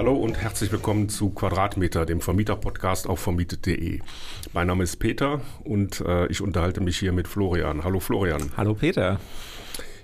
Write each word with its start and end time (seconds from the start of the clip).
Hallo 0.00 0.14
und 0.14 0.40
herzlich 0.40 0.72
willkommen 0.72 1.10
zu 1.10 1.28
Quadratmeter, 1.28 2.06
dem 2.06 2.22
Vermieter-Podcast 2.22 3.06
auf 3.06 3.20
vermietet.de. 3.20 4.00
Mein 4.54 4.66
Name 4.66 4.82
ist 4.82 4.96
Peter 4.96 5.42
und 5.62 6.00
äh, 6.00 6.26
ich 6.28 6.40
unterhalte 6.40 6.80
mich 6.80 6.98
hier 6.98 7.12
mit 7.12 7.28
Florian. 7.28 7.84
Hallo 7.84 8.00
Florian. 8.00 8.50
Hallo 8.56 8.72
Peter. 8.72 9.20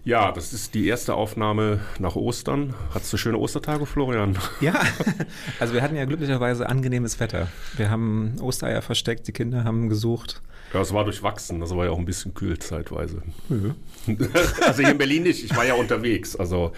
Ja, 0.06 0.30
das 0.30 0.52
ist 0.52 0.74
die 0.74 0.86
erste 0.86 1.14
Aufnahme 1.14 1.80
nach 1.98 2.14
Ostern. 2.14 2.74
Hattest 2.94 3.12
du 3.12 3.16
schöne 3.16 3.38
Ostertage, 3.38 3.86
Florian? 3.86 4.38
Ja, 4.60 4.80
also 5.58 5.74
wir 5.74 5.82
hatten 5.82 5.96
ja 5.96 6.04
glücklicherweise 6.04 6.68
angenehmes 6.68 7.18
Wetter. 7.18 7.48
Wir 7.76 7.90
haben 7.90 8.36
Ostereier 8.40 8.82
versteckt, 8.82 9.26
die 9.26 9.32
Kinder 9.32 9.64
haben 9.64 9.88
gesucht. 9.88 10.42
Ja, 10.72 10.80
es 10.80 10.94
war 10.94 11.02
durchwachsen, 11.02 11.58
das 11.58 11.74
war 11.74 11.86
ja 11.86 11.90
auch 11.90 11.98
ein 11.98 12.04
bisschen 12.04 12.34
kühl 12.34 12.56
zeitweise. 12.60 13.20
Ja. 13.48 14.14
also 14.64 14.82
hier 14.82 14.92
in 14.92 14.98
Berlin 14.98 15.24
nicht, 15.24 15.44
ich 15.44 15.56
war 15.56 15.66
ja 15.66 15.74
unterwegs. 15.74 16.36
Also 16.36 16.70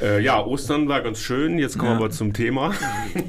äh, 0.00 0.22
ja, 0.22 0.42
Ostern 0.42 0.88
war 0.88 1.02
ganz 1.02 1.18
schön. 1.18 1.58
Jetzt 1.58 1.76
kommen 1.76 1.98
ja. 1.98 2.00
wir 2.00 2.10
zum 2.12 2.32
Thema. 2.32 2.72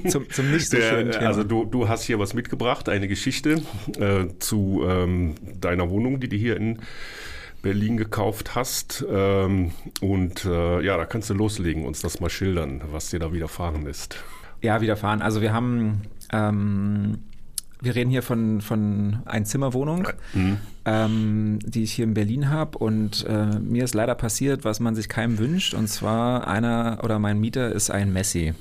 Zum, 0.07 0.29
zum 0.29 0.49
nicht 0.49 0.69
so 0.69 0.77
schönen 0.77 1.11
Thema. 1.11 1.27
Also 1.27 1.43
du, 1.43 1.65
du 1.65 1.89
hast 1.89 2.03
hier 2.03 2.19
was 2.19 2.35
mitgebracht, 2.35 2.87
eine 2.87 3.09
Geschichte 3.09 3.61
äh, 3.99 4.27
zu 4.39 4.85
ähm, 4.87 5.35
deiner 5.59 5.89
Wohnung, 5.89 6.21
die 6.21 6.29
du 6.29 6.37
hier 6.37 6.55
in 6.55 6.79
Berlin 7.65 7.97
gekauft 7.97 8.53
hast. 8.53 9.03
Ähm, 9.09 9.71
und 9.99 10.45
äh, 10.45 10.81
ja, 10.81 10.97
da 10.97 11.05
kannst 11.05 11.31
du 11.31 11.33
loslegen, 11.33 11.83
uns 11.83 11.99
das 11.99 12.19
mal 12.19 12.29
schildern, 12.29 12.83
was 12.91 13.09
dir 13.09 13.17
da 13.17 13.33
widerfahren 13.33 13.87
ist. 13.87 14.17
Ja, 14.61 14.81
widerfahren. 14.81 15.23
Also 15.23 15.41
wir 15.41 15.51
haben, 15.51 16.03
ähm, 16.31 17.17
wir 17.81 17.95
reden 17.95 18.11
hier 18.11 18.21
von, 18.21 18.61
von 18.61 19.17
Einzimmerwohnung, 19.25 20.07
mhm. 20.35 20.57
ähm, 20.85 21.59
die 21.65 21.81
ich 21.81 21.93
hier 21.93 22.05
in 22.05 22.13
Berlin 22.13 22.51
habe. 22.51 22.77
Und 22.77 23.25
äh, 23.27 23.59
mir 23.59 23.83
ist 23.83 23.95
leider 23.95 24.13
passiert, 24.13 24.63
was 24.63 24.79
man 24.79 24.93
sich 24.93 25.09
keinem 25.09 25.39
wünscht. 25.39 25.73
Und 25.73 25.87
zwar 25.87 26.47
einer 26.47 26.99
oder 27.03 27.17
mein 27.17 27.39
Mieter 27.39 27.71
ist 27.71 27.89
ein 27.89 28.13
Messi. 28.13 28.53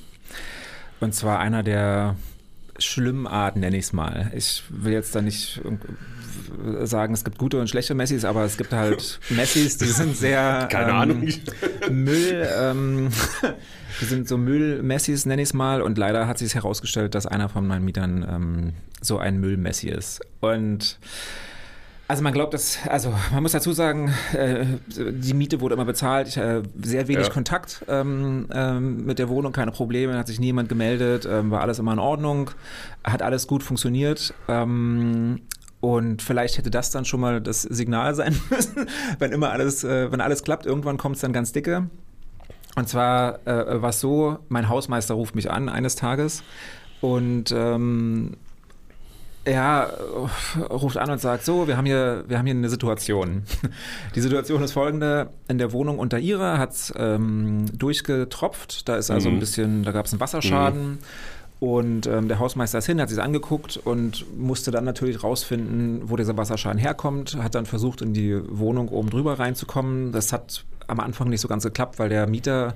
Und 0.99 1.13
zwar 1.13 1.37
einer 1.37 1.61
der 1.61 2.15
schlimmen 2.79 3.27
Art, 3.27 3.55
nenne 3.55 3.77
ich 3.77 3.85
es 3.85 3.93
mal. 3.93 4.31
Ich 4.35 4.63
will 4.69 4.93
jetzt 4.93 5.13
da 5.13 5.21
nicht 5.21 5.61
sagen, 6.83 7.13
es 7.13 7.23
gibt 7.23 7.37
gute 7.37 7.59
und 7.59 7.69
schlechte 7.69 7.93
Messis, 7.93 8.25
aber 8.25 8.43
es 8.43 8.57
gibt 8.57 8.73
halt 8.73 9.19
Messis, 9.29 9.77
die 9.77 9.85
sind 9.85 10.15
sehr 10.15 10.67
Keine 10.71 10.91
ähm, 10.91 10.95
Ahnung. 10.95 11.27
Müll, 11.89 12.47
ähm, 12.57 13.09
die 14.01 14.05
sind 14.05 14.27
so 14.27 14.37
Müll-Messis, 14.37 15.25
nenne 15.25 15.41
ich 15.41 15.49
es 15.49 15.53
mal. 15.53 15.81
Und 15.81 15.97
leider 15.97 16.27
hat 16.27 16.37
sich 16.37 16.55
herausgestellt, 16.55 17.15
dass 17.15 17.25
einer 17.25 17.49
von 17.49 17.65
meinen 17.67 17.85
Mietern 17.85 18.25
ähm, 18.27 18.73
so 19.01 19.17
ein 19.17 19.39
Müll-Messi 19.39 19.89
ist. 19.89 20.21
Und 20.41 20.99
also 22.07 22.21
man 22.21 22.33
glaubt, 22.33 22.53
dass, 22.53 22.77
also 22.87 23.13
man 23.31 23.41
muss 23.41 23.53
dazu 23.53 23.71
sagen, 23.71 24.13
äh, 24.33 24.65
die 24.87 25.33
Miete 25.33 25.59
wurde 25.59 25.73
immer 25.73 25.85
bezahlt, 25.85 26.27
ich, 26.27 26.37
äh, 26.37 26.61
sehr 26.83 27.07
wenig 27.07 27.27
ja. 27.27 27.33
Kontakt 27.33 27.83
ähm, 27.87 28.47
ähm, 28.53 29.05
mit 29.05 29.17
der 29.17 29.27
Wohnung, 29.27 29.53
keine 29.53 29.71
Probleme, 29.71 30.15
hat 30.15 30.27
sich 30.27 30.39
niemand 30.39 30.69
gemeldet, 30.69 31.27
ähm, 31.29 31.49
war 31.49 31.61
alles 31.61 31.79
immer 31.79 31.93
in 31.93 31.99
Ordnung, 31.99 32.51
hat 33.03 33.23
alles 33.23 33.47
gut 33.47 33.63
funktioniert. 33.63 34.35
Ähm, 34.47 35.41
und 35.93 36.23
vielleicht 36.23 36.57
hätte 36.57 36.71
das 36.71 36.89
dann 36.89 37.05
schon 37.05 37.19
mal 37.19 37.39
das 37.39 37.61
Signal 37.61 38.15
sein 38.15 38.35
müssen, 38.49 38.87
wenn 39.19 39.31
immer 39.31 39.51
alles, 39.51 39.83
äh, 39.83 40.11
wenn 40.11 40.19
alles 40.19 40.41
klappt, 40.41 40.65
irgendwann 40.65 40.97
kommt 40.97 41.17
es 41.17 41.21
dann 41.21 41.31
ganz 41.31 41.51
dicke. 41.51 41.89
Und 42.75 42.89
zwar 42.89 43.45
äh, 43.47 43.81
war 43.81 43.91
es 43.91 43.99
so, 43.99 44.39
mein 44.49 44.67
Hausmeister 44.67 45.13
ruft 45.13 45.35
mich 45.35 45.51
an 45.51 45.69
eines 45.69 45.95
Tages 45.95 46.41
und 47.01 47.51
ähm, 47.51 48.31
ja, 49.47 49.91
ruft 50.71 50.97
an 50.97 51.11
und 51.11 51.21
sagt, 51.21 51.45
so, 51.45 51.67
wir 51.67 51.77
haben 51.77 51.85
hier, 51.85 52.23
wir 52.27 52.39
haben 52.39 52.47
hier 52.47 52.55
eine 52.55 52.69
Situation. 52.69 53.43
Die 54.15 54.21
Situation 54.21 54.63
ist 54.63 54.71
folgende, 54.71 55.29
in 55.47 55.59
der 55.59 55.71
Wohnung 55.71 55.99
unter 55.99 56.17
ihrer 56.17 56.57
hat 56.57 56.71
es 56.71 56.91
ähm, 56.97 57.65
durchgetropft, 57.77 58.89
da 58.89 58.95
ist 58.95 59.11
also 59.11 59.29
mhm. 59.29 59.35
ein 59.35 59.39
bisschen, 59.39 59.83
da 59.83 59.91
gab 59.91 60.07
es 60.07 60.13
einen 60.13 60.19
Wasserschaden. 60.19 60.93
Mhm. 60.93 60.97
Und 61.59 62.05
ähm, 62.05 62.27
der 62.27 62.39
Hausmeister 62.39 62.79
ist 62.79 62.85
hin, 62.85 62.99
hat 62.99 63.09
sich 63.09 63.21
angeguckt 63.21 63.77
und 63.77 64.25
musste 64.37 64.71
dann 64.71 64.83
natürlich 64.83 65.23
rausfinden, 65.23 66.09
wo 66.09 66.17
dieser 66.17 66.35
Wasserschaden 66.37 66.79
herkommt. 66.79 67.37
Hat 67.41 67.55
dann 67.55 67.65
versucht, 67.65 68.01
in 68.01 68.13
die 68.13 68.39
Wohnung 68.49 68.89
oben 68.89 69.09
drüber 69.09 69.39
reinzukommen. 69.39 70.11
Das 70.11 70.33
hat 70.33 70.65
am 70.87 70.99
Anfang 70.99 71.29
nicht 71.29 71.41
so 71.41 71.47
ganz 71.47 71.63
geklappt, 71.63 71.97
weil 71.97 72.09
der 72.09 72.27
Mieter 72.27 72.75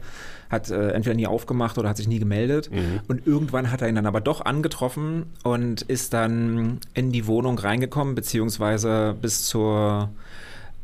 hat 0.49 0.71
äh, 0.71 0.91
entweder 0.91 1.15
nie 1.15 1.27
aufgemacht 1.27 1.77
oder 1.77 1.89
hat 1.89 1.97
sich 1.97 2.07
nie 2.07 2.19
gemeldet. 2.19 2.71
Mhm. 2.71 3.01
Und 3.07 3.27
irgendwann 3.27 3.71
hat 3.71 3.81
er 3.81 3.89
ihn 3.89 3.95
dann 3.95 4.05
aber 4.05 4.21
doch 4.21 4.43
angetroffen 4.45 5.25
und 5.43 5.83
ist 5.83 6.13
dann 6.13 6.79
in 6.93 7.11
die 7.11 7.27
Wohnung 7.27 7.59
reingekommen, 7.59 8.15
beziehungsweise 8.15 9.15
bis 9.21 9.45
zur 9.45 10.09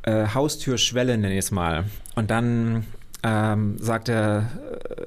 äh, 0.04 0.28
Haustürschwelle, 0.34 1.18
nenne 1.18 1.34
ich 1.34 1.46
es 1.46 1.52
mal. 1.52 1.86
Und 2.16 2.30
dann 2.30 2.86
ähm, 3.26 3.78
sagt 3.80 4.08
er, 4.08 4.52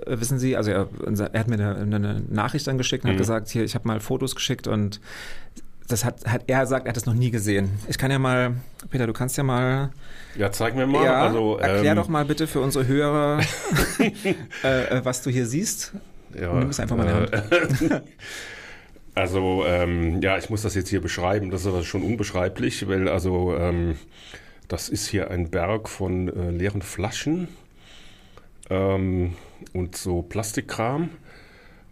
äh, 0.07 0.19
wissen 0.19 0.41
Sie, 0.41 0.57
also 0.57 0.73
er, 0.73 0.89
er 1.33 1.41
hat 1.41 1.47
mir 1.47 1.55
eine, 1.55 1.77
eine, 1.97 2.23
Nachricht 2.29 2.67
dann 2.67 2.77
geschickt 2.77 3.05
und 3.05 3.11
mhm. 3.11 3.15
hat 3.15 3.19
gesagt, 3.19 3.49
hier, 3.49 3.63
ich 3.63 3.77
habe 3.77 3.87
mal 3.87 4.01
Fotos 4.01 4.35
geschickt 4.35 4.67
und 4.67 5.01
das 5.87 6.05
hat, 6.05 6.27
hat 6.27 6.43
er 6.49 6.67
sagt, 6.67 6.87
er 6.87 6.91
hat 6.91 6.97
das 6.97 7.07
noch 7.07 7.15
nie 7.15 7.31
gesehen. 7.31 7.71
Ich 7.87 7.97
kann 7.97 8.11
ja 8.11 8.19
mal, 8.19 8.57
Peter, 8.91 9.07
du 9.07 9.13
kannst 9.13 9.37
ja 9.37 9.45
mal. 9.45 9.91
Ja, 10.37 10.51
zeig 10.51 10.75
mir 10.75 10.87
mal. 10.87 11.05
Ja, 11.05 11.23
also, 11.23 11.59
erklär 11.59 11.93
ähm, 11.93 11.97
doch 11.97 12.09
mal 12.09 12.25
bitte 12.25 12.49
für 12.49 12.61
unsere 12.61 12.89
Hörer, 12.89 13.41
äh, 14.65 14.99
äh, 14.99 15.05
was 15.05 15.23
du 15.23 15.31
hier 15.31 15.47
siehst. 15.47 15.93
Ja, 16.39 16.53
Nimm 16.55 16.71
es 16.71 16.81
einfach 16.81 16.97
mal 16.97 17.07
in 17.07 17.27
die 17.27 17.91
Hand. 17.91 18.03
also, 19.15 19.65
ähm, 19.65 20.21
ja, 20.23 20.37
ich 20.37 20.51
muss 20.51 20.63
das 20.63 20.75
jetzt 20.75 20.89
hier 20.89 21.01
beschreiben. 21.01 21.51
Das 21.51 21.61
ist 21.61 21.69
aber 21.69 21.85
schon 21.85 22.03
unbeschreiblich, 22.03 22.89
weil 22.89 23.09
also 23.09 23.55
ähm, 23.57 23.97
das 24.67 24.89
ist 24.89 25.07
hier 25.07 25.31
ein 25.31 25.51
Berg 25.51 25.89
von 25.89 26.29
äh, 26.29 26.51
leeren 26.51 26.83
Flaschen 26.83 27.49
ähm, 28.71 29.35
und 29.73 29.97
so 29.97 30.23
Plastikkram. 30.23 31.11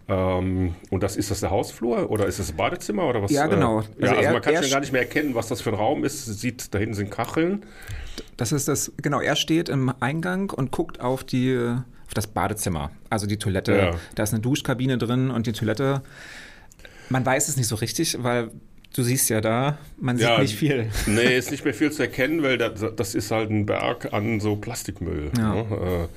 Ähm, 0.09 0.75
und 0.91 1.03
das 1.03 1.17
ist 1.17 1.31
das 1.33 1.41
der 1.41 1.51
Hausflur 1.51 2.11
oder 2.11 2.27
ist 2.27 2.39
das 2.39 2.53
Badezimmer 2.53 3.09
oder 3.09 3.23
was? 3.23 3.33
Ja, 3.33 3.47
genau. 3.47 3.81
Äh, 3.81 3.83
also, 3.83 3.91
ja, 3.99 4.09
also 4.11 4.23
er, 4.23 4.33
man 4.33 4.43
kann 4.43 4.55
ja 4.55 4.61
gar 4.69 4.81
nicht 4.81 4.93
mehr 4.93 5.03
erkennen, 5.03 5.35
was 5.35 5.49
das 5.49 5.61
für 5.61 5.71
ein 5.71 5.75
Raum 5.75 6.05
ist. 6.05 6.27
Sieht, 6.27 6.73
da 6.75 6.79
hinten 6.79 6.95
sind 6.95 7.11
Kacheln. 7.11 7.65
Das 8.37 8.53
ist 8.53 8.69
das, 8.69 8.93
genau, 9.03 9.21
er 9.21 9.35
steht 9.35 9.69
im 9.69 9.93
Eingang 10.01 10.51
und 10.51 10.71
guckt 10.71 11.01
auf 11.01 11.25
die 11.25 11.59
auf 12.07 12.15
das 12.15 12.29
Badezimmer, 12.29 12.93
also 13.11 13.27
die 13.27 13.37
Toilette. 13.37 13.77
Ja. 13.77 13.91
Da 14.15 14.23
ist 14.23 14.33
eine 14.33 14.41
Duschkabine 14.41 14.97
drin 14.97 15.31
und 15.31 15.47
die 15.47 15.53
Toilette. 15.53 16.03
Man 17.09 17.27
weiß 17.27 17.49
es 17.49 17.57
nicht 17.57 17.67
so 17.67 17.75
richtig, 17.75 18.23
weil 18.23 18.51
du 18.95 19.03
siehst 19.03 19.29
ja 19.29 19.41
da, 19.41 19.79
man 19.99 20.17
sieht 20.17 20.29
ja, 20.29 20.39
nicht 20.39 20.55
viel. 20.55 20.89
Nee, 21.07 21.37
ist 21.37 21.51
nicht 21.51 21.65
mehr 21.65 21.75
viel 21.75 21.91
zu 21.91 22.03
erkennen, 22.03 22.45
weil 22.45 22.59
das, 22.59 22.85
das 22.95 23.15
ist 23.17 23.33
halt 23.33 23.51
ein 23.51 23.67
Berg 23.67 24.13
an 24.13 24.39
so 24.39 24.55
Plastikmüll. 24.55 25.33
Ja. 25.37 25.55
Ne? 25.55 25.61
Äh, 25.61 26.09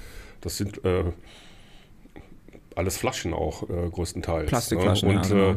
das 0.42 0.58
sind 0.58 0.84
äh, 0.86 1.06
alles 2.76 2.98
Flaschen 2.98 3.34
auch 3.34 3.64
äh, 3.70 3.90
größtenteils. 3.90 4.44
Ne? 4.44 4.48
Plastikflaschen. 4.48 5.10
Ne? 5.10 5.16
Und 5.18 5.30
ja, 5.30 5.36
genau. 5.36 5.52
äh, 5.52 5.56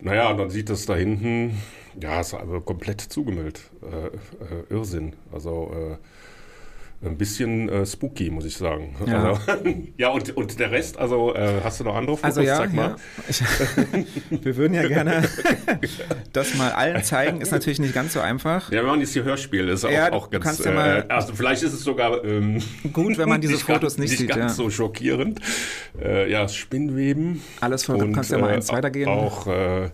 naja, 0.00 0.32
dann 0.34 0.50
sieht 0.50 0.70
das 0.70 0.86
da 0.86 0.94
hinten, 0.94 1.60
ja, 2.00 2.20
ist 2.20 2.34
aber 2.34 2.60
komplett 2.60 3.00
zugemüllt. 3.00 3.62
Äh, 3.82 4.06
äh, 4.06 4.64
Irrsinn. 4.70 5.16
Also 5.32 5.72
äh, 5.74 5.96
ein 7.00 7.16
bisschen 7.16 7.68
äh, 7.68 7.86
spooky, 7.86 8.28
muss 8.28 8.44
ich 8.44 8.56
sagen. 8.56 8.96
Ja, 9.06 9.22
also, 9.22 9.40
ja 9.96 10.08
und, 10.08 10.36
und 10.36 10.58
der 10.58 10.72
Rest, 10.72 10.98
also 10.98 11.32
äh, 11.32 11.60
hast 11.62 11.78
du 11.78 11.84
noch 11.84 11.94
andere 11.94 12.16
Fotos? 12.16 12.36
Also 12.36 12.40
ja, 12.40 12.56
Zeig 12.56 12.72
mal. 12.72 12.88
Ja. 12.88 12.96
Ich, 13.28 13.40
wir 14.44 14.56
würden 14.56 14.74
ja 14.74 14.88
gerne 14.88 15.22
das 16.32 16.56
mal 16.56 16.72
allen 16.72 17.04
zeigen, 17.04 17.40
ist 17.40 17.52
natürlich 17.52 17.78
nicht 17.78 17.94
ganz 17.94 18.14
so 18.14 18.20
einfach. 18.20 18.72
Ja, 18.72 18.80
wir 18.82 18.88
machen 18.88 19.00
jetzt 19.00 19.12
hier 19.12 19.22
Hörspiel, 19.22 19.68
ist 19.68 19.84
ja, 19.84 20.10
auch, 20.10 20.24
auch 20.24 20.30
ganz, 20.30 20.44
kannst 20.44 20.64
ja 20.64 20.72
mal, 20.72 21.06
äh, 21.08 21.12
also 21.12 21.34
vielleicht 21.34 21.62
ist 21.62 21.72
es 21.72 21.84
sogar 21.84 22.24
ähm, 22.24 22.60
gut, 22.92 23.16
wenn 23.16 23.28
man 23.28 23.40
diese 23.40 23.52
nicht 23.52 23.62
Fotos 23.64 23.80
ganz, 23.80 23.98
nicht, 23.98 24.10
nicht 24.10 24.18
sieht. 24.18 24.28
ganz 24.30 24.58
ja. 24.58 24.64
so 24.64 24.68
schockierend. 24.68 25.40
Äh, 26.02 26.28
ja, 26.30 26.48
Spinnweben. 26.48 27.42
Alles 27.60 27.84
von, 27.84 27.98
du 27.98 28.10
kannst 28.10 28.32
ja 28.32 28.38
mal 28.38 28.50
eins 28.50 28.70
äh, 28.70 28.72
weitergehen. 28.72 29.08
Auch, 29.08 29.46
äh, 29.46 29.90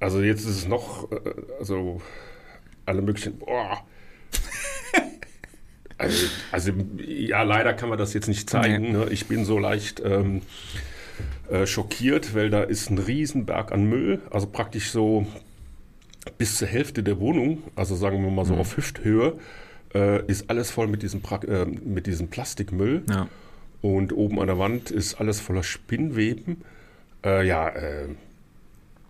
also 0.00 0.20
jetzt 0.22 0.40
ist 0.40 0.56
es 0.56 0.66
noch, 0.66 1.10
äh, 1.12 1.18
also 1.60 2.00
alle 2.84 3.02
möglichen, 3.02 3.38
boah, 3.38 3.84
also, 5.98 6.26
also, 6.52 6.72
ja, 6.98 7.42
leider 7.42 7.72
kann 7.74 7.88
man 7.88 7.98
das 7.98 8.12
jetzt 8.14 8.28
nicht 8.28 8.50
zeigen. 8.50 8.92
Ne? 8.92 9.06
Ich 9.10 9.26
bin 9.26 9.44
so 9.44 9.58
leicht 9.58 10.02
ähm, 10.04 10.42
äh, 11.50 11.66
schockiert, 11.66 12.34
weil 12.34 12.50
da 12.50 12.62
ist 12.62 12.90
ein 12.90 12.98
Riesenberg 12.98 13.72
an 13.72 13.84
Müll, 13.84 14.20
also 14.30 14.46
praktisch 14.46 14.90
so 14.90 15.26
bis 16.38 16.56
zur 16.56 16.68
Hälfte 16.68 17.02
der 17.02 17.18
Wohnung, 17.20 17.62
also 17.76 17.94
sagen 17.94 18.22
wir 18.22 18.30
mal 18.30 18.44
so 18.44 18.54
mhm. 18.54 18.60
auf 18.60 18.76
Hüfthöhe, 18.76 19.38
äh, 19.94 20.24
ist 20.26 20.50
alles 20.50 20.70
voll 20.70 20.88
mit 20.88 21.02
diesem, 21.02 21.22
pra 21.22 21.40
äh, 21.44 21.64
mit 21.64 22.06
diesem 22.06 22.28
Plastikmüll. 22.28 23.02
Ja. 23.08 23.28
Und 23.80 24.12
oben 24.12 24.40
an 24.40 24.48
der 24.48 24.58
Wand 24.58 24.90
ist 24.90 25.20
alles 25.20 25.40
voller 25.40 25.62
Spinnweben. 25.62 26.62
Äh, 27.24 27.46
ja, 27.46 27.68
äh, 27.68 28.08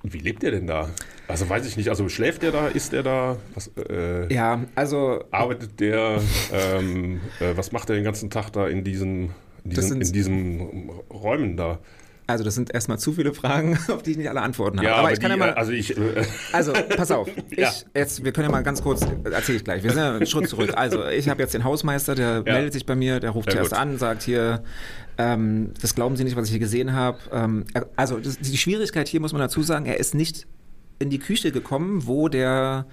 wie 0.03 0.19
lebt 0.19 0.44
er 0.44 0.50
denn 0.50 0.67
da? 0.67 0.91
Also 1.28 1.49
weiß 1.49 1.67
ich 1.67 1.76
nicht. 1.76 1.88
Also 1.88 2.08
schläft 2.08 2.43
er 2.44 2.52
da? 2.52 2.69
Ist 2.69 2.93
er 2.93 3.02
da? 3.02 3.37
Was, 3.55 3.70
äh, 3.88 4.32
ja, 4.32 4.61
also. 4.75 5.25
Arbeitet 5.31 5.81
der? 5.81 6.20
ähm, 6.52 7.20
äh, 7.40 7.56
was 7.56 7.73
macht 7.73 7.90
er 7.90 7.96
den 7.96 8.05
ganzen 8.05 8.31
Tag 8.31 8.50
da 8.52 8.69
in 8.69 8.84
diesen, 8.84 9.31
in 9.64 9.70
diesen, 9.70 10.00
in 10.00 10.12
diesen 10.12 10.90
Räumen 11.11 11.56
da? 11.56 11.78
Also 12.28 12.43
das 12.43 12.56
sind 12.56 12.75
erstmal 12.75 12.99
zu 12.99 13.12
viele 13.12 13.32
Fragen, 13.34 13.78
auf 13.88 14.02
die 14.02 14.12
ich 14.12 14.17
nicht 14.17 14.28
alle 14.28 14.40
Antworten 14.40 14.78
habe. 14.78 14.87
Ja, 14.88 14.94
aber, 14.94 15.02
aber 15.02 15.12
ich 15.12 15.20
kann 15.20 15.31
die, 15.31 15.38
ja 15.38 15.46
mal, 15.46 15.55
also 15.55 15.70
ich, 15.70 15.96
äh, 15.96 16.25
also 16.52 16.73
pass 16.96 17.11
auf, 17.12 17.29
ich 17.50 17.58
Ja. 17.58 17.72
jetzt, 17.94 18.25
wir 18.25 18.32
können 18.32 18.46
ja 18.49 18.50
mal 18.52 18.62
ganz 18.64 18.82
kurz, 18.82 19.06
erzähle 19.25 19.58
ich 19.58 19.64
gleich. 19.64 19.82
Wir 19.84 19.90
sind 19.90 20.00
ja 20.00 20.17
einen 20.17 20.26
Schritt 20.26 20.49
zurück. 20.49 20.72
Also 20.76 21.06
ich 21.06 21.29
habe 21.29 21.40
jetzt 21.43 21.55
den 21.55 21.62
Hausmeister, 21.62 22.14
der 22.17 22.43
meldet 22.43 22.72
sich 22.72 22.84
bei 22.84 22.96
mir, 22.96 23.20
der 23.20 23.31
ruft 23.31 23.50
zuerst 23.52 23.70
gut. 23.70 23.79
an, 23.79 23.99
sagt 23.99 24.22
hier, 24.25 24.64
ähm, 25.19 25.70
das 25.81 25.94
glauben 25.94 26.17
Sie 26.17 26.25
nicht, 26.25 26.34
was 26.37 26.46
ich 26.46 26.50
hier 26.50 26.58
gesehen 26.61 26.94
habe. 26.94 27.19
Ähm, 27.32 27.64
also 27.94 28.19
das, 28.19 28.38
die 28.40 28.56
Schwierigkeit 28.58 29.06
hier 29.08 29.20
muss 29.20 29.32
man 29.32 29.40
dazu 29.40 29.62
sagen, 29.62 29.87
er 29.87 30.00
ist 30.00 30.14
nicht 30.14 30.46
in 30.98 31.10
die 31.10 31.19
Küche 31.19 31.52
gekommen, 31.52 32.06
wo 32.06 32.28
der 32.28 32.87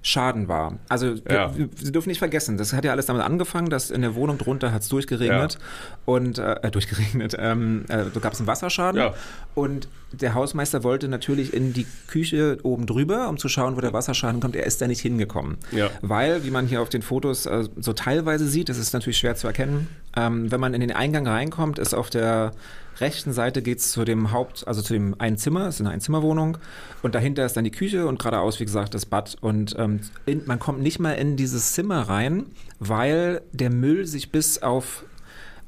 Schaden 0.00 0.46
war. 0.46 0.78
Also 0.88 1.14
Ja. 1.28 1.56
wir, 1.56 1.68
wir 1.74 1.90
dürfen 1.92 2.08
nicht 2.08 2.20
vergessen, 2.20 2.56
das 2.56 2.72
hat 2.72 2.84
ja 2.84 2.92
alles 2.92 3.06
damit 3.06 3.22
angefangen, 3.22 3.68
dass 3.68 3.90
in 3.90 4.00
der 4.02 4.14
Wohnung 4.14 4.38
drunter 4.38 4.72
hat 4.72 4.82
es 4.82 4.88
durchgeregnet 4.88 5.58
und 6.06 6.38
äh, 6.38 6.52
äh, 6.62 6.70
durchgeregnet, 6.70 7.34
ähm, 7.38 7.84
äh, 7.88 8.04
da 8.14 8.20
gab 8.20 8.32
es 8.32 8.38
einen 8.38 8.46
Wasserschaden 8.46 9.00
Ja. 9.00 9.14
und 9.56 9.88
der 10.12 10.34
Hausmeister 10.34 10.84
wollte 10.84 11.08
natürlich 11.08 11.52
in 11.52 11.72
die 11.72 11.86
Küche 12.06 12.58
oben 12.62 12.86
drüber, 12.86 13.28
um 13.28 13.36
zu 13.36 13.48
schauen, 13.48 13.76
wo 13.76 13.80
der 13.80 13.92
Wasserschaden 13.92 14.40
kommt. 14.40 14.56
Er 14.56 14.64
ist 14.64 14.80
da 14.80 14.86
nicht 14.86 15.00
hingekommen. 15.00 15.58
Ja. 15.70 15.90
Weil, 16.00 16.44
wie 16.44 16.50
man 16.50 16.66
hier 16.66 16.80
auf 16.80 16.88
den 16.88 17.02
Fotos 17.02 17.46
äh, 17.46 17.64
so 17.78 17.92
teilweise 17.92 18.46
sieht, 18.46 18.68
das 18.68 18.78
ist 18.78 18.92
natürlich 18.92 19.18
schwer 19.18 19.36
zu 19.36 19.46
erkennen, 19.46 19.88
ähm, 20.16 20.50
wenn 20.50 20.60
man 20.60 20.74
in 20.74 20.80
den 20.80 20.92
Eingang 20.92 21.26
reinkommt, 21.26 21.78
ist 21.78 21.94
auf 21.94 22.10
der 22.10 22.52
rechten 23.00 23.32
Seite 23.32 23.62
geht's 23.62 23.92
zu 23.92 24.04
dem 24.04 24.32
Haupt, 24.32 24.66
also 24.66 24.82
zu 24.82 24.92
dem 24.92 25.14
einen 25.20 25.36
Zimmer, 25.36 25.68
es 25.68 25.76
ist 25.76 25.82
eine 25.82 25.90
Einzimmerwohnung 25.90 26.58
und 27.02 27.14
dahinter 27.14 27.46
ist 27.46 27.56
dann 27.56 27.64
die 27.64 27.70
Küche 27.70 28.06
und 28.06 28.18
geradeaus, 28.18 28.58
wie 28.58 28.64
gesagt, 28.64 28.94
das 28.94 29.06
Bad 29.06 29.36
und 29.40 29.76
ähm, 29.78 30.00
in, 30.26 30.42
man 30.46 30.58
kommt 30.58 30.80
nicht 30.80 30.98
mal 30.98 31.12
in 31.12 31.36
dieses 31.36 31.74
Zimmer 31.74 32.02
rein, 32.02 32.46
weil 32.80 33.42
der 33.52 33.70
Müll 33.70 34.06
sich 34.06 34.32
bis 34.32 34.62
auf 34.62 35.04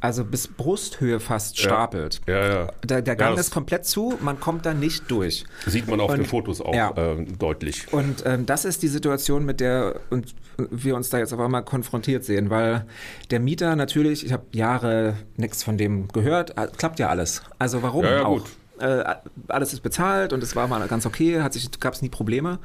also 0.01 0.25
bis 0.25 0.49
Brusthöhe 0.49 1.21
fast 1.21 1.59
stapelt. 1.59 2.21
ja, 2.27 2.47
ja. 2.49 2.69
Der, 2.85 3.03
der 3.03 3.17
Gang 3.17 3.35
Ja, 3.35 3.41
ist 3.41 3.51
komplett 3.51 3.85
zu, 3.87 4.15
man 4.21 4.41
kommt 4.41 4.65
da 4.67 4.73
nicht 4.75 5.11
durch. 5.11 5.45
Sieht 5.67 5.89
man 5.89 6.01
auf 6.01 6.11
Und- 6.11 6.19
den 6.19 6.27
Fotos 6.27 6.61
auch 6.61 6.75
ja. 6.75 6.91
äh, 6.97 7.25
deutlich. 7.39 7.93
Und 7.93 8.23
ähm, 8.27 8.47
das 8.47 8.65
ist 8.65 8.83
die 8.83 8.89
Situation, 8.89 9.45
mit 9.45 9.61
der 9.61 9.97
und 10.11 10.35
wir 10.71 10.95
uns 10.97 11.09
da 11.11 11.19
jetzt 11.19 11.33
auf 11.33 11.41
einmal 11.41 11.65
konfrontiert 11.65 12.25
sehen, 12.25 12.51
weil 12.51 12.85
der 13.31 13.41
Mieter 13.41 13.77
natürlich, 13.77 14.27
ich 14.27 14.33
habe 14.33 14.45
Jahre 14.53 15.15
nichts 15.37 15.63
von 15.63 15.79
dem 15.79 16.09
gehört, 16.09 16.57
äh, 16.59 16.67
klappt 16.77 16.99
ja 16.99 17.09
alles. 17.09 17.43
Also 17.59 17.83
warum 17.83 18.05
Ja, 18.05 18.13
ja, 18.17 18.25
auch? 18.25 18.39
gut. 18.41 18.51
Äh, 18.79 19.05
alles 19.49 19.75
ist 19.75 19.81
bezahlt 19.83 20.33
und 20.33 20.43
es 20.43 20.57
war 20.57 20.67
mal 20.67 20.87
ganz 20.89 21.05
okay, 21.05 21.43
hat 21.43 21.53
sich 21.53 21.71
gab 21.81 21.93
es 21.93 22.01
nie 22.01 22.09
Probleme. 22.09 22.59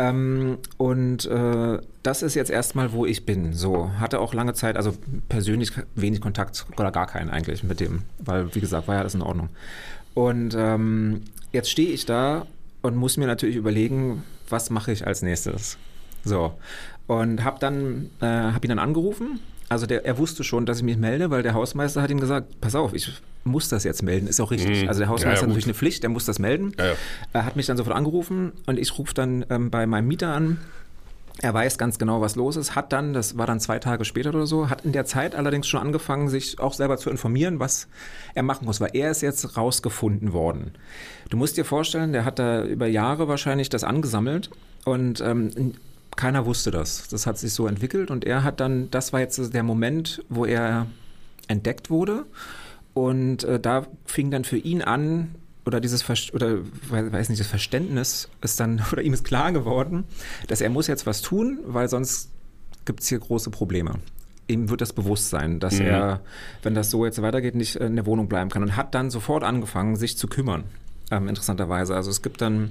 Ähm, 0.00 0.58
und 0.78 1.26
äh, 1.26 1.78
das 2.02 2.22
ist 2.22 2.34
jetzt 2.34 2.50
erstmal, 2.50 2.92
wo 2.92 3.04
ich 3.04 3.26
bin. 3.26 3.52
So 3.52 3.90
hatte 3.98 4.20
auch 4.20 4.32
lange 4.32 4.54
Zeit, 4.54 4.76
also 4.76 4.94
persönlich 5.28 5.72
wenig 5.94 6.20
Kontakt 6.20 6.64
oder 6.78 6.90
gar 6.90 7.06
keinen 7.06 7.28
eigentlich 7.28 7.62
mit 7.62 7.80
dem, 7.80 8.02
weil 8.18 8.54
wie 8.54 8.60
gesagt 8.60 8.88
war 8.88 8.94
ja 8.94 9.00
alles 9.02 9.14
in 9.14 9.22
Ordnung. 9.22 9.50
Und 10.14 10.54
ähm, 10.56 11.22
jetzt 11.52 11.70
stehe 11.70 11.90
ich 11.90 12.06
da 12.06 12.46
und 12.80 12.96
muss 12.96 13.18
mir 13.18 13.26
natürlich 13.26 13.56
überlegen, 13.56 14.22
was 14.48 14.70
mache 14.70 14.92
ich 14.92 15.06
als 15.06 15.20
nächstes. 15.20 15.76
So 16.24 16.54
und 17.06 17.44
habe 17.44 17.58
dann 17.58 18.10
äh, 18.20 18.26
habe 18.26 18.66
ihn 18.66 18.70
dann 18.70 18.78
angerufen. 18.78 19.40
Also 19.70 19.86
der, 19.86 20.04
er 20.04 20.18
wusste 20.18 20.42
schon, 20.44 20.66
dass 20.66 20.78
ich 20.78 20.82
mich 20.82 20.98
melde, 20.98 21.30
weil 21.30 21.42
der 21.44 21.54
Hausmeister 21.54 22.02
hat 22.02 22.10
ihm 22.10 22.18
gesagt, 22.20 22.60
pass 22.60 22.74
auf, 22.74 22.92
ich 22.92 23.12
muss 23.44 23.68
das 23.68 23.84
jetzt 23.84 24.02
melden, 24.02 24.26
ist 24.26 24.40
auch 24.40 24.50
richtig. 24.50 24.82
Mhm. 24.82 24.88
Also 24.88 24.98
der 24.98 25.06
Ja, 25.06 25.12
Hausmeister 25.12 25.28
ja, 25.28 25.32
hat 25.36 25.40
gut. 25.42 25.48
natürlich 25.50 25.66
eine 25.66 25.74
Pflicht, 25.74 26.02
der 26.02 26.10
muss 26.10 26.24
das 26.24 26.40
melden. 26.40 26.72
Ja, 26.76 26.86
ja. 26.86 26.92
Er 27.32 27.44
hat 27.44 27.54
mich 27.54 27.66
dann 27.66 27.76
sofort 27.76 27.96
angerufen 27.96 28.52
und 28.66 28.78
ich 28.80 28.98
rufe 28.98 29.14
dann 29.14 29.46
ähm, 29.48 29.70
bei 29.70 29.86
meinem 29.86 30.08
Mieter 30.08 30.34
an. 30.34 30.58
Er 31.40 31.54
weiß 31.54 31.78
ganz 31.78 31.98
genau, 31.98 32.20
was 32.20 32.34
los 32.36 32.56
ist, 32.56 32.74
hat 32.74 32.92
dann, 32.92 33.14
das 33.14 33.38
war 33.38 33.46
dann 33.46 33.60
zwei 33.60 33.78
Tage 33.78 34.04
später 34.04 34.30
oder 34.30 34.44
so, 34.46 34.68
hat 34.68 34.84
in 34.84 34.92
der 34.92 35.06
Zeit 35.06 35.34
allerdings 35.34 35.68
schon 35.68 35.80
angefangen, 35.80 36.28
sich 36.28 36.58
auch 36.58 36.74
selber 36.74 36.98
zu 36.98 37.08
informieren, 37.08 37.60
was 37.60 37.86
er 38.34 38.42
machen 38.42 38.66
muss, 38.66 38.80
weil 38.80 38.90
er 38.92 39.10
ist 39.12 39.22
jetzt 39.22 39.56
rausgefunden 39.56 40.32
worden. 40.34 40.72
Du 41.30 41.36
musst 41.38 41.56
dir 41.56 41.64
vorstellen, 41.64 42.12
der 42.12 42.24
hat 42.26 42.38
da 42.40 42.64
über 42.64 42.88
Jahre 42.88 43.28
wahrscheinlich 43.28 43.68
das 43.70 43.84
angesammelt 43.84 44.50
und 44.84 45.20
ähm, 45.22 45.74
keiner 46.16 46.46
wusste 46.46 46.70
das. 46.70 47.08
Das 47.08 47.26
hat 47.26 47.38
sich 47.38 47.52
so 47.52 47.66
entwickelt 47.66 48.10
und 48.10 48.24
er 48.24 48.42
hat 48.44 48.60
dann, 48.60 48.90
das 48.90 49.12
war 49.12 49.20
jetzt 49.20 49.54
der 49.54 49.62
Moment, 49.62 50.22
wo 50.28 50.44
er 50.44 50.86
entdeckt 51.48 51.90
wurde 51.90 52.26
und 52.94 53.44
äh, 53.44 53.58
da 53.60 53.86
fing 54.06 54.30
dann 54.30 54.44
für 54.44 54.58
ihn 54.58 54.82
an, 54.82 55.34
oder 55.66 55.80
dieses 55.80 56.02
Ver 56.02 56.16
oder 56.32 56.58
we- 56.88 57.12
weiß 57.12 57.28
nicht, 57.28 57.40
das 57.40 57.46
Verständnis 57.46 58.28
ist 58.40 58.58
dann, 58.60 58.82
oder 58.92 59.02
ihm 59.02 59.12
ist 59.12 59.24
klar 59.24 59.52
geworden, 59.52 60.04
dass 60.48 60.60
er 60.60 60.70
muss 60.70 60.86
jetzt 60.86 61.06
was 61.06 61.22
tun, 61.22 61.58
weil 61.66 61.88
sonst 61.88 62.30
gibt 62.86 63.00
es 63.00 63.08
hier 63.08 63.18
große 63.18 63.50
Probleme. 63.50 63.94
Ihm 64.48 64.68
wird 64.68 64.80
das 64.80 64.92
bewusst 64.92 65.30
sein, 65.30 65.60
dass 65.60 65.74
Mhm. 65.78 65.86
er, 65.86 66.20
wenn 66.62 66.74
das 66.74 66.90
so 66.90 67.04
jetzt 67.04 67.20
weitergeht, 67.22 67.54
nicht 67.54 67.76
in 67.76 67.94
der 67.94 68.06
Wohnung 68.06 68.28
bleiben 68.28 68.50
kann 68.50 68.62
und 68.62 68.74
hat 68.74 68.94
dann 68.94 69.10
sofort 69.10 69.44
angefangen, 69.44 69.94
sich 69.96 70.16
zu 70.18 70.26
kümmern. 70.26 70.64
Ähm, 71.10 71.28
interessanterweise. 71.28 71.96
Also 71.96 72.10
es 72.10 72.22
gibt 72.22 72.40
dann, 72.40 72.70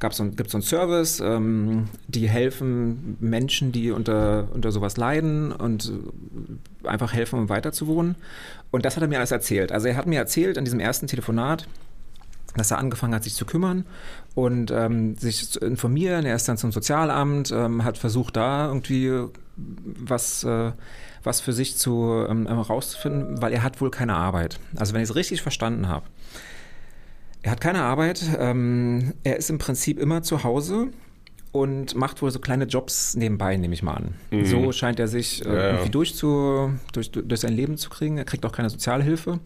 gab 0.00 0.12
so, 0.12 0.24
gibt 0.24 0.50
so 0.50 0.58
einen 0.58 0.62
Service, 0.62 1.20
ähm, 1.20 1.88
die 2.08 2.28
helfen 2.28 3.16
Menschen, 3.20 3.70
die 3.70 3.92
unter, 3.92 4.48
unter 4.52 4.72
sowas 4.72 4.96
leiden 4.96 5.52
und 5.52 5.92
einfach 6.82 7.12
helfen, 7.12 7.38
um 7.38 7.48
weiter 7.48 7.70
zu 7.72 7.86
wohnen. 7.86 8.16
Und 8.72 8.84
das 8.84 8.96
hat 8.96 9.02
er 9.02 9.08
mir 9.08 9.18
alles 9.18 9.30
erzählt. 9.30 9.70
Also 9.70 9.86
er 9.86 9.96
hat 9.96 10.06
mir 10.06 10.18
erzählt 10.18 10.56
in 10.56 10.64
diesem 10.64 10.80
ersten 10.80 11.06
Telefonat, 11.06 11.68
dass 12.56 12.70
er 12.70 12.78
angefangen 12.78 13.14
hat, 13.14 13.22
sich 13.22 13.34
zu 13.34 13.44
kümmern 13.44 13.84
und 14.34 14.70
ähm, 14.70 15.16
sich 15.16 15.48
zu 15.48 15.60
informieren. 15.60 16.24
Er 16.24 16.34
ist 16.34 16.48
dann 16.48 16.56
zum 16.56 16.72
Sozialamt, 16.72 17.52
ähm, 17.52 17.84
hat 17.84 17.98
versucht, 17.98 18.36
da 18.36 18.66
irgendwie 18.66 19.28
was, 19.56 20.42
äh, 20.44 20.72
was 21.22 21.40
für 21.40 21.52
sich 21.52 21.76
zu 21.76 22.26
ähm, 22.28 22.46
herauszufinden, 22.48 23.40
weil 23.40 23.52
er 23.52 23.62
hat 23.62 23.80
wohl 23.80 23.90
keine 23.90 24.14
Arbeit. 24.14 24.58
Also 24.74 24.94
wenn 24.94 25.02
ich 25.02 25.10
es 25.10 25.14
richtig 25.14 25.42
verstanden 25.42 25.88
habe. 25.88 26.06
Er 27.46 27.52
hat 27.52 27.60
keine 27.60 27.82
Arbeit, 27.82 28.24
ähm, 28.40 29.14
er 29.22 29.36
ist 29.36 29.50
im 29.50 29.58
Prinzip 29.58 30.00
immer 30.00 30.20
zu 30.24 30.42
Hause 30.42 30.88
und 31.52 31.94
macht 31.94 32.20
wohl 32.20 32.32
so 32.32 32.40
kleine 32.40 32.64
Jobs 32.64 33.14
nebenbei, 33.14 33.56
nehme 33.56 33.72
ich 33.72 33.84
mal 33.84 33.94
an. 33.94 34.14
Mhm. 34.32 34.46
So 34.46 34.72
scheint 34.72 34.98
er 34.98 35.06
sich 35.06 35.46
äh, 35.46 35.48
Ja, 35.48 35.54
ja. 35.54 35.70
irgendwie 35.74 35.90
durchzu, 35.90 36.72
durch, 36.92 37.12
durch 37.12 37.40
sein 37.40 37.52
Leben 37.52 37.76
zu 37.76 37.88
kriegen. 37.88 38.18
Er 38.18 38.24
kriegt 38.24 38.44
auch 38.44 38.50
keine 38.50 38.68
Sozialhilfe. 38.68 39.38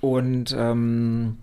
Und 0.00 0.52
ähm, 0.58 1.36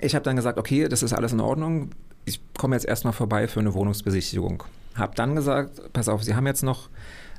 ich 0.00 0.14
habe 0.14 0.22
dann 0.22 0.36
gesagt, 0.36 0.56
okay, 0.56 0.86
das 0.86 1.02
ist 1.02 1.12
alles 1.12 1.32
in 1.32 1.40
Ordnung. 1.40 1.90
Ich 2.24 2.38
komme 2.56 2.76
jetzt 2.76 2.86
erstmal 2.86 3.12
vorbei 3.12 3.48
für 3.48 3.58
eine 3.58 3.74
Wohnungsbesichtigung. 3.74 4.62
Habe 4.94 5.16
dann 5.16 5.34
gesagt, 5.34 5.92
pass 5.92 6.08
auf, 6.08 6.22
Sie 6.22 6.36
haben 6.36 6.46
jetzt 6.46 6.62
noch 6.62 6.90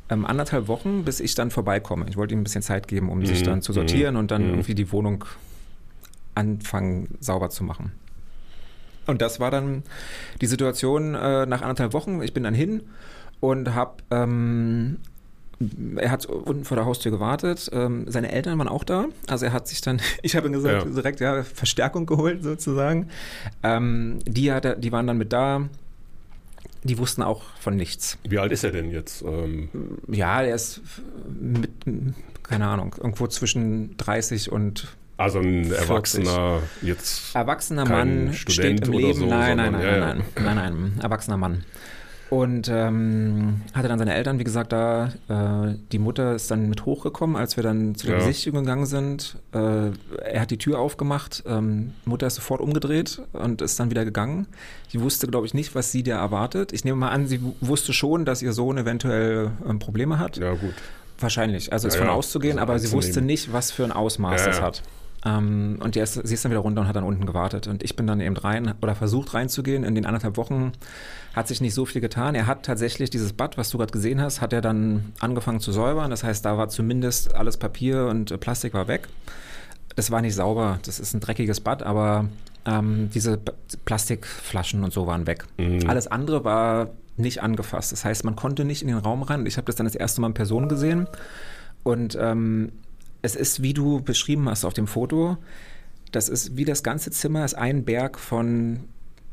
ähm, 0.09 0.25
anderthalb 0.25 0.67
Wochen, 0.67 1.05
bis 1.05 1.21
ich 1.21 1.33
dann 1.33 1.49
vorbeikomme. 1.49 2.07
Ich 2.09 2.17
wollte 2.17 2.33
ihm 2.33 2.41
ein 2.41 2.43
bisschen 2.43 2.61
Zeit 2.61 2.89
geben, 2.89 3.07
um 3.09 3.25
sich 3.25 3.39
Mhm, 3.39 3.45
dann 3.45 3.61
zu 3.61 3.71
sortieren 3.71 4.17
und 4.17 4.31
dann 4.31 4.43
mhm. 4.43 4.49
irgendwie 4.49 4.75
die 4.75 4.91
Wohnung 4.91 5.23
anfangen 6.39 7.17
sauber 7.19 7.49
zu 7.49 7.63
machen. 7.63 7.91
Und 9.07 9.21
das 9.21 9.39
war 9.39 9.51
dann 9.51 9.83
die 10.41 10.45
Situation 10.47 11.15
äh, 11.15 11.45
nach 11.45 11.61
anderthalb 11.61 11.93
Wochen. 11.93 12.21
Ich 12.21 12.33
bin 12.33 12.43
dann 12.43 12.53
hin 12.53 12.83
und 13.39 13.73
habe, 13.73 14.03
ähm, 14.11 14.97
er 15.97 16.11
hat 16.11 16.25
unten 16.27 16.63
vor 16.63 16.77
der 16.77 16.85
Haustür 16.85 17.11
gewartet. 17.11 17.69
Ähm, 17.73 18.05
seine 18.07 18.31
Eltern 18.31 18.57
waren 18.59 18.67
auch 18.67 18.83
da. 18.83 19.05
Also 19.27 19.45
er 19.45 19.53
hat 19.53 19.67
sich 19.67 19.81
dann, 19.81 19.99
ich 20.21 20.35
habe 20.35 20.47
ihm 20.47 20.53
gesagt, 20.53 20.85
Ja. 20.85 20.91
direkt 20.91 21.19
ja 21.21 21.43
Verstärkung 21.43 22.05
geholt 22.05 22.43
sozusagen. 22.43 23.07
Ähm, 23.63 24.19
die, 24.25 24.51
hat, 24.51 24.65
er- 24.65 24.75
die 24.75 24.91
waren 24.91 25.07
dann 25.07 25.17
mit 25.17 25.33
da. 25.33 25.67
Die 26.83 26.97
wussten 26.97 27.23
auch 27.23 27.43
von 27.59 27.75
nichts. 27.75 28.17
Wie 28.27 28.37
alt 28.39 28.51
ist 28.53 28.63
er 28.63 28.71
denn 28.71 28.89
jetzt? 28.91 29.21
Ähm, 29.23 29.67
Ja, 30.07 30.41
er 30.43 30.55
ist 30.55 30.81
mit, 31.41 31.71
keine 32.43 32.67
Ahnung, 32.67 32.95
irgendwo 32.97 33.27
zwischen 33.27 33.97
30 33.97 34.49
und 34.51 34.87
also 35.19 35.39
ein 35.39 35.65
40. 35.65 35.79
Erwachsener 35.89 36.59
jetzt. 36.81 37.35
Erwachsener 37.35 37.83
Kein 37.85 38.25
Mann 38.25 38.33
Student 38.33 38.79
steht 38.79 38.87
im 38.87 38.93
oder 38.95 39.07
Leben. 39.07 39.19
so, 39.19 39.25
nein, 39.25 39.57
nein, 39.57 39.71
nein, 39.73 39.81
ja, 39.81 39.91
ja. 39.91 39.99
nein, 39.99 40.23
nein, 40.35 40.45
nein, 40.45 40.55
nein, 40.55 40.99
erwachsener 41.01 41.37
Mann. 41.37 41.63
Und 42.29 42.69
ähm, 42.71 43.61
hatte 43.73 43.87
dann 43.87 43.97
seine 43.97 44.13
Eltern, 44.13 44.37
wie 44.37 44.43
gesagt, 44.43 44.71
da. 44.71 45.11
Äh, 45.27 45.73
die 45.91 45.97
Mutter 45.97 46.35
ist 46.35 46.51
dann 46.51 46.69
mit 46.69 46.85
hochgekommen, 46.85 47.35
als 47.35 47.55
wir 47.57 47.63
dann 47.63 47.95
zu 47.95 48.05
der 48.05 48.19
Ja. 48.19 48.23
Besichtigung 48.23 48.63
gegangen 48.65 48.85
sind. 48.85 49.37
Äh, 49.51 49.89
er 50.25 50.41
hat 50.41 50.51
die 50.51 50.59
Tür 50.59 50.77
aufgemacht. 50.77 51.43
Ähm, 51.47 51.93
Mutter 52.05 52.27
ist 52.27 52.35
sofort 52.35 52.61
umgedreht 52.61 53.19
und 53.33 53.63
ist 53.63 53.79
dann 53.79 53.89
wieder 53.89 54.05
gegangen. 54.05 54.45
Die 54.93 55.01
wusste, 55.01 55.25
glaube 55.25 55.47
ich, 55.47 55.55
nicht, 55.55 55.73
was 55.73 55.91
sie 55.91 56.03
da 56.03 56.19
erwartet. 56.19 56.71
Ich 56.71 56.85
nehme 56.85 56.97
mal 56.97 57.09
an, 57.09 57.25
sie 57.25 57.41
wusste 57.61 57.93
schon, 57.93 58.25
dass 58.25 58.43
ihr 58.43 58.53
Sohn 58.53 58.77
eventuell 58.77 59.49
ähm, 59.67 59.79
Probleme 59.79 60.19
hat. 60.19 60.37
Ja, 60.37 60.51
gut. 60.53 60.75
Wahrscheinlich, 61.19 61.73
also 61.73 61.87
ist 61.87 61.95
Ja, 61.95 62.01
von 62.01 62.07
ja, 62.09 62.13
auszugehen, 62.13 62.59
also 62.59 62.71
aber 62.71 62.79
sie 62.79 62.91
wusste 62.91 63.21
nicht, 63.21 63.51
was 63.51 63.71
für 63.71 63.83
ein 63.85 63.91
Ausmaß 63.91 64.45
das 64.45 64.61
hat. 64.61 64.83
Ähm, 65.25 65.79
und 65.83 65.95
die 65.95 65.99
ist, 65.99 66.13
sie 66.13 66.33
ist 66.33 66.45
dann 66.45 66.51
wieder 66.51 66.61
runter 66.61 66.81
und 66.81 66.87
hat 66.87 66.95
dann 66.95 67.03
unten 67.03 67.25
gewartet. 67.25 67.67
Und 67.67 67.83
ich 67.83 67.95
bin 67.95 68.07
dann 68.07 68.21
eben 68.21 68.37
rein 68.37 68.73
oder 68.81 68.95
versucht 68.95 69.33
reinzugehen. 69.33 69.83
In 69.83 69.95
den 69.95 70.05
anderthalb 70.05 70.37
Wochen 70.37 70.71
hat 71.35 71.47
sich 71.47 71.61
nicht 71.61 71.73
so 71.73 71.85
viel 71.85 72.01
getan. 72.01 72.35
Er 72.35 72.47
hat 72.47 72.63
tatsächlich 72.63 73.09
dieses 73.09 73.33
Bad, 73.33 73.57
was 73.57 73.69
du 73.69 73.77
gerade 73.77 73.91
gesehen 73.91 74.21
hast, 74.21 74.41
hat 74.41 74.53
er 74.53 74.61
dann 74.61 75.13
angefangen 75.19 75.59
zu 75.59 75.71
säubern. 75.71 76.09
Das 76.09 76.23
heißt, 76.23 76.45
da 76.45 76.57
war 76.57 76.69
zumindest 76.69 77.35
alles 77.35 77.57
Papier 77.57 78.07
und 78.07 78.31
äh, 78.31 78.37
Plastik 78.37 78.73
war 78.73 78.87
weg. 78.87 79.07
Das 79.95 80.11
war 80.11 80.21
nicht 80.21 80.35
sauber. 80.35 80.79
Das 80.85 80.99
ist 80.99 81.13
ein 81.13 81.19
dreckiges 81.19 81.59
Bad, 81.59 81.83
aber 81.83 82.29
ähm, 82.65 83.09
diese 83.13 83.39
Plastikflaschen 83.85 84.83
und 84.83 84.93
so 84.93 85.07
waren 85.07 85.27
weg. 85.27 85.45
Mhm. 85.57 85.89
Alles 85.89 86.07
andere 86.07 86.45
war 86.45 86.91
nicht 87.17 87.43
angefasst. 87.43 87.91
Das 87.91 88.05
heißt, 88.05 88.23
man 88.23 88.37
konnte 88.37 88.63
nicht 88.63 88.81
in 88.81 88.87
den 88.87 88.97
Raum 88.97 89.23
rein. 89.23 89.45
Ich 89.45 89.57
habe 89.57 89.65
das 89.65 89.75
dann 89.75 89.85
das 89.85 89.95
erste 89.95 90.21
Mal 90.21 90.27
in 90.27 90.33
Person 90.33 90.69
gesehen. 90.69 91.07
Und 91.83 92.17
ähm, 92.19 92.71
es 93.21 93.35
ist, 93.35 93.61
wie 93.61 93.73
du 93.73 94.01
beschrieben 94.01 94.47
hast 94.49 94.65
auf 94.65 94.73
dem 94.73 94.87
Foto, 94.87 95.37
das 96.11 96.29
ist 96.29 96.57
wie 96.57 96.65
das 96.65 96.83
ganze 96.83 97.11
Zimmer 97.11 97.45
ist 97.45 97.53
ein 97.53 97.83
Berg 97.85 98.19
von 98.19 98.81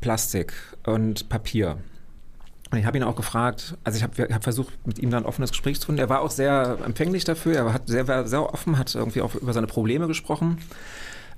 Plastik 0.01 0.53
und 0.85 1.29
Papier. 1.29 1.77
Und 2.69 2.79
ich 2.79 2.85
habe 2.85 2.97
ihn 2.97 3.03
auch 3.03 3.15
gefragt, 3.15 3.77
also 3.83 3.97
ich 3.97 4.03
habe 4.03 4.33
hab 4.33 4.43
versucht, 4.43 4.73
mit 4.85 4.99
ihm 4.99 5.09
dann 5.09 5.23
ein 5.23 5.25
offenes 5.25 5.51
Gespräch 5.51 5.79
zu 5.79 5.85
finden. 5.85 6.01
Er 6.01 6.09
war 6.09 6.21
auch 6.21 6.31
sehr 6.31 6.77
empfänglich 6.85 7.23
dafür, 7.23 7.55
er 7.55 7.73
hat 7.73 7.87
sehr, 7.87 8.07
war 8.07 8.27
sehr 8.27 8.53
offen, 8.53 8.77
hat 8.77 8.93
irgendwie 8.93 9.21
auch 9.21 9.35
über 9.35 9.53
seine 9.53 9.67
Probleme 9.67 10.07
gesprochen. 10.07 10.57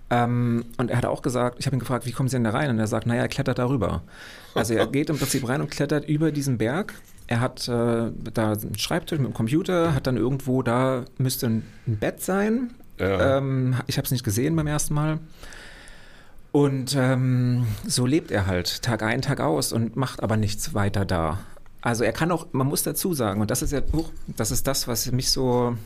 Ähm, 0.10 0.66
und 0.78 0.90
er 0.90 0.98
hat 0.98 1.06
auch 1.06 1.22
gesagt, 1.22 1.58
ich 1.60 1.68
habe 1.68 1.76
ihn 1.76 1.80
gefragt, 1.80 2.08
wie 2.08 2.12
kommen 2.12 2.30
Sie 2.30 2.36
denn 2.36 2.44
da 2.44 2.50
rein? 2.50 2.72
Und 2.72 2.80
er 2.80 2.88
sagt, 2.88 3.06
naja, 3.06 3.22
er 3.22 3.28
klettert 3.28 3.60
darüber. 3.60 4.02
Also 4.56 4.74
er 4.74 4.88
geht 4.92 5.12
im 5.12 5.20
Prinzip 5.20 5.48
rein 5.48 5.62
und 5.62 5.70
klettert 5.70 6.10
über 6.10 6.32
diesen 6.32 6.58
Berg. 6.58 6.96
Er 7.30 7.42
hat 7.42 7.68
äh, 7.68 8.12
da 8.34 8.54
einen 8.54 8.80
Schreibtisch 8.80 9.20
mit 9.20 9.28
einem 9.28 9.36
Computer, 9.36 9.94
hat 9.94 10.08
dann 10.08 10.18
irgendwo, 10.18 10.64
da 10.64 11.06
müsste 11.20 11.46
ein, 11.46 11.64
Bett 11.86 12.24
sein. 12.24 12.72
Ja. 12.98 13.38
Ähm, 13.38 13.76
ich 13.86 13.98
habe 13.98 14.06
es 14.06 14.12
nicht 14.12 14.24
gesehen 14.24 14.56
beim 14.56 14.66
ersten 14.66 14.96
Mal. 14.96 15.20
Und 16.52 16.96
ähm, 16.98 17.68
so 17.86 18.08
lebt 18.08 18.32
er 18.32 18.48
halt 18.48 18.82
Tag 18.82 19.04
ein, 19.04 19.22
Tag 19.22 19.42
aus 19.42 19.72
und 19.72 19.96
macht 19.96 20.24
aber 20.24 20.38
nichts 20.38 20.74
weiter 20.74 21.06
da. 21.06 21.38
Also 21.82 22.04
er 22.04 22.14
kann 22.14 22.32
auch, 22.32 22.48
man 22.52 22.66
muss 22.66 22.82
dazu 22.82 23.14
sagen, 23.14 23.42
und 23.42 23.52
das 23.52 23.62
ist 23.62 23.74
ja, 23.74 23.82
oh, 23.92 24.06
das 24.26 24.50
ist 24.50 24.66
das, 24.66 24.88
was 24.88 25.12
mich 25.12 25.30
so, 25.30 25.78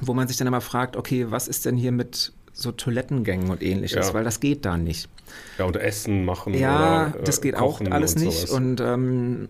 wo 0.00 0.14
man 0.14 0.28
sich 0.28 0.36
dann 0.36 0.46
immer 0.46 0.60
fragt, 0.60 0.96
okay, 0.96 1.32
was 1.32 1.48
ist 1.48 1.66
denn 1.66 1.76
hier 1.76 1.90
mit 1.90 2.32
so 2.52 2.72
Toilettengängen 2.72 3.50
und 3.50 3.62
ähnliches, 3.62 4.08
ja. 4.08 4.14
weil 4.14 4.24
das 4.24 4.40
geht 4.40 4.64
da 4.64 4.76
nicht. 4.76 5.08
Ja, 5.58 5.64
und 5.64 5.76
Essen 5.76 6.24
machen. 6.24 6.54
Ja, 6.54 7.08
oder, 7.08 7.20
äh, 7.20 7.24
das 7.24 7.40
geht 7.40 7.54
auch 7.54 7.80
alles 7.80 8.14
und 8.14 8.22
nicht. 8.22 8.50
Und 8.50 8.80
ähm, 8.80 9.48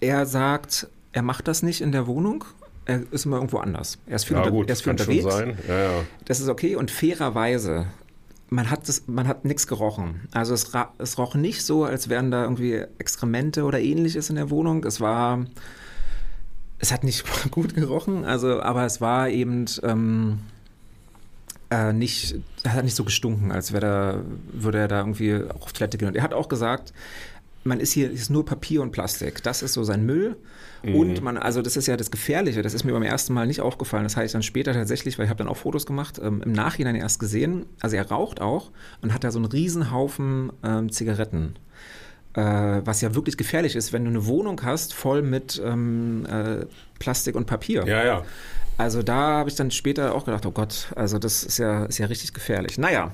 er 0.00 0.26
sagt, 0.26 0.88
er 1.12 1.22
macht 1.22 1.48
das 1.48 1.62
nicht 1.62 1.80
in 1.80 1.92
der 1.92 2.06
Wohnung. 2.06 2.44
Er 2.86 3.02
ist 3.10 3.26
immer 3.26 3.36
irgendwo 3.36 3.58
anders. 3.58 3.98
Er 4.06 4.16
ist 4.16 4.24
viel, 4.24 4.36
ja, 4.36 4.42
unter, 4.42 4.52
gut, 4.52 4.68
er 4.68 4.72
ist 4.72 4.82
viel 4.82 4.90
unterwegs. 4.90 5.24
Ja, 5.68 6.04
das 6.24 6.40
ist 6.40 6.48
okay. 6.48 6.76
Und 6.76 6.90
fairerweise 6.90 7.86
man 8.50 8.70
hat 8.70 8.88
das, 8.88 9.06
man 9.06 9.28
hat 9.28 9.44
nichts 9.44 9.66
gerochen. 9.66 10.28
Also 10.32 10.54
es, 10.54 10.70
es 10.98 11.18
roch 11.18 11.34
nicht 11.34 11.64
so, 11.64 11.84
als 11.84 12.08
wären 12.08 12.30
da 12.30 12.44
irgendwie 12.44 12.84
Exkremente 12.98 13.64
oder 13.64 13.80
ähnliches 13.80 14.30
in 14.30 14.36
der 14.36 14.50
Wohnung. 14.50 14.84
Es 14.84 15.00
war, 15.00 15.44
es 16.78 16.92
hat 16.92 17.04
nicht 17.04 17.24
gut 17.50 17.74
gerochen, 17.74 18.24
also, 18.24 18.60
aber 18.62 18.84
es 18.84 19.00
war 19.00 19.28
eben 19.28 19.66
ähm, 19.82 20.40
äh, 21.70 21.92
nicht, 21.92 22.36
hat 22.66 22.84
nicht 22.84 22.96
so 22.96 23.04
gestunken, 23.04 23.52
als 23.52 23.72
wäre 23.72 23.80
da, 23.80 24.22
würde 24.52 24.78
er 24.78 24.88
da 24.88 25.00
irgendwie 25.00 25.34
auf 25.60 25.72
Toilette 25.72 25.98
gehen. 25.98 26.08
Und 26.08 26.16
er 26.16 26.22
hat 26.22 26.34
auch 26.34 26.48
gesagt, 26.48 26.92
man 27.64 27.80
ist 27.80 27.92
hier 27.92 28.10
ist 28.10 28.30
nur 28.30 28.44
Papier 28.44 28.82
und 28.82 28.92
Plastik. 28.92 29.42
Das 29.42 29.62
ist 29.62 29.74
so 29.74 29.84
sein 29.84 30.04
Müll. 30.06 30.36
Mhm. 30.82 30.94
Und 30.94 31.22
man, 31.22 31.36
also 31.36 31.62
das 31.62 31.76
ist 31.76 31.86
ja 31.86 31.96
das 31.96 32.10
Gefährliche, 32.10 32.62
das 32.62 32.74
ist 32.74 32.84
mir 32.84 32.92
beim 32.92 33.02
ersten 33.02 33.34
Mal 33.34 33.46
nicht 33.46 33.60
aufgefallen. 33.60 34.04
Das 34.04 34.16
habe 34.16 34.26
ich 34.26 34.32
dann 34.32 34.42
später 34.42 34.72
tatsächlich, 34.72 35.18
weil 35.18 35.24
ich 35.24 35.30
habe 35.30 35.38
dann 35.38 35.48
auch 35.48 35.56
Fotos 35.56 35.86
gemacht, 35.86 36.20
ähm, 36.22 36.42
im 36.42 36.52
Nachhinein 36.52 36.94
erst 36.94 37.20
gesehen. 37.20 37.66
Also 37.80 37.96
er 37.96 38.08
raucht 38.08 38.40
auch 38.40 38.70
und 39.02 39.12
hat 39.12 39.24
da 39.24 39.30
so 39.30 39.38
einen 39.38 39.46
Riesenhaufen 39.46 40.52
ähm, 40.64 40.90
Zigaretten. 40.90 41.56
Äh, 42.34 42.40
was 42.84 43.00
ja 43.00 43.14
wirklich 43.14 43.36
gefährlich 43.36 43.74
ist, 43.74 43.92
wenn 43.92 44.04
du 44.04 44.10
eine 44.10 44.26
Wohnung 44.26 44.60
hast, 44.62 44.94
voll 44.94 45.22
mit 45.22 45.60
ähm, 45.64 46.26
äh, 46.26 46.66
Plastik 46.98 47.34
und 47.34 47.46
Papier. 47.46 47.84
Ja, 47.86 48.04
ja. 48.04 48.22
Also 48.78 49.02
da 49.02 49.38
habe 49.38 49.50
ich 49.50 49.56
dann 49.56 49.72
später 49.72 50.14
auch 50.14 50.24
gedacht, 50.24 50.46
oh 50.46 50.52
Gott, 50.52 50.92
also 50.94 51.18
das 51.18 51.42
ist 51.42 51.58
ja, 51.58 51.84
ist 51.84 51.98
ja 51.98 52.06
richtig 52.06 52.32
gefährlich. 52.32 52.78
Naja, 52.78 53.10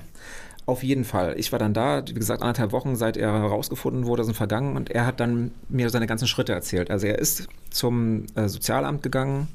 auf 0.67 0.83
jeden 0.83 1.05
Fall. 1.05 1.35
Ich 1.37 1.51
war 1.51 1.59
dann 1.59 1.73
da, 1.73 2.03
wie 2.07 2.13
gesagt, 2.13 2.41
anderthalb 2.41 2.71
Wochen, 2.71 2.95
seit 2.95 3.17
er 3.17 3.33
herausgefunden 3.33 4.05
wurde, 4.05 4.23
sind 4.23 4.35
vergangen 4.35 4.75
und 4.75 4.91
er 4.91 5.07
hat 5.07 5.19
dann 5.19 5.51
mir 5.67 5.89
seine 5.89 6.05
ganzen 6.05 6.27
Schritte 6.27 6.53
erzählt. 6.53 6.91
Also 6.91 7.07
er 7.07 7.17
ist 7.17 7.47
zum 7.71 8.27
äh, 8.35 8.47
Sozialamt 8.47 9.01
gegangen. 9.01 9.47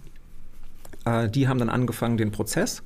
Äh, 1.05 1.29
die 1.29 1.47
haben 1.47 1.59
dann 1.59 1.69
angefangen 1.69 2.17
den 2.17 2.33
Prozess 2.33 2.83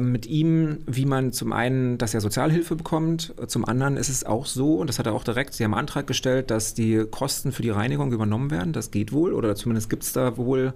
mit 0.00 0.26
ihm, 0.26 0.78
wie 0.86 1.04
man 1.04 1.32
zum 1.32 1.52
einen, 1.52 1.98
dass 1.98 2.14
er 2.14 2.20
Sozialhilfe 2.20 2.76
bekommt, 2.76 3.34
zum 3.46 3.66
anderen 3.66 3.96
ist 3.96 4.08
es 4.08 4.24
auch 4.24 4.46
so, 4.46 4.76
und 4.76 4.86
das 4.88 4.98
hat 4.98 5.06
er 5.06 5.12
auch 5.12 5.22
direkt, 5.22 5.52
sie 5.54 5.64
haben 5.64 5.74
Antrag 5.74 6.06
gestellt, 6.06 6.50
dass 6.50 6.72
die 6.72 7.04
Kosten 7.10 7.52
für 7.52 7.62
die 7.62 7.70
Reinigung 7.70 8.12
übernommen 8.12 8.50
werden. 8.50 8.72
Das 8.72 8.90
geht 8.90 9.12
wohl, 9.12 9.34
oder 9.34 9.54
zumindest 9.54 9.90
gibt 9.90 10.02
es 10.02 10.12
da 10.12 10.38
wohl 10.38 10.72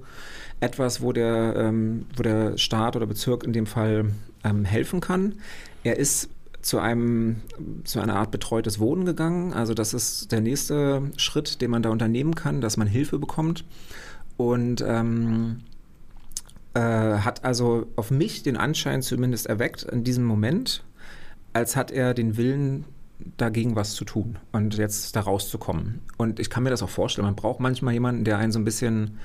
etwas, 0.60 1.00
wo 1.00 1.12
der, 1.12 1.56
ähm, 1.56 2.06
wo 2.14 2.22
der 2.22 2.58
Staat 2.58 2.94
oder 2.94 3.06
Bezirk 3.06 3.44
in 3.44 3.52
dem 3.52 3.66
Fall 3.66 4.12
ähm, 4.44 4.64
helfen 4.64 5.00
kann. 5.00 5.36
Er 5.82 5.96
ist 5.96 6.28
zu 6.62 6.78
einem 6.78 7.36
zu 7.84 8.00
einer 8.00 8.16
Art 8.16 8.30
betreutes 8.30 8.78
Wohnen 8.78 9.06
gegangen. 9.06 9.54
Also 9.54 9.72
das 9.72 9.94
ist 9.94 10.30
der 10.30 10.42
nächste 10.42 11.02
Schritt, 11.16 11.62
den 11.62 11.70
man 11.70 11.82
da 11.82 11.88
unternehmen 11.88 12.34
kann, 12.34 12.60
dass 12.60 12.76
man 12.76 12.86
Hilfe 12.86 13.18
bekommt 13.18 13.64
und 14.36 14.84
ähm, 14.86 15.60
äh, 16.74 16.80
hat 16.80 17.44
also 17.44 17.86
auf 17.96 18.10
mich 18.10 18.42
den 18.42 18.56
Anschein 18.56 19.02
zumindest 19.02 19.46
erweckt 19.46 19.82
in 19.84 20.04
diesem 20.04 20.24
Moment, 20.24 20.84
als 21.52 21.76
hat 21.76 21.90
er 21.90 22.14
den 22.14 22.36
Willen 22.36 22.84
dagegen 23.36 23.76
was 23.76 23.94
zu 23.94 24.04
tun 24.04 24.38
und 24.52 24.76
jetzt 24.76 25.14
da 25.16 25.20
rauszukommen. 25.20 26.00
Und 26.16 26.40
ich 26.40 26.50
kann 26.50 26.62
mir 26.62 26.70
das 26.70 26.82
auch 26.82 26.88
vorstellen, 26.88 27.26
man 27.26 27.36
braucht 27.36 27.60
manchmal 27.60 27.92
jemanden, 27.94 28.24
der 28.24 28.38
einen 28.38 28.52
so 28.52 28.58
ein 28.58 28.64
bisschen 28.64 29.18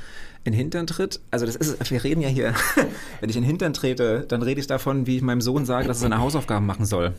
in 0.43 0.51
den 0.51 0.53
Hintern 0.53 0.85
tritt. 0.85 1.21
Also 1.31 1.45
das 1.45 1.55
ist, 1.55 1.89
wir 1.89 2.03
reden 2.03 2.21
ja 2.21 2.29
hier, 2.29 2.53
wenn 3.19 3.29
ich 3.29 3.35
in 3.35 3.41
den 3.41 3.47
Hintern 3.47 3.73
trete, 3.73 4.25
dann 4.27 4.41
rede 4.41 4.59
ich 4.59 4.67
davon, 4.67 5.07
wie 5.07 5.17
ich 5.17 5.21
meinem 5.21 5.41
Sohn 5.41 5.65
sage, 5.65 5.87
dass 5.87 5.97
er 5.97 6.01
seine 6.01 6.19
Hausaufgaben 6.19 6.65
machen 6.65 6.85
soll. 6.85 7.13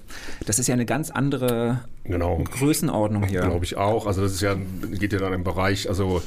Das 0.47 0.59
ist 0.59 0.69
ja 0.69 0.75
eine 0.75 0.87
ganz 0.87 1.11
andere 1.11 1.81
genau. 2.05 2.39
Größenordnung 2.39 3.25
hier. 3.25 3.41
Glaube 3.41 3.65
ich 3.65 3.77
auch. 3.77 4.07
Also 4.07 4.23
das 4.23 4.33
ist 4.33 4.43
ja, 4.43 4.57
geht 4.93 5.13
ja 5.13 5.19
dann 5.19 5.33
im 5.33 5.45
Bereich, 5.45 5.89
also 5.89 6.23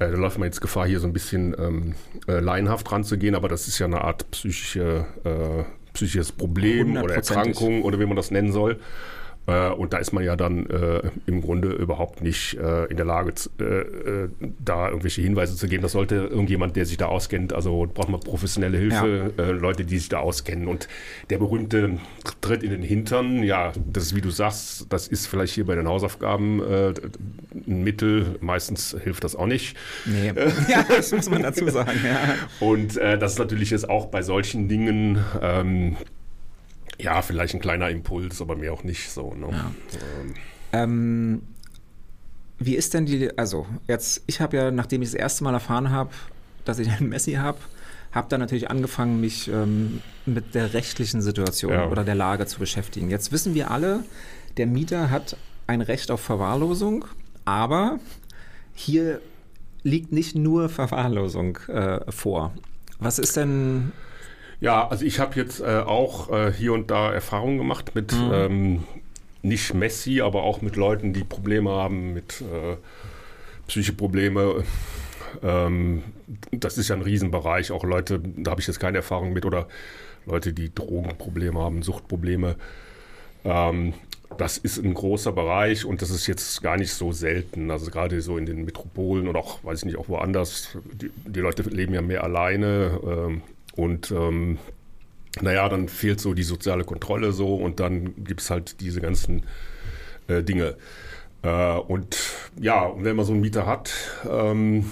äh, 0.00 0.10
da 0.10 0.16
läuft 0.16 0.38
man 0.38 0.46
jetzt 0.46 0.60
Gefahr, 0.60 0.86
hier 0.86 0.98
so 0.98 1.06
ein 1.06 1.12
bisschen 1.12 1.54
ähm, 1.58 1.94
äh, 2.26 2.40
laienhaft 2.40 2.90
ranzugehen, 2.90 3.34
aber 3.34 3.48
das 3.48 3.68
ist 3.68 3.78
ja 3.78 3.86
eine 3.86 4.02
Art 4.02 4.30
psychische, 4.30 5.06
äh, 5.24 5.64
psychisches 5.92 6.32
Problem 6.32 6.96
oder 6.96 7.14
Erkrankung 7.14 7.82
oder 7.82 8.00
wie 8.00 8.06
man 8.06 8.16
das 8.16 8.30
nennen 8.30 8.50
soll. 8.50 8.80
Äh, 9.50 9.70
und 9.70 9.92
da 9.92 9.98
ist 9.98 10.12
man 10.12 10.22
ja 10.22 10.36
dann 10.36 10.66
äh, 10.66 11.02
im 11.26 11.40
Grunde 11.42 11.70
überhaupt 11.70 12.22
nicht 12.22 12.54
äh, 12.54 12.84
in 12.86 12.96
der 12.96 13.06
Lage, 13.06 13.32
äh, 13.58 13.64
äh, 13.64 14.28
da 14.64 14.88
irgendwelche 14.88 15.22
Hinweise 15.22 15.56
zu 15.56 15.66
geben. 15.66 15.82
Das 15.82 15.92
sollte 15.92 16.14
irgendjemand, 16.14 16.76
der 16.76 16.86
sich 16.86 16.96
da 16.96 17.06
auskennt, 17.06 17.52
also 17.52 17.88
braucht 17.92 18.08
man 18.08 18.20
professionelle 18.20 18.78
Hilfe, 18.78 19.32
ja. 19.36 19.44
Äh, 19.44 19.50
Leute, 19.52 19.84
die 19.84 19.98
sich 19.98 20.08
da 20.08 20.18
auskennen. 20.18 20.68
Und 20.68 20.88
der 21.30 21.38
berühmte 21.38 21.98
Tritt 22.40 22.62
in 22.62 22.70
den 22.70 22.82
Hintern, 22.82 23.42
ja, 23.42 23.72
das 23.92 24.04
ist 24.04 24.16
wie 24.16 24.20
du 24.20 24.30
sagst, 24.30 24.86
das 24.90 25.08
ist 25.08 25.26
vielleicht 25.26 25.54
hier 25.54 25.66
bei 25.66 25.74
den 25.74 25.88
Hausaufgaben 25.88 26.62
ein 26.62 27.84
Mittel. 27.84 28.36
Meistens 28.40 28.96
hilft 29.02 29.24
das 29.24 29.34
auch 29.34 29.46
nicht. 29.46 29.76
Nee, 30.06 30.32
ja, 30.68 30.84
das 30.88 31.12
muss 31.12 31.28
man 31.28 31.42
dazu 31.42 31.68
sagen. 31.68 31.98
Ja. 32.04 32.34
Und 32.66 32.96
das 32.96 33.32
ist 33.32 33.38
natürlich 33.38 33.70
jetzt 33.70 33.88
auch 33.88 34.06
bei 34.06 34.22
solchen 34.22 34.68
Dingen. 34.68 35.18
Ähm, 35.40 35.96
ja, 37.02 37.22
vielleicht 37.22 37.54
ein 37.54 37.60
kleiner 37.60 37.90
Impuls, 37.90 38.40
aber 38.40 38.56
mir 38.56 38.72
auch 38.72 38.84
nicht 38.84 39.10
so. 39.10 39.34
Ne? 39.34 39.48
Ja. 39.50 39.72
Ähm. 40.22 40.34
Ähm, 40.72 41.42
wie 42.58 42.76
ist 42.76 42.94
denn 42.94 43.06
die, 43.06 43.36
also 43.38 43.66
jetzt, 43.88 44.22
ich 44.26 44.40
habe 44.40 44.56
ja, 44.56 44.70
nachdem 44.70 45.02
ich 45.02 45.10
das 45.10 45.14
erste 45.14 45.44
Mal 45.44 45.54
erfahren 45.54 45.90
habe, 45.90 46.10
dass 46.64 46.78
ich 46.78 46.90
einen 46.90 47.08
Messi 47.08 47.32
habe, 47.32 47.58
habe 48.12 48.28
dann 48.28 48.40
natürlich 48.40 48.70
angefangen, 48.70 49.20
mich 49.20 49.48
ähm, 49.48 50.02
mit 50.26 50.54
der 50.54 50.74
rechtlichen 50.74 51.22
Situation 51.22 51.72
ja. 51.72 51.88
oder 51.88 52.04
der 52.04 52.14
Lage 52.14 52.46
zu 52.46 52.58
beschäftigen. 52.58 53.08
Jetzt 53.08 53.32
wissen 53.32 53.54
wir 53.54 53.70
alle, 53.70 54.04
der 54.56 54.66
Mieter 54.66 55.10
hat 55.10 55.36
ein 55.66 55.80
Recht 55.80 56.10
auf 56.10 56.20
Verwahrlosung, 56.20 57.04
aber 57.44 57.98
hier 58.74 59.20
liegt 59.82 60.12
nicht 60.12 60.34
nur 60.34 60.68
Verwahrlosung 60.68 61.58
äh, 61.68 62.10
vor. 62.10 62.52
Was 62.98 63.18
ist 63.18 63.36
denn 63.36 63.92
ja, 64.60 64.86
also 64.88 65.04
ich 65.04 65.18
habe 65.18 65.36
jetzt 65.36 65.60
äh, 65.60 65.64
auch 65.64 66.30
äh, 66.30 66.52
hier 66.52 66.72
und 66.72 66.90
da 66.90 67.12
Erfahrungen 67.12 67.58
gemacht 67.58 67.94
mit 67.94 68.12
mhm. 68.12 68.30
ähm, 68.32 68.84
nicht 69.42 69.74
Messi, 69.74 70.20
aber 70.20 70.42
auch 70.42 70.60
mit 70.60 70.76
Leuten, 70.76 71.12
die 71.12 71.24
Probleme 71.24 71.70
haben 71.70 72.12
mit 72.12 72.42
äh, 72.42 72.76
psychische 73.66 73.94
Probleme. 73.94 74.64
Ähm, 75.42 76.02
das 76.50 76.76
ist 76.76 76.88
ja 76.88 76.96
ein 76.96 77.02
Riesenbereich. 77.02 77.72
Auch 77.72 77.84
Leute, 77.84 78.20
da 78.20 78.50
habe 78.50 78.60
ich 78.60 78.66
jetzt 78.66 78.80
keine 78.80 78.98
Erfahrung 78.98 79.32
mit 79.32 79.46
oder 79.46 79.66
Leute, 80.26 80.52
die 80.52 80.74
Drogenprobleme 80.74 81.58
haben, 81.58 81.82
Suchtprobleme. 81.82 82.56
Ähm, 83.44 83.94
das 84.36 84.58
ist 84.58 84.78
ein 84.78 84.94
großer 84.94 85.32
Bereich 85.32 85.84
und 85.84 86.02
das 86.02 86.10
ist 86.10 86.26
jetzt 86.26 86.62
gar 86.62 86.76
nicht 86.76 86.92
so 86.92 87.12
selten. 87.12 87.70
Also 87.70 87.90
gerade 87.90 88.20
so 88.20 88.36
in 88.36 88.46
den 88.46 88.64
Metropolen 88.64 89.26
und 89.26 89.36
auch, 89.36 89.64
weiß 89.64 89.80
ich 89.80 89.84
nicht, 89.86 89.98
auch 89.98 90.08
woanders. 90.08 90.76
Die, 90.92 91.10
die 91.26 91.40
Leute 91.40 91.62
leben 91.62 91.94
ja 91.94 92.02
mehr 92.02 92.22
alleine. 92.22 93.00
Ähm, 93.04 93.42
und 93.80 94.10
ähm, 94.10 94.58
naja, 95.40 95.68
dann 95.68 95.88
fehlt 95.88 96.20
so 96.20 96.34
die 96.34 96.42
soziale 96.42 96.84
Kontrolle 96.84 97.32
so 97.32 97.54
und 97.54 97.80
dann 97.80 98.24
gibt 98.24 98.40
es 98.40 98.50
halt 98.50 98.80
diese 98.80 99.00
ganzen 99.00 99.46
äh, 100.28 100.42
Dinge. 100.42 100.76
Äh, 101.42 101.76
und 101.76 102.16
ja, 102.60 102.92
wenn 102.98 103.16
man 103.16 103.24
so 103.24 103.32
einen 103.32 103.40
Mieter 103.40 103.66
hat, 103.66 103.92
ähm, 104.28 104.84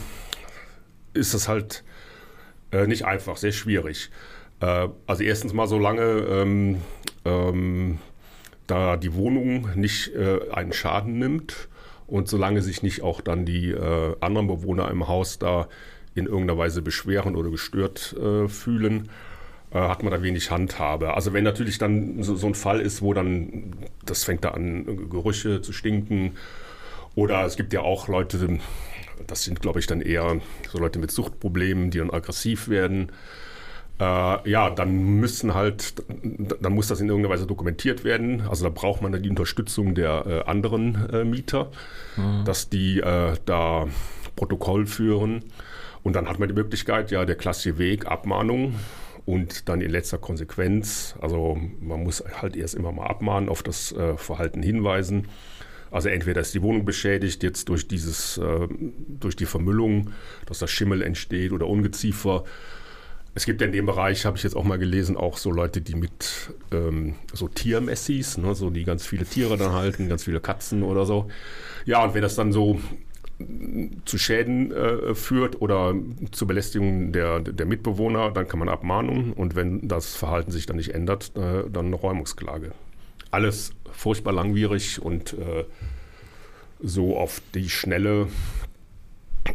ist 1.13 1.35
das 1.35 1.49
halt 1.49 1.85
äh, 2.73 2.87
nicht 2.87 3.05
einfach, 3.05 3.37
sehr 3.37 3.53
schwierig. 3.53 4.11
Äh, 4.61 4.89
also 5.07 5.23
erstens 5.23 5.53
mal 5.53 5.67
so 5.67 5.79
lange 5.79 6.03
ähm, 6.03 6.77
ähm, 7.25 7.99
da 8.67 8.97
die 8.97 9.15
Wohnung 9.15 9.69
nicht 9.75 10.15
äh, 10.15 10.51
einen 10.53 10.73
Schaden 10.73 11.19
nimmt 11.19 11.69
und 12.07 12.29
solange 12.29 12.63
sich 12.63 12.83
nicht 12.83 13.03
auch 13.03 13.21
dann 13.21 13.45
die 13.45 13.71
äh, 13.71 14.17
anderen 14.21 14.47
Bewohner 14.47 14.91
im 14.91 15.09
Haus 15.09 15.39
da 15.39 15.69
in 16.19 16.27
irgendeiner 16.27 16.59
Weise 16.59 16.83
beschweren 16.83 17.37
oder 17.37 17.51
gestört 17.51 18.15
äh, 18.19 18.49
fühlen. 18.49 19.09
äh, 19.71 19.79
hat 19.79 20.03
man 20.03 20.13
da 20.13 20.23
wenig 20.23 20.51
Handhabe. 20.51 21.15
Also 21.15 21.33
wenn 21.33 21.45
natürlich 21.45 21.79
dann 21.79 22.23
so, 22.23 22.37
so, 22.37 22.47
ein 22.47 22.55
Fall 22.55 22.81
ist, 22.81 23.03
wo 23.03 23.15
dann, 23.15 23.75
das 24.05 24.25
fängt 24.25 24.45
da 24.45 24.51
an, 24.51 25.09
Gerüche 25.11 25.63
zu 25.63 25.73
stinken. 25.73 26.37
Oder 27.15 27.45
es 27.45 27.57
gibt 27.57 27.73
ja 27.73 27.81
auch 27.81 28.09
Leute, 28.09 28.61
das 29.27 29.45
sind, 29.45 29.61
glaube 29.61 29.81
ich, 29.81 29.87
dann 29.87 30.01
eher 30.01 30.41
so 30.71 30.79
Leute 30.79 30.99
mit 30.99 31.11
Suchtproblemen, 31.11 31.91
die 31.91 31.99
dann 31.99 32.11
aggressiv 32.11 32.69
werden. 32.69 33.11
Äh, 34.01 34.49
ja, 34.49 34.71
dann 34.71 35.19
müssen 35.19 35.55
halt, 35.55 35.95
dann 36.61 36.73
muss 36.73 36.87
das 36.87 37.01
in 37.01 37.09
irgendeiner 37.09 37.35
Weise 37.35 37.47
dokumentiert 37.47 38.05
werden. 38.05 38.43
Also 38.49 38.65
da 38.65 38.71
braucht 38.71 39.03
man 39.03 39.11
dann 39.11 39.23
die 39.23 39.31
Unterstützung 39.31 39.95
der 39.95 40.27
äh, 40.27 40.49
anderen 40.49 41.11
äh, 41.13 41.25
Mieter, 41.25 41.71
mhm. 42.17 42.45
dass 42.45 42.69
die 42.69 43.01
äh, 43.01 43.35
da 43.45 43.87
Protokoll 44.37 44.87
führen. 44.87 45.43
Und 46.03 46.15
dann 46.15 46.29
hat 46.29 46.39
man 46.39 46.49
die 46.49 46.55
Möglichkeit, 46.55 47.11
ja, 47.11 47.25
der 47.25 47.37
klassische 47.37 47.79
Weg, 47.79 48.07
Abmahnung 48.07 48.75
und 49.29 49.69
dann 49.69 49.83
in 49.83 49.91
letzter 49.91 50.17
Konsequenz, 50.17 51.15
also 51.21 51.61
man 51.81 52.03
muss 52.03 52.25
halt 52.41 52.57
erst 52.57 52.75
immer 52.75 52.93
mal 52.93 53.07
abmahnen, 53.07 53.51
auf 53.51 53.63
das 53.63 53.93
äh, 53.93 54.17
Verhalten 54.17 54.63
hinweisen. 54.63 55.29
Also 55.91 56.09
entweder 56.09 56.41
ist 56.41 56.55
die 56.55 56.63
Wohnung 56.63 56.85
beschädigt 56.85 57.43
jetzt 57.43 57.69
durch 57.69 57.89
dieses, 57.89 58.39
äh, 58.39 58.69
durch 59.09 59.37
die 59.37 59.47
Vermüllung, 59.47 60.13
dass 60.47 60.59
das 60.59 60.71
Schimmel 60.71 61.03
entsteht 61.03 61.53
oder 61.53 61.67
Ungeziefer. 61.67 62.45
Es 63.35 63.45
gibt 63.45 63.61
ja 63.61 63.67
in 63.67 63.73
dem 63.73 63.87
Bereich, 63.87 64.25
habe 64.25 64.37
ich 64.37 64.43
jetzt 64.43 64.57
auch 64.57 64.65
mal 64.65 64.79
gelesen, 64.79 65.17
auch 65.17 65.37
so 65.37 65.51
Leute, 65.51 65.81
die 65.81 65.95
mit 65.95 66.53
ähm, 66.73 67.15
so 67.33 67.49
Tiermessis, 67.49 68.39
ne, 68.39 68.55
so 68.55 68.71
die 68.71 68.85
ganz 68.85 69.07
viele 69.07 69.25
Tiere 69.27 69.57
dann 69.57 69.73
halten, 69.73 70.09
ganz 70.09 70.25
viele 70.25 70.41
Katzen 70.41 70.83
oder 70.83 71.07
so. 71.07 71.29
Ja, 71.85 72.03
und 72.03 72.15
wenn 72.15 72.23
das 72.23 72.35
dann 72.35 72.53
so 72.53 72.81
zu 74.05 74.19
Schäden 74.19 74.73
äh, 74.73 75.15
führt 75.15 75.61
oder 75.63 75.95
zur 76.33 76.49
Belästigung 76.49 77.13
der, 77.13 77.41
der 77.41 77.67
Mitbewohner, 77.67 78.33
dann 78.33 78.49
kann 78.49 78.59
man 78.59 78.69
abmahnen 78.69 79.33
und 79.33 79.55
wenn 79.55 79.87
das 79.87 80.17
Verhalten 80.17 80.51
sich 80.51 80.67
dann 80.67 80.77
nicht 80.77 80.95
ändert, 80.95 81.33
äh, 81.37 81.71
dann 81.71 81.87
eine 81.87 81.97
Räumungsklage. 81.97 82.73
Alles 83.31 83.73
furchtbar 83.93 84.33
langwierig 84.33 85.01
und 85.01 85.35
äh, 85.35 85.65
so 86.81 87.17
auf 87.17 87.41
die 87.55 87.69
Schnelle 87.69 88.29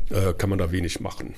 äh, 0.10 0.34
kann 0.34 0.50
man 0.50 0.60
da 0.60 0.72
wenig 0.72 1.02
machen. 1.02 1.34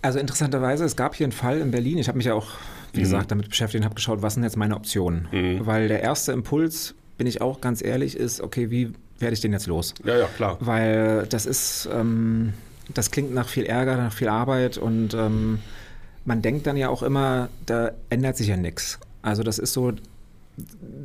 Also 0.00 0.18
interessanterweise, 0.18 0.84
es 0.84 0.96
gab 0.96 1.14
hier 1.14 1.26
einen 1.26 1.32
Fall 1.32 1.58
in 1.58 1.70
Berlin, 1.70 1.98
ich 1.98 2.08
habe 2.08 2.18
mich 2.18 2.26
ja 2.26 2.34
auch, 2.34 2.50
wie 2.92 2.98
mhm. 2.98 3.04
gesagt, 3.04 3.30
damit 3.30 3.48
beschäftigt 3.48 3.82
und 3.82 3.84
habe 3.84 3.94
geschaut, 3.94 4.22
was 4.22 4.34
sind 4.34 4.42
jetzt 4.44 4.56
meine 4.56 4.76
Optionen. 4.76 5.28
Mhm. 5.32 5.66
Weil 5.66 5.88
der 5.88 6.02
erste 6.02 6.32
Impuls, 6.32 6.94
bin 7.18 7.26
ich 7.26 7.40
auch 7.40 7.60
ganz 7.60 7.82
ehrlich, 7.82 8.16
ist, 8.16 8.40
okay, 8.40 8.70
wie 8.70 8.92
werde 9.22 9.34
ich 9.34 9.40
den 9.40 9.52
jetzt 9.52 9.66
los. 9.66 9.94
Ja, 10.04 10.16
ja, 10.18 10.26
klar. 10.26 10.58
Weil 10.60 11.26
das 11.28 11.46
ist, 11.46 11.88
ähm, 11.92 12.52
das 12.92 13.10
klingt 13.10 13.32
nach 13.32 13.48
viel 13.48 13.64
Ärger, 13.64 13.96
nach 13.96 14.12
viel 14.12 14.28
Arbeit 14.28 14.76
und 14.76 15.14
ähm, 15.14 15.60
man 16.24 16.42
denkt 16.42 16.66
dann 16.66 16.76
ja 16.76 16.88
auch 16.88 17.02
immer, 17.02 17.48
da 17.66 17.92
ändert 18.10 18.36
sich 18.36 18.48
ja 18.48 18.56
nichts. 18.56 18.98
Also 19.22 19.42
das 19.42 19.58
ist 19.58 19.72
so, 19.72 19.92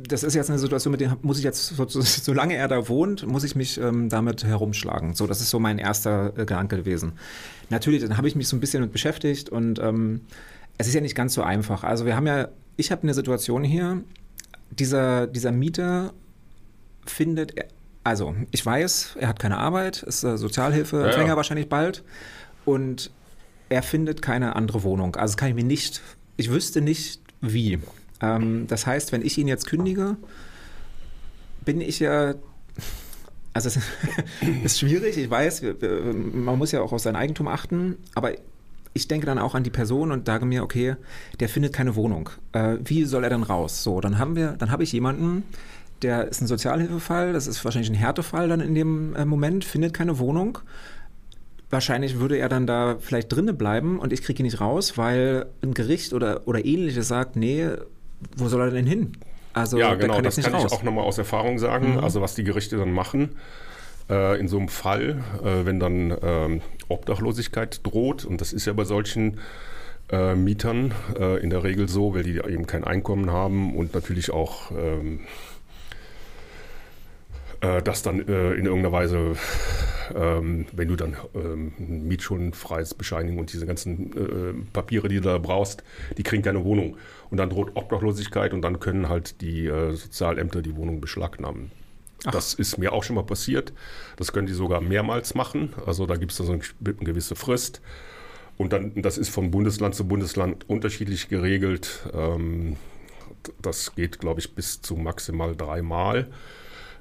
das 0.08 0.22
ist 0.22 0.34
jetzt 0.34 0.50
eine 0.50 0.58
Situation, 0.58 0.92
mit 0.92 1.00
der 1.00 1.16
muss 1.22 1.38
ich 1.38 1.44
jetzt, 1.44 1.76
so, 1.76 1.86
solange 2.00 2.54
er 2.54 2.68
da 2.68 2.88
wohnt, 2.88 3.26
muss 3.26 3.44
ich 3.44 3.56
mich 3.56 3.78
ähm, 3.78 4.08
damit 4.08 4.44
herumschlagen. 4.44 5.14
So, 5.14 5.26
das 5.26 5.40
ist 5.40 5.50
so 5.50 5.58
mein 5.58 5.78
erster 5.78 6.32
äh, 6.34 6.44
Gedanke 6.44 6.76
gewesen. 6.76 7.12
Natürlich, 7.70 8.02
dann 8.02 8.16
habe 8.16 8.28
ich 8.28 8.34
mich 8.34 8.48
so 8.48 8.56
ein 8.56 8.60
bisschen 8.60 8.82
mit 8.82 8.92
beschäftigt 8.92 9.48
und 9.48 9.78
ähm, 9.78 10.22
es 10.76 10.86
ist 10.86 10.94
ja 10.94 11.00
nicht 11.00 11.14
ganz 11.14 11.34
so 11.34 11.42
einfach. 11.42 11.84
Also 11.84 12.06
wir 12.06 12.16
haben 12.16 12.26
ja, 12.26 12.48
ich 12.76 12.92
habe 12.92 13.02
eine 13.02 13.14
Situation 13.14 13.64
hier, 13.64 14.02
dieser, 14.70 15.26
dieser 15.26 15.50
Mieter 15.50 16.12
findet 17.06 17.52
also, 18.08 18.34
ich 18.50 18.64
weiß, 18.64 19.16
er 19.20 19.28
hat 19.28 19.38
keine 19.38 19.58
Arbeit, 19.58 20.02
ist 20.02 20.24
äh, 20.24 20.36
Sozialhilfeempfänger 20.36 21.22
ja, 21.22 21.28
ja. 21.28 21.36
wahrscheinlich 21.36 21.68
bald 21.68 22.02
und 22.64 23.10
er 23.68 23.82
findet 23.82 24.22
keine 24.22 24.56
andere 24.56 24.82
Wohnung. 24.82 25.16
Also, 25.16 25.32
das 25.32 25.36
kann 25.36 25.50
ich 25.50 25.54
mir 25.54 25.64
nicht, 25.64 26.00
ich 26.36 26.50
wüsste 26.50 26.80
nicht 26.80 27.20
wie. 27.40 27.78
Ähm, 28.20 28.66
das 28.66 28.86
heißt, 28.86 29.12
wenn 29.12 29.22
ich 29.22 29.36
ihn 29.38 29.46
jetzt 29.46 29.66
kündige, 29.66 30.16
bin 31.64 31.80
ich 31.80 32.00
ja 32.00 32.34
also 33.52 33.68
es 34.40 34.72
ist 34.72 34.78
schwierig, 34.78 35.18
ich 35.18 35.28
weiß, 35.28 35.62
man 36.32 36.58
muss 36.58 36.72
ja 36.72 36.80
auch 36.80 36.92
auf 36.92 37.00
sein 37.00 37.16
Eigentum 37.16 37.48
achten, 37.48 37.96
aber 38.14 38.32
ich 38.94 39.08
denke 39.08 39.26
dann 39.26 39.38
auch 39.38 39.54
an 39.54 39.64
die 39.64 39.70
Person 39.70 40.12
und 40.12 40.26
sage 40.26 40.46
mir, 40.46 40.62
okay, 40.62 40.96
der 41.40 41.48
findet 41.48 41.72
keine 41.72 41.94
Wohnung. 41.94 42.30
Äh, 42.52 42.78
wie 42.84 43.04
soll 43.04 43.24
er 43.24 43.30
dann 43.30 43.42
raus? 43.42 43.82
So, 43.82 44.00
dann 44.00 44.18
haben 44.18 44.34
wir, 44.34 44.52
dann 44.52 44.70
habe 44.70 44.82
ich 44.82 44.92
jemanden, 44.92 45.44
der 46.02 46.28
ist 46.28 46.40
ein 46.40 46.46
Sozialhilfefall, 46.46 47.32
das 47.32 47.46
ist 47.46 47.64
wahrscheinlich 47.64 47.90
ein 47.90 47.96
Härtefall 47.96 48.48
dann 48.48 48.60
in 48.60 48.74
dem 48.74 49.14
äh, 49.14 49.24
Moment, 49.24 49.64
findet 49.64 49.94
keine 49.94 50.18
Wohnung. 50.18 50.58
Wahrscheinlich 51.70 52.18
würde 52.18 52.38
er 52.38 52.48
dann 52.48 52.66
da 52.66 52.96
vielleicht 52.98 53.30
drinnen 53.32 53.56
bleiben 53.58 53.98
und 53.98 54.12
ich 54.12 54.22
kriege 54.22 54.42
ihn 54.42 54.46
nicht 54.46 54.60
raus, 54.60 54.96
weil 54.96 55.46
ein 55.62 55.74
Gericht 55.74 56.14
oder, 56.14 56.46
oder 56.46 56.64
ähnliches 56.64 57.08
sagt, 57.08 57.36
nee, 57.36 57.68
wo 58.36 58.48
soll 58.48 58.62
er 58.62 58.70
denn 58.70 58.86
hin? 58.86 59.12
Also 59.52 59.78
ja, 59.78 59.94
genau, 59.94 60.14
kann 60.14 60.24
das 60.24 60.36
kann 60.36 60.54
raus. 60.54 60.64
ich 60.66 60.72
auch 60.72 60.82
nochmal 60.82 61.04
aus 61.04 61.18
Erfahrung 61.18 61.58
sagen. 61.58 61.94
Mhm. 61.94 61.98
Also 61.98 62.20
was 62.20 62.34
die 62.34 62.44
Gerichte 62.44 62.76
dann 62.76 62.92
machen 62.92 63.36
äh, 64.08 64.38
in 64.38 64.48
so 64.48 64.58
einem 64.58 64.68
Fall, 64.68 65.22
äh, 65.42 65.66
wenn 65.66 65.80
dann 65.80 66.10
äh, 66.10 66.60
Obdachlosigkeit 66.88 67.80
droht, 67.84 68.24
und 68.24 68.40
das 68.40 68.52
ist 68.52 68.66
ja 68.66 68.72
bei 68.72 68.84
solchen 68.84 69.38
äh, 70.10 70.34
Mietern 70.34 70.94
äh, 71.18 71.42
in 71.42 71.50
der 71.50 71.64
Regel 71.64 71.88
so, 71.88 72.14
weil 72.14 72.22
die 72.22 72.36
eben 72.36 72.66
kein 72.66 72.84
Einkommen 72.84 73.30
haben 73.30 73.76
und 73.76 73.94
natürlich 73.94 74.30
auch 74.30 74.70
ähm, 74.70 75.20
äh, 77.60 77.82
das 77.82 78.02
dann 78.02 78.26
äh, 78.28 78.52
in 78.52 78.66
irgendeiner 78.66 78.92
Weise, 78.92 79.36
ähm, 80.14 80.66
wenn 80.72 80.88
du 80.88 80.96
dann 80.96 81.16
ähm, 81.34 81.72
Mietschuldenfreies 81.78 82.94
Bescheinigung 82.94 83.38
und 83.38 83.52
diese 83.52 83.66
ganzen 83.66 84.12
äh, 84.12 84.72
Papiere, 84.72 85.08
die 85.08 85.16
du 85.16 85.22
da 85.22 85.38
brauchst, 85.38 85.82
die 86.16 86.22
kriegen 86.22 86.42
keine 86.42 86.64
Wohnung. 86.64 86.96
Und 87.30 87.38
dann 87.38 87.50
droht 87.50 87.72
Obdachlosigkeit 87.74 88.54
und 88.54 88.62
dann 88.62 88.80
können 88.80 89.08
halt 89.08 89.40
die 89.40 89.66
äh, 89.66 89.94
Sozialämter 89.94 90.62
die 90.62 90.76
Wohnung 90.76 91.00
beschlagnahmen. 91.00 91.70
Ach. 92.24 92.32
Das 92.32 92.54
ist 92.54 92.78
mir 92.78 92.92
auch 92.92 93.04
schon 93.04 93.16
mal 93.16 93.24
passiert. 93.24 93.72
Das 94.16 94.32
können 94.32 94.46
die 94.46 94.52
sogar 94.52 94.80
mehrmals 94.80 95.34
machen. 95.34 95.74
Also 95.86 96.06
da 96.06 96.16
gibt 96.16 96.32
es 96.32 96.38
so 96.38 96.52
eine, 96.52 96.62
eine 96.84 96.94
gewisse 96.94 97.36
Frist. 97.36 97.80
Und 98.56 98.72
dann, 98.72 99.02
das 99.02 99.18
ist 99.18 99.28
von 99.28 99.50
Bundesland 99.50 99.94
zu 99.94 100.06
Bundesland 100.06 100.68
unterschiedlich 100.68 101.28
geregelt. 101.28 102.08
Ähm, 102.12 102.76
das 103.62 103.94
geht, 103.94 104.18
glaube 104.18 104.40
ich, 104.40 104.54
bis 104.54 104.82
zu 104.82 104.96
maximal 104.96 105.54
dreimal. 105.56 106.28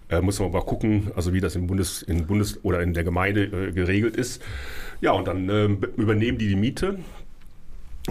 Äh, 0.10 0.22
muss 0.22 0.40
man 0.40 0.50
aber 0.50 0.62
gucken, 0.62 1.12
also 1.16 1.34
wie 1.34 1.42
das 1.42 1.56
im 1.56 1.68
Bundes, 1.68 2.02
in 2.02 2.28
Bundes 2.28 2.64
oder 2.64 2.82
in 2.82 2.94
der 2.94 3.04
Gemeinde 3.04 3.44
äh, 3.44 3.72
geregelt 3.72 4.16
ist. 4.16 4.42
Ja, 5.02 5.12
und 5.12 5.28
dann 5.28 5.50
äh, 5.50 5.66
übernehmen 5.98 6.38
die 6.38 6.48
die 6.48 6.56
Miete. 6.56 7.00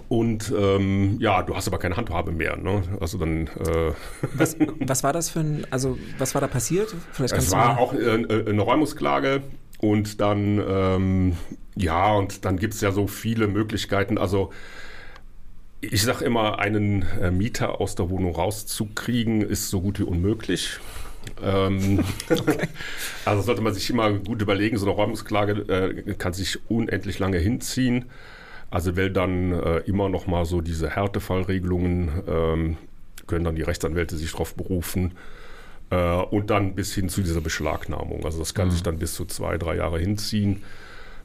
Und 0.09 0.53
ähm, 0.57 1.17
ja, 1.21 1.43
du 1.43 1.57
hast 1.57 1.67
aber 1.69 1.79
keine 1.79 1.97
Handhabe 1.97 2.31
mehr. 2.31 2.57
Ne? 2.57 2.83
Also 3.01 3.17
dann. 3.17 3.47
Äh 3.47 3.93
was, 4.35 4.57
was, 4.81 5.03
war 5.03 5.13
das 5.15 5.31
für 5.31 5.41
ein, 5.41 5.67
also 5.71 5.99
was 6.19 6.35
war 6.35 6.43
da 6.43 6.49
passiert? 6.49 6.95
Vielleicht 7.13 7.35
es 7.35 7.51
war 7.51 7.79
auch 7.79 7.95
äh, 7.95 7.99
äh, 7.99 8.51
eine 8.51 8.61
Räumungsklage 8.61 9.43
und 9.79 10.21
dann, 10.21 10.63
ähm, 10.69 11.37
ja, 11.75 12.13
und 12.13 12.45
dann 12.45 12.59
gibt 12.59 12.75
es 12.75 12.83
ja 12.83 12.93
so 12.93 13.07
viele 13.07 13.49
Möglichkeiten. 13.49 14.19
Also 14.19 14.53
ich 15.81 16.03
sage 16.03 16.25
immer, 16.25 16.59
einen 16.59 17.05
äh, 17.21 17.31
Mieter 17.31 17.81
aus 17.81 17.95
der 17.95 18.11
Wohnung 18.11 18.35
rauszukriegen, 18.35 19.43
ist 19.43 19.71
so 19.71 19.81
gut 19.81 19.99
wie 19.99 20.05
unmöglich. 20.05 20.79
Ähm, 21.43 22.05
okay. 22.31 22.69
Also 23.25 23.43
sollte 23.43 23.61
man 23.61 23.75
sich 23.75 23.91
immer 23.91 24.13
gut 24.13 24.41
überlegen, 24.41 24.79
so 24.79 24.87
eine 24.87 24.95
Räumungsklage 24.95 25.53
äh, 25.69 26.15
kann 26.15 26.33
sich 26.33 26.59
unendlich 26.71 27.19
lange 27.19 27.39
hinziehen. 27.39 28.05
Also 28.71 28.97
will 28.97 29.11
dann 29.11 29.53
äh, 29.53 29.79
immer 29.79 30.09
noch 30.09 30.27
mal 30.27 30.45
so 30.45 30.61
diese 30.61 30.91
Härtefallregelungen, 30.91 32.11
ähm, 32.29 32.77
können 33.27 33.45
dann 33.45 33.57
die 33.57 33.63
Rechtsanwälte 33.63 34.17
sich 34.17 34.31
darauf 34.33 34.55
berufen. 34.55 35.15
Äh, 35.91 36.17
und 36.17 36.51
dann 36.51 36.75
bis 36.75 36.95
hin 36.95 37.09
zu 37.09 37.23
dieser 37.23 37.41
Beschlagnahmung. 37.41 38.25
Also 38.25 38.39
das 38.39 38.55
kann 38.55 38.69
mhm. 38.69 38.73
sich 38.73 38.83
dann 38.83 38.99
bis 38.99 39.15
zu 39.15 39.25
zwei, 39.25 39.57
drei 39.59 39.77
Jahre 39.77 39.99
hinziehen 39.99 40.63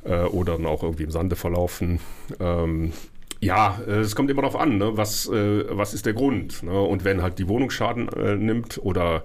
äh, 0.03 0.21
oder 0.23 0.53
dann 0.53 0.65
auch 0.65 0.83
irgendwie 0.83 1.03
im 1.03 1.11
Sande 1.11 1.35
verlaufen. 1.35 1.99
Ähm, 2.39 2.93
ja, 3.39 3.79
äh, 3.87 3.99
es 3.99 4.15
kommt 4.15 4.29
immer 4.29 4.43
darauf 4.43 4.59
an, 4.59 4.77
ne? 4.77 4.97
was, 4.97 5.27
äh, 5.27 5.65
was 5.69 5.93
ist 5.93 6.05
der 6.05 6.13
Grund. 6.13 6.61
Ne? 6.63 6.79
Und 6.79 7.03
wenn 7.03 7.23
halt 7.23 7.39
die 7.39 7.47
Wohnung 7.47 7.71
Schaden 7.71 8.07
äh, 8.09 8.35
nimmt 8.35 8.79
oder 8.83 9.23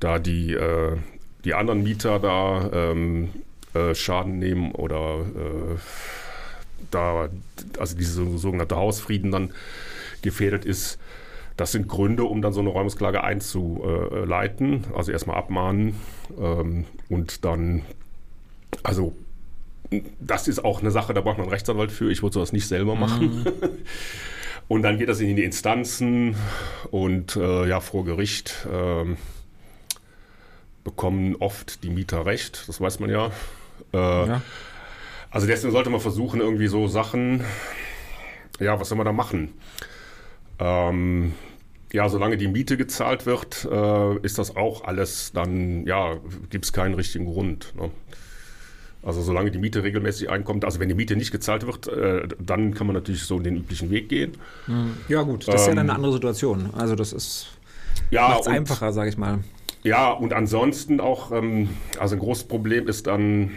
da 0.00 0.18
die, 0.18 0.52
äh, 0.54 0.96
die 1.44 1.54
anderen 1.54 1.82
Mieter 1.82 2.18
da 2.18 2.70
ähm, 2.72 3.30
äh, 3.74 3.94
Schaden 3.94 4.38
nehmen 4.38 4.72
oder 4.72 5.20
äh, 5.20 5.76
da, 6.90 7.28
also 7.78 7.96
diese 7.96 8.38
sogenannte 8.38 8.76
Hausfrieden 8.76 9.30
dann 9.30 9.52
gefährdet 10.22 10.64
ist. 10.64 10.98
Das 11.56 11.72
sind 11.72 11.88
Gründe, 11.88 12.24
um 12.24 12.40
dann 12.40 12.52
so 12.54 12.60
eine 12.60 12.70
Räumungsklage 12.70 13.22
einzuleiten. 13.22 14.84
Also 14.94 15.12
erstmal 15.12 15.36
abmahnen 15.36 15.94
ähm, 16.40 16.86
und 17.10 17.44
dann, 17.44 17.82
also 18.82 19.14
das 20.20 20.48
ist 20.48 20.64
auch 20.64 20.80
eine 20.80 20.90
Sache, 20.90 21.12
da 21.14 21.20
braucht 21.20 21.36
man 21.36 21.46
einen 21.46 21.52
Rechtsanwalt 21.52 21.92
für. 21.92 22.10
Ich 22.10 22.22
würde 22.22 22.34
sowas 22.34 22.52
nicht 22.52 22.66
selber 22.66 22.94
machen. 22.94 23.44
Mhm. 23.44 23.44
Und 24.68 24.82
dann 24.82 24.98
geht 24.98 25.08
das 25.08 25.18
in 25.18 25.34
die 25.34 25.42
Instanzen 25.42 26.36
und 26.92 27.34
äh, 27.34 27.66
ja, 27.66 27.80
vor 27.80 28.04
Gericht. 28.04 28.68
Äh, 28.72 29.16
bekommen 30.84 31.36
oft 31.36 31.82
die 31.82 31.90
Mieter 31.90 32.26
recht, 32.26 32.68
das 32.68 32.80
weiß 32.80 33.00
man 33.00 33.10
ja. 33.10 33.30
Äh, 33.92 33.96
ja. 33.96 34.42
Also 35.30 35.46
deswegen 35.46 35.72
sollte 35.72 35.90
man 35.90 36.00
versuchen, 36.00 36.40
irgendwie 36.40 36.66
so 36.66 36.88
Sachen, 36.88 37.44
ja, 38.58 38.80
was 38.80 38.88
soll 38.88 38.98
man 38.98 39.06
da 39.06 39.12
machen? 39.12 39.52
Ähm, 40.58 41.34
ja, 41.92 42.08
solange 42.08 42.36
die 42.36 42.48
Miete 42.48 42.76
gezahlt 42.76 43.26
wird, 43.26 43.66
äh, 43.70 44.16
ist 44.18 44.38
das 44.38 44.56
auch 44.56 44.84
alles 44.84 45.32
dann, 45.32 45.86
ja, 45.86 46.16
gibt 46.50 46.64
es 46.64 46.72
keinen 46.72 46.94
richtigen 46.94 47.26
Grund. 47.26 47.74
Ne? 47.76 47.90
Also 49.02 49.22
solange 49.22 49.50
die 49.50 49.58
Miete 49.58 49.82
regelmäßig 49.82 50.28
einkommt, 50.30 50.64
also 50.64 50.78
wenn 50.78 50.88
die 50.88 50.94
Miete 50.94 51.16
nicht 51.16 51.30
gezahlt 51.30 51.66
wird, 51.66 51.88
äh, 51.88 52.28
dann 52.38 52.74
kann 52.74 52.86
man 52.86 52.94
natürlich 52.94 53.22
so 53.22 53.38
den 53.38 53.56
üblichen 53.56 53.90
Weg 53.90 54.08
gehen. 54.08 54.36
Ja 55.08 55.22
gut, 55.22 55.48
das 55.48 55.62
ist 55.62 55.68
ja 55.68 55.74
dann 55.74 55.88
eine 55.88 55.94
andere 55.94 56.12
Situation. 56.12 56.70
Also 56.74 56.94
das 56.96 57.12
ist 57.12 57.48
Ja, 58.10 58.28
macht's 58.28 58.46
einfacher, 58.46 58.92
sage 58.92 59.08
ich 59.08 59.16
mal. 59.16 59.38
Ja, 59.82 60.10
und 60.10 60.32
ansonsten 60.32 61.00
auch, 61.00 61.32
ähm, 61.32 61.70
also 61.98 62.14
ein 62.16 62.18
großes 62.18 62.44
Problem 62.44 62.86
ist 62.86 63.06
dann, 63.06 63.52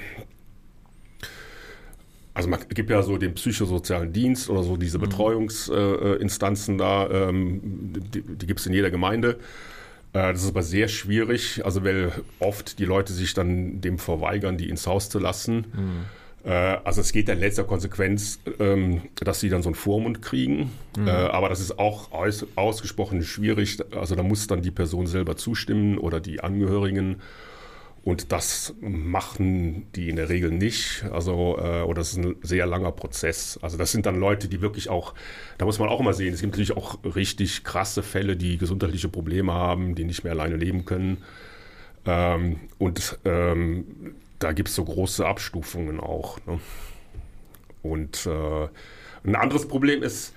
also 2.34 2.50
man 2.50 2.62
gibt 2.70 2.90
ja 2.90 3.04
so 3.04 3.18
den 3.18 3.34
psychosozialen 3.36 4.14
Dienst 4.14 4.50
oder 4.50 4.64
so 4.64 4.78
diese 4.78 5.00
Betreuungsinstanzen 5.00 6.76
äh, 6.76 6.78
da, 6.78 7.10
ähm, 7.10 7.60
die, 8.14 8.22
die 8.22 8.48
gibt 8.48 8.60
es 8.60 8.66
in 8.66 8.74
jeder 8.74 8.90
Gemeinde. 8.90 9.38
Äh, 10.14 10.32
das 10.32 10.44
ist 10.44 10.50
aber 10.50 10.64
sehr 10.64 10.88
schwierig, 10.88 11.64
also 11.66 11.84
weil 11.84 12.12
oft 12.40 12.80
die 12.80 12.86
Leute 12.86 13.14
sich 13.14 13.34
dann 13.34 13.82
dem 13.82 14.00
verweigern, 14.00 14.58
die 14.58 14.70
ins 14.70 14.88
Haus 14.88 15.10
zu 15.10 15.20
lassen. 15.20 15.66
Äh, 15.66 16.23
also 16.50 17.02
es 17.02 17.12
geht 17.14 17.30
dann 17.30 17.38
in 17.38 17.42
letzter 17.42 17.64
Konsequenz, 17.64 18.40
ähm, 18.60 19.04
dass 19.16 19.40
sie 19.40 19.50
dann 19.50 19.62
so 19.62 19.70
einen 19.70 19.76
Vormund 19.76 20.22
kriegen. 20.22 20.72
Äh, 20.98 21.10
aber 21.10 21.50
das 21.50 21.60
ist 21.60 21.80
auch 21.80 22.12
aus, 22.12 22.46
ausgesprochen 22.56 23.24
schwierig. 23.24 23.80
Also 23.96 24.16
da 24.16 24.24
muss 24.24 24.48
dann 24.48 24.62
die 24.62 24.72
Person 24.72 25.08
selber 25.08 25.38
zustimmen 25.38 25.98
oder 25.98 26.20
die 26.20 26.42
Angehörigen. 26.42 27.22
Und 28.04 28.34
das 28.34 28.76
machen 28.82 29.88
die 29.96 30.10
in 30.10 30.18
der 30.18 30.28
Regel 30.28 30.52
nicht. 30.52 31.06
Also, 31.14 31.58
äh, 31.58 31.84
oder 31.84 32.00
das 32.00 32.12
ist 32.12 32.18
ein 32.18 32.36
sehr 32.42 32.66
langer 32.66 32.92
Prozess. 32.92 33.58
Also 33.62 33.78
das 33.78 33.94
sind 33.94 34.06
dann 34.06 34.20
Leute, 34.20 34.50
die 34.50 34.60
wirklich 34.60 34.90
auch, 34.90 35.14
da 35.58 35.64
muss 35.64 35.80
man 35.80 35.88
auch 35.88 36.02
immer 36.02 36.14
sehen, 36.14 36.34
es 36.34 36.42
gibt 36.42 36.52
natürlich 36.52 36.76
auch 36.76 37.00
richtig 37.16 37.64
krasse 37.64 38.04
Fälle, 38.04 38.36
die 38.36 38.58
gesundheitliche 38.58 39.08
Probleme 39.08 39.54
haben, 39.54 39.96
die 39.96 40.04
nicht 40.04 40.26
mehr 40.26 40.34
alleine 40.34 40.58
leben 40.58 40.84
können. 40.84 41.24
Ähm, 42.06 42.60
und 42.78 43.20
ähm, 43.24 44.16
da 44.44 44.52
gibt 44.52 44.70
es 44.70 44.76
so 44.76 44.84
große 44.84 45.26
Abstufungen 45.26 46.00
auch. 46.00 46.38
Ne? 46.46 46.60
Und 47.82 48.26
äh, 48.26 48.68
ein 49.26 49.36
anderes 49.36 49.68
Problem 49.68 50.04
ist, 50.04 50.34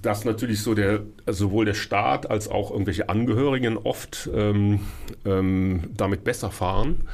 dass 0.00 0.24
natürlich 0.24 0.62
so 0.62 0.74
der, 0.74 1.00
sowohl 1.26 1.64
der 1.64 1.74
Staat 1.74 2.30
als 2.30 2.48
auch 2.48 2.70
irgendwelche 2.70 3.08
Angehörigen 3.08 3.76
oft 3.76 4.30
ähm, 4.32 4.80
ähm, 5.24 5.90
damit 5.96 6.24
besser 6.24 6.50
fahren, 6.50 7.08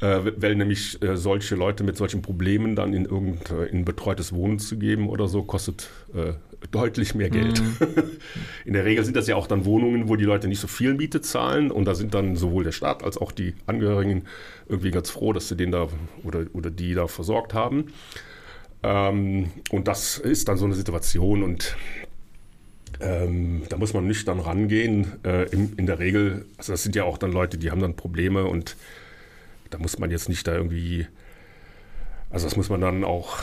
äh, 0.00 0.20
weil 0.36 0.54
nämlich 0.54 1.02
äh, 1.02 1.16
solche 1.16 1.56
Leute 1.56 1.82
mit 1.82 1.96
solchen 1.96 2.22
Problemen 2.22 2.76
dann 2.76 2.92
in 2.92 3.06
irgendein 3.06 3.66
in 3.68 3.84
betreutes 3.84 4.32
Wohnen 4.32 4.58
zu 4.58 4.78
geben 4.78 5.08
oder 5.08 5.28
so, 5.28 5.42
kostet 5.42 5.88
äh, 6.14 6.34
deutlich 6.70 7.14
mehr 7.14 7.30
Geld. 7.30 7.62
in 8.64 8.74
der 8.74 8.84
Regel 8.84 9.04
sind 9.04 9.16
das 9.16 9.26
ja 9.26 9.36
auch 9.36 9.46
dann 9.46 9.64
Wohnungen, 9.64 10.08
wo 10.08 10.16
die 10.16 10.24
Leute 10.24 10.48
nicht 10.48 10.60
so 10.60 10.68
viel 10.68 10.94
Miete 10.94 11.20
zahlen 11.20 11.70
und 11.70 11.84
da 11.86 11.94
sind 11.94 12.14
dann 12.14 12.36
sowohl 12.36 12.64
der 12.64 12.72
Staat 12.72 13.02
als 13.02 13.18
auch 13.18 13.32
die 13.32 13.54
Angehörigen 13.66 14.24
irgendwie 14.68 14.90
ganz 14.90 15.10
froh, 15.10 15.32
dass 15.32 15.48
sie 15.48 15.56
den 15.56 15.72
da 15.72 15.88
oder, 16.22 16.44
oder 16.52 16.70
die 16.70 16.94
da 16.94 17.06
versorgt 17.06 17.54
haben. 17.54 17.92
Ähm, 18.82 19.50
und 19.70 19.88
das 19.88 20.18
ist 20.18 20.48
dann 20.48 20.58
so 20.58 20.64
eine 20.64 20.74
Situation 20.74 21.42
und 21.42 21.76
ähm, 23.00 23.62
da 23.68 23.76
muss 23.76 23.94
man 23.94 24.06
nüchtern 24.06 24.40
rangehen. 24.40 25.12
Äh, 25.24 25.48
in, 25.50 25.74
in 25.76 25.86
der 25.86 25.98
Regel, 25.98 26.46
also 26.58 26.72
das 26.72 26.82
sind 26.82 26.94
ja 26.94 27.04
auch 27.04 27.18
dann 27.18 27.32
Leute, 27.32 27.58
die 27.58 27.70
haben 27.70 27.80
dann 27.80 27.96
Probleme 27.96 28.44
und 28.44 28.76
da 29.70 29.78
muss 29.78 29.98
man 29.98 30.10
jetzt 30.10 30.28
nicht 30.28 30.46
da 30.46 30.54
irgendwie, 30.54 31.06
also 32.28 32.46
das 32.46 32.56
muss 32.56 32.68
man 32.68 32.80
dann 32.80 33.04
auch 33.04 33.38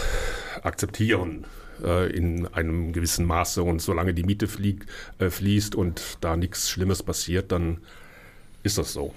akzeptieren 0.63 1.45
äh, 1.83 2.09
in 2.11 2.47
einem 2.53 2.91
gewissen 2.93 3.25
Maße 3.25 3.61
und 3.63 3.81
solange 3.81 4.13
die 4.13 4.23
Miete 4.23 4.47
flieg, 4.47 4.85
äh, 5.19 5.29
fließt 5.29 5.75
und 5.75 6.17
da 6.21 6.35
nichts 6.37 6.69
Schlimmes 6.69 7.03
passiert, 7.03 7.51
dann 7.51 7.77
ist 8.63 8.77
das 8.77 8.93
so. 8.93 9.13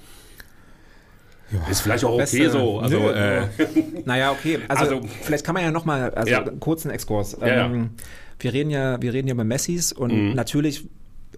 Ist 1.69 1.81
vielleicht 1.81 2.05
auch 2.05 2.13
okay 2.13 2.21
Beste- 2.21 2.51
so. 2.51 2.79
Also, 2.79 2.99
Nö, 2.99 3.11
äh, 3.11 3.47
Naja, 4.05 4.31
okay. 4.31 4.61
Also, 4.69 4.97
Also- 4.97 5.09
vielleicht 5.23 5.45
kann 5.45 5.55
man 5.55 5.65
ja 5.65 5.73
nochmal, 5.73 6.11
also 6.15 6.31
Ja. 6.31 6.43
einen 6.45 6.61
kurzen 6.61 6.91
Exkurs. 6.93 7.37
Ja, 7.41 7.47
ja. 7.49 7.67
Ähm, 7.67 7.91
wir 8.39 8.53
reden 8.53 8.71
ja, 8.71 9.03
wir 9.03 9.13
reden 9.13 9.27
ja 9.27 9.35
über 9.35 9.43
Messis 9.45 9.93
und 9.93 10.35
natürlich, 10.35 10.87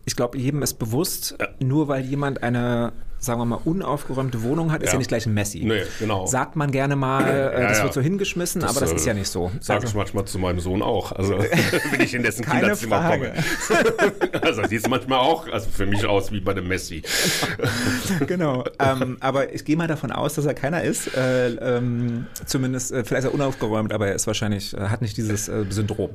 ich 0.05 0.15
glaube, 0.15 0.37
jedem 0.37 0.63
ist 0.63 0.75
bewusst, 0.75 1.35
Ja. 1.41 1.49
nur 1.61 1.89
weil 1.89 2.05
jemand 2.05 2.43
eine, 2.43 2.93
sagen 3.23 3.41
wir 3.41 3.45
mal, 3.45 3.61
unaufgeräumte 3.65 4.43
Wohnung 4.43 4.73
hat, 4.73 4.83
ist 4.83 4.89
Ja. 4.89 4.95
ja 4.95 4.99
nicht 4.99 5.09
gleich 5.09 5.27
ein 5.27 5.33
Messi. 5.35 5.63
Nee, 5.65 5.83
genau. 6.01 6.27
Sagt 6.27 6.57
man 6.57 6.71
gerne 6.73 6.97
mal, 6.97 7.25
äh, 7.25 7.63
Ja, 7.63 7.69
das 7.69 7.79
ja. 7.79 7.85
wird 7.85 7.95
so 7.95 8.01
hingeschmissen, 8.01 8.65
aber 8.65 8.81
das 8.81 8.93
äh, 8.93 8.97
ist 8.97 9.07
ja 9.07 9.15
nicht 9.15 9.29
so. 9.29 9.51
Sage 9.61 9.79
ich 9.81 9.87
Also, 9.87 9.99
manchmal 9.99 10.25
zu 10.25 10.39
meinem 10.39 10.59
Sohn 10.61 10.83
auch. 10.83 11.13
Also, 11.13 11.39
wenn 11.91 12.01
ich 12.01 12.15
in 12.15 12.23
dessen 12.25 12.45
Kinderzimmer 12.45 13.01
Frage. 13.01 13.33
komme. 13.69 14.13
Also, 14.43 14.65
sieht 14.65 14.81
es 14.83 14.89
manchmal 14.89 15.21
auch 15.21 15.47
also 15.53 15.69
für 15.71 15.87
mich 15.87 16.05
aus 16.05 16.33
wie 16.33 16.41
bei 16.41 16.53
dem 16.53 16.67
Messi. 16.67 17.03
genau. 18.27 18.65
ähm, 18.79 19.17
aber 19.21 19.53
ich 19.55 19.65
gehe 19.65 19.77
mal 19.77 19.87
davon 19.87 20.11
aus, 20.11 20.35
dass 20.35 20.45
er 20.47 20.55
keiner 20.55 20.83
ist. 20.83 21.17
Äh, 21.17 21.51
ähm, 21.55 22.27
zumindest, 22.45 22.91
äh, 22.93 23.05
vielleicht 23.05 23.25
ist 23.25 23.31
er 23.31 23.35
unaufgeräumt, 23.35 23.93
aber 23.93 24.09
er 24.09 24.15
ist 24.15 24.27
wahrscheinlich, 24.27 24.75
äh, 24.77 24.81
hat 24.89 25.01
nicht 25.03 25.17
dieses 25.17 25.49
äh, 25.49 25.65
Syndrom. 25.71 26.11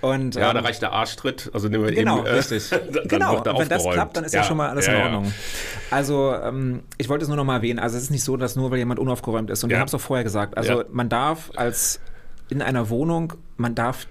Und, 0.00 0.34
Ja, 0.36 0.50
ähm, 0.50 0.54
da 0.54 0.60
reicht 0.60 0.82
der 0.82 0.92
Arschtritt. 0.92 1.50
Also, 1.52 1.68
nehmen 1.68 1.84
wir 1.84 1.92
Genau, 1.94 2.18
eben, 2.18 2.26
richtig. 2.28 2.68
dann 2.70 3.08
genau, 3.08 3.32
wird 3.34 3.46
er 3.46 3.58
wenn 3.58 3.68
das 3.68 3.82
klappt, 3.82 4.16
dann 4.16 4.24
ist 4.24 4.34
ja, 4.34 4.44
schon 4.44 4.56
mal 4.56 4.68
alles 4.70 4.86
in. 4.86 4.94
Ordnung. 4.94 5.32
Also, 5.90 6.30
ähm, 6.44 6.82
ich 6.98 7.08
wollte 7.08 7.22
es 7.24 7.28
nur 7.28 7.36
noch 7.36 7.44
mal 7.44 7.56
erwähnen. 7.56 7.78
Also, 7.78 7.96
es 7.96 8.04
ist 8.04 8.10
nicht 8.10 8.24
so, 8.24 8.36
dass 8.36 8.56
nur 8.56 8.70
weil 8.70 8.78
jemand 8.78 9.00
unaufgeräumt 9.00 9.50
ist, 9.50 9.64
und 9.64 9.70
wir 9.70 9.76
Ja. 9.76 9.80
haben 9.80 9.88
es 9.88 9.94
auch 9.94 10.00
vorher 10.00 10.24
gesagt, 10.24 10.56
also 10.56 10.80
Ja. 10.80 10.84
man 10.92 11.08
darf 11.08 11.50
als 11.56 12.00
in 12.50 12.62
einer 12.62 12.88
Wohnung, 12.90 13.32
man 13.56 13.74
darf 13.74 14.06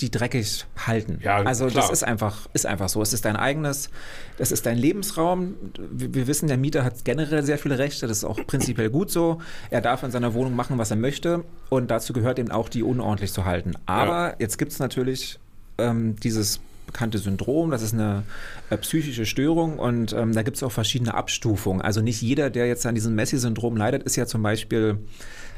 die 0.00 0.10
dreckig 0.10 0.66
halten. 0.84 1.18
Ja, 1.22 1.42
also 1.42 1.66
klar. 1.68 1.82
das 1.82 1.90
ist 1.92 2.02
einfach, 2.02 2.48
ist 2.54 2.66
einfach 2.66 2.88
so. 2.88 3.02
Es 3.02 3.12
ist 3.12 3.24
dein 3.24 3.36
eigenes, 3.36 3.88
das 4.36 4.50
ist 4.50 4.66
dein 4.66 4.76
Lebensraum. 4.76 5.54
Wir, 5.78 6.12
wir 6.14 6.26
wissen, 6.26 6.48
der 6.48 6.56
Mieter 6.56 6.82
hat 6.82 7.04
generell 7.04 7.44
sehr 7.44 7.56
viele 7.58 7.78
Rechte. 7.78 8.08
Das 8.08 8.16
ist 8.18 8.24
auch 8.24 8.44
prinzipiell 8.46 8.90
gut 8.90 9.12
so. 9.12 9.40
Er 9.70 9.80
darf 9.80 10.02
in 10.02 10.10
seiner 10.10 10.34
Wohnung 10.34 10.56
machen, 10.56 10.76
was 10.78 10.90
er 10.90 10.96
möchte. 10.96 11.44
Und 11.68 11.90
dazu 11.92 12.12
gehört 12.12 12.40
eben 12.40 12.50
auch, 12.50 12.68
die 12.68 12.82
unordentlich 12.82 13.32
zu 13.32 13.44
halten. 13.44 13.74
Aber 13.86 14.34
jetzt 14.40 14.58
gibt 14.58 14.72
es 14.72 14.80
natürlich 14.80 15.38
ähm, 15.78 16.16
dieses 16.16 16.60
bekannte 16.86 17.18
Syndrom, 17.18 17.70
das 17.70 17.82
ist 17.82 17.94
eine 17.94 18.24
äh, 18.70 18.76
psychische 18.76 19.26
Störung 19.26 19.78
und 19.78 20.12
ähm, 20.12 20.32
da 20.32 20.42
gibt 20.42 20.56
es 20.56 20.62
auch 20.62 20.72
verschiedene 20.72 21.14
Abstufungen. 21.14 21.80
Also 21.82 22.00
nicht 22.00 22.20
jeder, 22.20 22.50
der 22.50 22.66
jetzt 22.66 22.86
an 22.86 22.94
diesem 22.94 23.14
Messi-Syndrom 23.14 23.76
leidet, 23.76 24.02
ist 24.02 24.16
ja 24.16 24.26
zum 24.26 24.42
Beispiel 24.42 24.98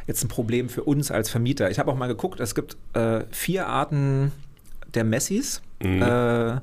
jetzt 0.06 0.22
ein 0.22 0.28
Problem 0.28 0.68
für 0.68 0.84
uns 0.84 1.10
als 1.10 1.30
Vermieter. 1.30 1.70
Ich 1.70 1.78
habe 1.78 1.90
auch 1.90 1.96
mal 1.96 2.06
geguckt, 2.08 2.40
es 2.40 2.54
gibt 2.54 2.76
äh, 2.94 3.24
vier 3.30 3.66
Arten 3.66 4.32
der 4.94 5.04
Messis. 5.04 5.62
Mhm. 5.82 6.02
Äh, 6.02 6.60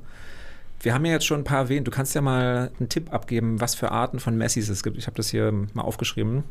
wir 0.83 0.93
haben 0.93 1.05
ja 1.05 1.11
jetzt 1.11 1.25
schon 1.25 1.41
ein 1.41 1.43
paar 1.43 1.59
erwähnt. 1.59 1.87
Du 1.87 1.91
kannst 1.91 2.15
ja 2.15 2.21
mal 2.21 2.71
einen 2.79 2.89
Tipp 2.89 3.13
abgeben, 3.13 3.61
was 3.61 3.75
für 3.75 3.91
Arten 3.91 4.19
von 4.19 4.37
Messis 4.37 4.69
es 4.69 4.83
gibt. 4.83 4.97
Ich 4.97 5.07
habe 5.07 5.17
das 5.17 5.29
hier 5.29 5.51
mal 5.73 5.83
aufgeschrieben. 5.83 6.43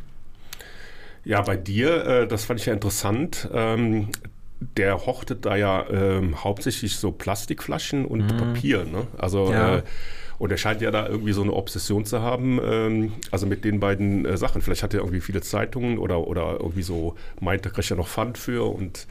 Ja, 1.24 1.42
bei 1.42 1.56
dir, 1.56 2.06
äh, 2.06 2.28
das 2.28 2.44
fand 2.44 2.60
ich 2.60 2.66
ja 2.66 2.72
interessant. 2.72 3.48
Der 4.60 5.06
hortet 5.06 5.46
da 5.46 5.56
ja 5.56 5.86
ähm, 5.90 6.44
hauptsächlich 6.44 6.96
so 6.96 7.12
Plastikflaschen 7.12 8.04
und 8.04 8.36
Papier. 8.36 8.84
Ne? 8.84 9.06
Also, 9.18 9.50
Ja. 9.52 9.76
äh, 9.78 9.82
und 10.38 10.50
er 10.50 10.56
scheint 10.58 10.80
ja 10.80 10.90
da 10.90 11.06
irgendwie 11.06 11.32
so 11.32 11.42
eine 11.42 11.52
Obsession 11.52 12.04
zu 12.06 12.22
haben, 12.22 12.58
ähm, 12.62 13.12
also 13.30 13.46
mit 13.46 13.64
den 13.64 13.78
beiden 13.80 14.24
äh, 14.24 14.36
Sachen. 14.38 14.62
Vielleicht 14.62 14.82
hat 14.82 14.94
er 14.94 15.00
irgendwie 15.00 15.20
viele 15.20 15.40
Zeitungen 15.42 15.98
oder, 15.98 16.26
oder 16.26 16.58
irgendwie 16.60 16.82
so 16.82 17.14
meint, 17.40 17.64
er 17.66 17.72
kriegt 17.72 17.88
ja 17.90 17.96
noch 17.96 18.08
Pfand 18.08 18.38
für 18.38 18.64
und 18.74 19.06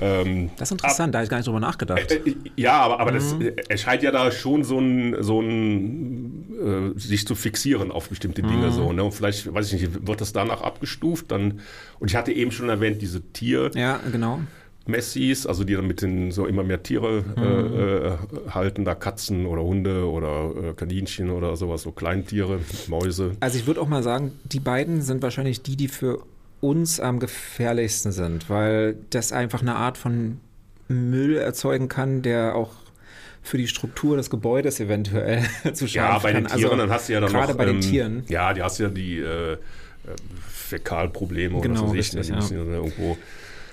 ähm, 0.00 0.50
Das 0.58 0.68
ist 0.68 0.72
interessant, 0.72 1.12
da 1.14 1.18
habe 1.18 1.24
ich 1.24 1.30
gar 1.30 1.38
nicht 1.38 1.46
drüber 1.48 1.58
nachgedacht. 1.60 2.10
äh, 2.12 2.34
Ja, 2.56 2.80
aber, 2.80 3.00
aber 3.00 3.10
das, 3.12 3.34
Mhm. 3.34 3.42
äh, 3.42 3.52
er 3.68 3.78
scheint 3.78 4.02
ja 4.04 4.10
da 4.12 4.30
schon 4.30 4.62
so 4.64 4.78
ein, 4.78 5.16
so 5.22 5.40
ein 5.40 6.94
äh, 6.96 6.98
sich 6.98 7.26
zu 7.26 7.34
fixieren 7.34 7.90
auf 7.90 8.08
bestimmte 8.08 8.42
Mhm. 8.44 8.48
Dinge 8.48 8.70
so. 8.72 8.92
Ne? 8.92 9.02
Und 9.04 9.12
vielleicht, 9.12 9.52
weiß 9.52 9.72
ich 9.72 9.80
nicht, 9.82 10.06
wird 10.06 10.20
das 10.20 10.32
danach 10.32 10.62
abgestuft. 10.62 11.30
Dann, 11.32 11.60
und 11.98 12.10
ich 12.10 12.16
hatte 12.16 12.32
eben 12.32 12.50
schon 12.52 12.68
erwähnt, 12.68 13.02
diese 13.02 13.20
Tier. 13.32 13.70
ja, 13.74 13.98
genau. 14.12 14.40
Messis, 14.88 15.46
also 15.46 15.64
die 15.64 15.74
dann 15.74 15.86
mit 15.86 16.02
den 16.02 16.32
so 16.32 16.46
immer 16.46 16.64
mehr 16.64 16.82
Tiere 16.82 17.22
Mhm. 17.36 17.42
äh, 17.42 18.08
äh, 18.08 18.16
halten, 18.50 18.84
da 18.84 18.94
Katzen 18.94 19.46
oder 19.46 19.62
Hunde 19.62 20.08
oder 20.10 20.50
äh, 20.70 20.72
Kaninchen 20.74 21.30
oder 21.30 21.54
sowas, 21.56 21.82
so 21.82 21.92
Kleintiere, 21.92 22.58
Mäuse. 22.88 23.32
Also 23.40 23.58
ich 23.58 23.66
würde 23.66 23.80
auch 23.80 23.88
mal 23.88 24.02
sagen, 24.02 24.32
die 24.44 24.60
beiden 24.60 25.02
sind 25.02 25.22
wahrscheinlich 25.22 25.62
die, 25.62 25.76
die 25.76 25.88
für 25.88 26.20
uns 26.60 26.98
am 27.00 27.20
gefährlichsten 27.20 28.10
sind, 28.12 28.48
weil 28.50 28.96
das 29.10 29.30
einfach 29.32 29.60
eine 29.62 29.76
Art 29.76 29.98
von 29.98 30.38
Müll 30.88 31.36
erzeugen 31.36 31.88
kann, 31.88 32.22
der 32.22 32.56
auch 32.56 32.70
für 33.42 33.58
die 33.58 33.68
Struktur 33.68 34.16
des 34.16 34.30
Gebäudes 34.30 34.80
eventuell 34.80 35.42
zu 35.74 35.86
schaden 35.86 36.12
Ja, 36.14 36.18
bei 36.18 36.32
den 36.32 36.46
Tieren, 36.46 36.64
also, 36.64 36.76
dann 36.76 36.90
hast 36.90 37.08
du 37.08 37.12
ja 37.12 37.20
dann 37.20 37.30
gerade 37.30 37.52
noch... 37.52 37.58
bei 37.58 37.66
den 37.66 37.76
ähm, 37.76 37.80
Tieren. 37.82 38.22
Ja, 38.28 38.52
die 38.54 38.62
hast 38.62 38.78
ja 38.78 38.88
die 38.88 39.18
äh, 39.18 39.52
äh, 39.52 39.56
Fäkalprobleme 40.48 41.60
Genau, 41.60 41.80
oder 41.80 41.88
so. 41.88 41.94
richtig, 41.94 42.30
müssen 42.30 42.56
ja 42.56 42.64
irgendwo 42.74 43.16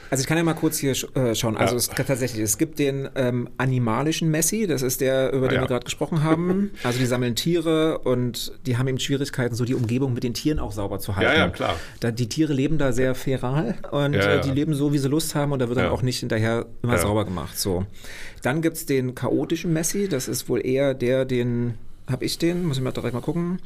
Also 0.09 0.21
ich 0.21 0.27
kann 0.27 0.37
ja 0.37 0.43
mal 0.43 0.53
kurz 0.53 0.77
hier 0.77 0.91
äh, 0.91 1.35
schauen. 1.35 1.57
Also 1.57 1.75
ja. 1.75 1.79
es 1.79 1.87
tatsächlich, 1.89 2.41
es 2.41 2.57
gibt 2.57 2.79
den 2.79 3.09
ähm, 3.15 3.49
animalischen 3.57 4.29
Messi, 4.29 4.67
das 4.67 4.81
ist 4.81 5.01
der, 5.01 5.33
über 5.33 5.47
den 5.47 5.51
ah, 5.51 5.55
ja. 5.55 5.61
wir 5.61 5.67
gerade 5.67 5.85
gesprochen 5.85 6.23
haben. 6.23 6.71
Also 6.83 6.99
die 6.99 7.05
sammeln 7.05 7.35
Tiere 7.35 7.99
und 7.99 8.53
die 8.67 8.77
haben 8.77 8.87
eben 8.87 8.99
Schwierigkeiten, 8.99 9.55
so 9.55 9.65
die 9.65 9.73
Umgebung 9.73 10.13
mit 10.13 10.23
den 10.23 10.33
Tieren 10.33 10.59
auch 10.59 10.71
sauber 10.71 10.99
zu 10.99 11.15
halten. 11.15 11.31
Ja, 11.31 11.37
ja, 11.37 11.49
klar. 11.49 11.75
Da, 11.99 12.11
die 12.11 12.27
Tiere 12.27 12.53
leben 12.53 12.77
da 12.77 12.91
sehr 12.91 13.15
feral 13.15 13.75
und 13.91 14.13
äh, 14.13 14.41
die 14.41 14.51
leben 14.51 14.73
so, 14.75 14.93
wie 14.93 14.99
sie 14.99 15.07
Lust 15.07 15.33
haben 15.35 15.51
und 15.51 15.59
da 15.59 15.67
wird 15.67 15.79
dann 15.79 15.89
auch 15.89 16.01
nicht 16.01 16.19
hinterher 16.19 16.65
immer 16.83 16.97
sauber 16.97 17.25
gemacht. 17.25 17.57
So. 17.57 17.85
Dann 18.41 18.61
gibt 18.61 18.77
es 18.77 18.85
den 18.85 19.15
chaotischen 19.15 19.73
Messi, 19.73 20.07
das 20.07 20.27
ist 20.27 20.47
wohl 20.47 20.65
eher 20.65 20.93
der, 20.93 21.25
den, 21.25 21.75
habe 22.07 22.25
ich 22.25 22.37
den, 22.37 22.65
muss 22.65 22.77
ich 22.77 22.83
mal 22.83 22.91
direkt 22.91 23.13
mal 23.13 23.21
gucken. 23.21 23.59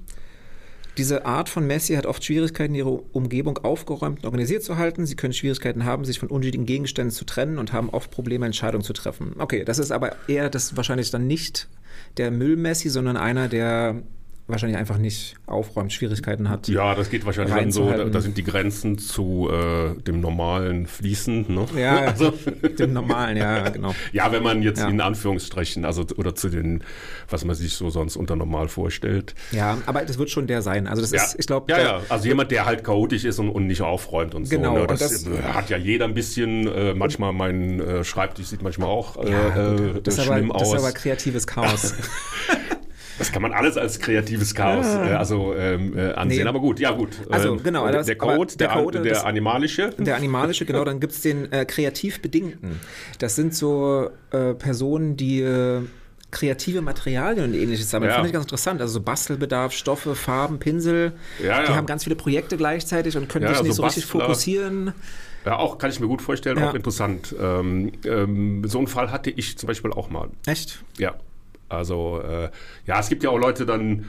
Diese 1.00 1.26
Art 1.26 1.48
von 1.48 1.66
Messi 1.66 1.94
hat 1.94 2.06
oft 2.06 2.26
Schwierigkeiten, 2.26 2.76
ihre 2.76 2.90
Umgebung 2.90 3.58
aufgeräumt 3.60 4.20
und 4.20 4.26
organisiert 4.26 4.64
zu 4.64 4.76
halten. 4.76 5.06
Sie 5.06 5.16
können 5.16 5.32
Schwierigkeiten 5.32 5.86
haben, 5.86 6.04
sich 6.04 6.20
von 6.20 6.28
unnötigen 6.28 6.66
Gegenständen 6.66 7.16
zu 7.16 7.24
trennen 7.24 7.58
und 7.58 7.72
haben 7.72 7.90
oft 7.90 8.12
Probleme, 8.12 8.46
Entscheidungen 8.46 8.84
zu 8.84 8.92
treffen. 8.92 9.34
Okay, 9.38 9.64
das 9.64 9.80
ist 9.80 9.94
aber 9.94 10.18
eher 10.28 10.50
das 10.50 10.76
wahrscheinlich 10.76 11.10
dann 11.10 11.26
nicht 11.26 11.70
der 12.18 12.32
Müll-Messi, 12.32 12.90
sondern 12.90 13.16
einer, 13.16 13.48
der 13.48 14.04
wahrscheinlich 14.50 14.78
einfach 14.78 14.98
nicht 14.98 15.36
aufräumt, 15.46 15.94
Schwierigkeiten 15.94 16.50
hat. 16.50 16.68
Ja, 16.68 16.96
das 16.96 17.10
geht 17.10 17.26
wahrscheinlich 17.26 17.56
dann 17.56 17.72
so, 17.72 17.90
da, 17.90 18.06
da, 18.06 18.22
sind 18.22 18.38
die 18.38 18.44
Grenzen 18.44 18.98
zu 18.98 19.50
äh, 19.52 20.00
dem 20.02 20.22
normalen 20.22 20.86
Fließen. 20.86 21.54
Ne? 21.54 21.66
Ja, 21.76 21.98
also, 22.08 22.34
dem 22.78 22.94
normalen, 22.94 23.38
ja, 23.38 23.70
genau. 23.70 23.94
Ja, 24.12 24.32
wenn 24.32 24.44
man 24.44 24.62
jetzt 24.64 24.80
ja. 24.80 24.88
in 24.88 25.02
Anführungsstrichen, 25.02 25.86
also 25.86 26.06
oder 26.18 26.36
zu 26.36 26.50
den, 26.50 26.84
was 27.30 27.46
man 27.46 27.56
sich 27.56 27.74
so 27.74 27.90
sonst 27.90 28.16
unter 28.16 28.36
normal 28.36 28.68
vorstellt. 28.68 29.36
Ja, 29.52 29.78
aber 29.86 30.04
das 30.04 30.18
wird 30.18 30.30
schon 30.30 30.48
der 30.48 30.62
sein. 30.62 30.88
Also 30.88 31.02
das 31.02 31.12
ja. 31.12 31.24
ist, 31.24 31.36
ich 31.40 31.48
glaube. 31.48 31.72
Ja, 31.72 31.80
ja, 31.80 32.02
also 32.10 32.28
jemand, 32.28 32.52
der 32.52 32.66
halt 32.66 32.84
chaotisch 32.84 33.26
ist 33.26 33.40
und, 33.40 33.50
und 33.50 33.68
nicht 33.68 33.82
aufräumt 33.82 34.36
und 34.36 34.50
genau, 34.50 34.76
so. 34.76 34.82
Ne? 34.82 34.88
Das, 34.88 35.00
das 35.00 35.28
hat 35.54 35.70
ja 35.70 35.78
jeder 35.78 36.06
ein 36.06 36.14
bisschen, 36.14 36.68
äh, 36.68 36.94
manchmal 36.94 37.34
mein 37.34 37.80
äh, 37.80 38.04
Schreibtisch 38.04 38.48
sieht 38.48 38.62
manchmal 38.62 38.90
auch 38.90 39.18
äh, 39.24 39.32
ja, 39.32 39.74
äh, 39.74 40.02
das 40.02 40.24
schlimm 40.24 40.52
aber, 40.52 40.62
aus. 40.62 40.72
Das 40.72 40.82
ist 40.82 40.86
aber 40.86 40.94
kreatives 40.94 41.48
Chaos. 41.48 41.94
Das 43.20 43.32
kann 43.32 43.42
man 43.42 43.54
alles 43.54 43.78
als 43.78 44.00
kreatives 44.00 44.56
Chaos 44.56 44.88
äh, 44.88 45.14
also 45.14 45.54
ähm, 45.54 45.96
äh, 45.98 46.14
ansehen, 46.14 46.44
nee. 46.44 46.50
aber 46.50 46.60
gut, 46.60 46.80
ja 46.80 46.92
gut. 46.92 47.10
Also 47.30 47.54
ähm, 47.54 47.64
genau, 47.64 47.90
der, 47.92 48.04
der 48.04 48.18
Code, 48.18 48.56
der, 48.58 48.70
Code, 48.70 49.02
der, 49.02 49.14
der 49.14 49.26
animalische. 49.26 49.92
Der 49.98 50.16
animalische, 50.16 50.66
genau, 50.66 50.84
dann 50.84 51.00
gibt 51.00 51.14
es 51.14 51.22
den 51.22 51.52
äh, 51.52 51.66
kreativ 51.66 52.22
Bedingten. 52.22 52.80
Das 53.20 53.36
sind 53.36 53.54
so 53.54 54.10
äh, 54.32 54.54
Personen, 54.56 55.18
die 55.18 55.42
äh, 55.42 55.82
kreative 56.32 56.82
Materialien 56.82 57.46
und 57.46 57.54
ähnliches 57.54 57.90
sammeln. 57.90 58.10
Ja. 58.10 58.16
Finde 58.16 58.30
ich 58.30 58.34
ganz 58.34 58.46
interessant. 58.46 58.82
Also 58.82 58.94
so 58.96 59.02
Bastelbedarf, 59.02 59.74
Stoffe, 59.74 60.16
Farben, 60.16 60.60
Pinsel. 60.60 61.14
Ja, 61.42 61.62
ja. 61.62 61.66
Die 61.66 61.74
haben 61.74 61.86
ganz 61.86 62.04
viele 62.04 62.16
Projekte 62.16 62.58
gleichzeitig 62.58 63.18
und 63.18 63.30
können 63.30 63.46
ja, 63.46 63.54
sich 63.54 63.64
nicht 63.64 63.74
so, 63.74 63.82
so 63.82 63.86
richtig 63.86 64.06
fokussieren. 64.06 64.94
Ja, 65.46 65.58
auch 65.58 65.78
kann 65.78 65.90
ich 65.90 66.00
mir 66.00 66.08
gut 66.08 66.22
vorstellen, 66.22 66.58
ja. 66.58 66.70
auch 66.70 66.76
interessant. 66.76 67.36
Ähm, 67.40 67.94
ähm, 68.06 68.64
so 68.66 68.78
einen 68.78 68.88
Fall 68.88 69.12
hatte 69.12 69.30
ich 69.30 69.58
zum 69.58 69.68
Beispiel 69.68 69.92
auch 69.92 70.10
mal. 70.10 70.30
Echt? 70.46 70.84
Ja. 70.98 71.16
Also 71.70 72.22
äh, 72.22 72.50
ja, 72.86 73.00
es 73.00 73.10
gibt 73.10 73.24
ja 73.24 73.30
auch 73.30 73.38
Leute 73.38 73.66
dann, 73.66 74.06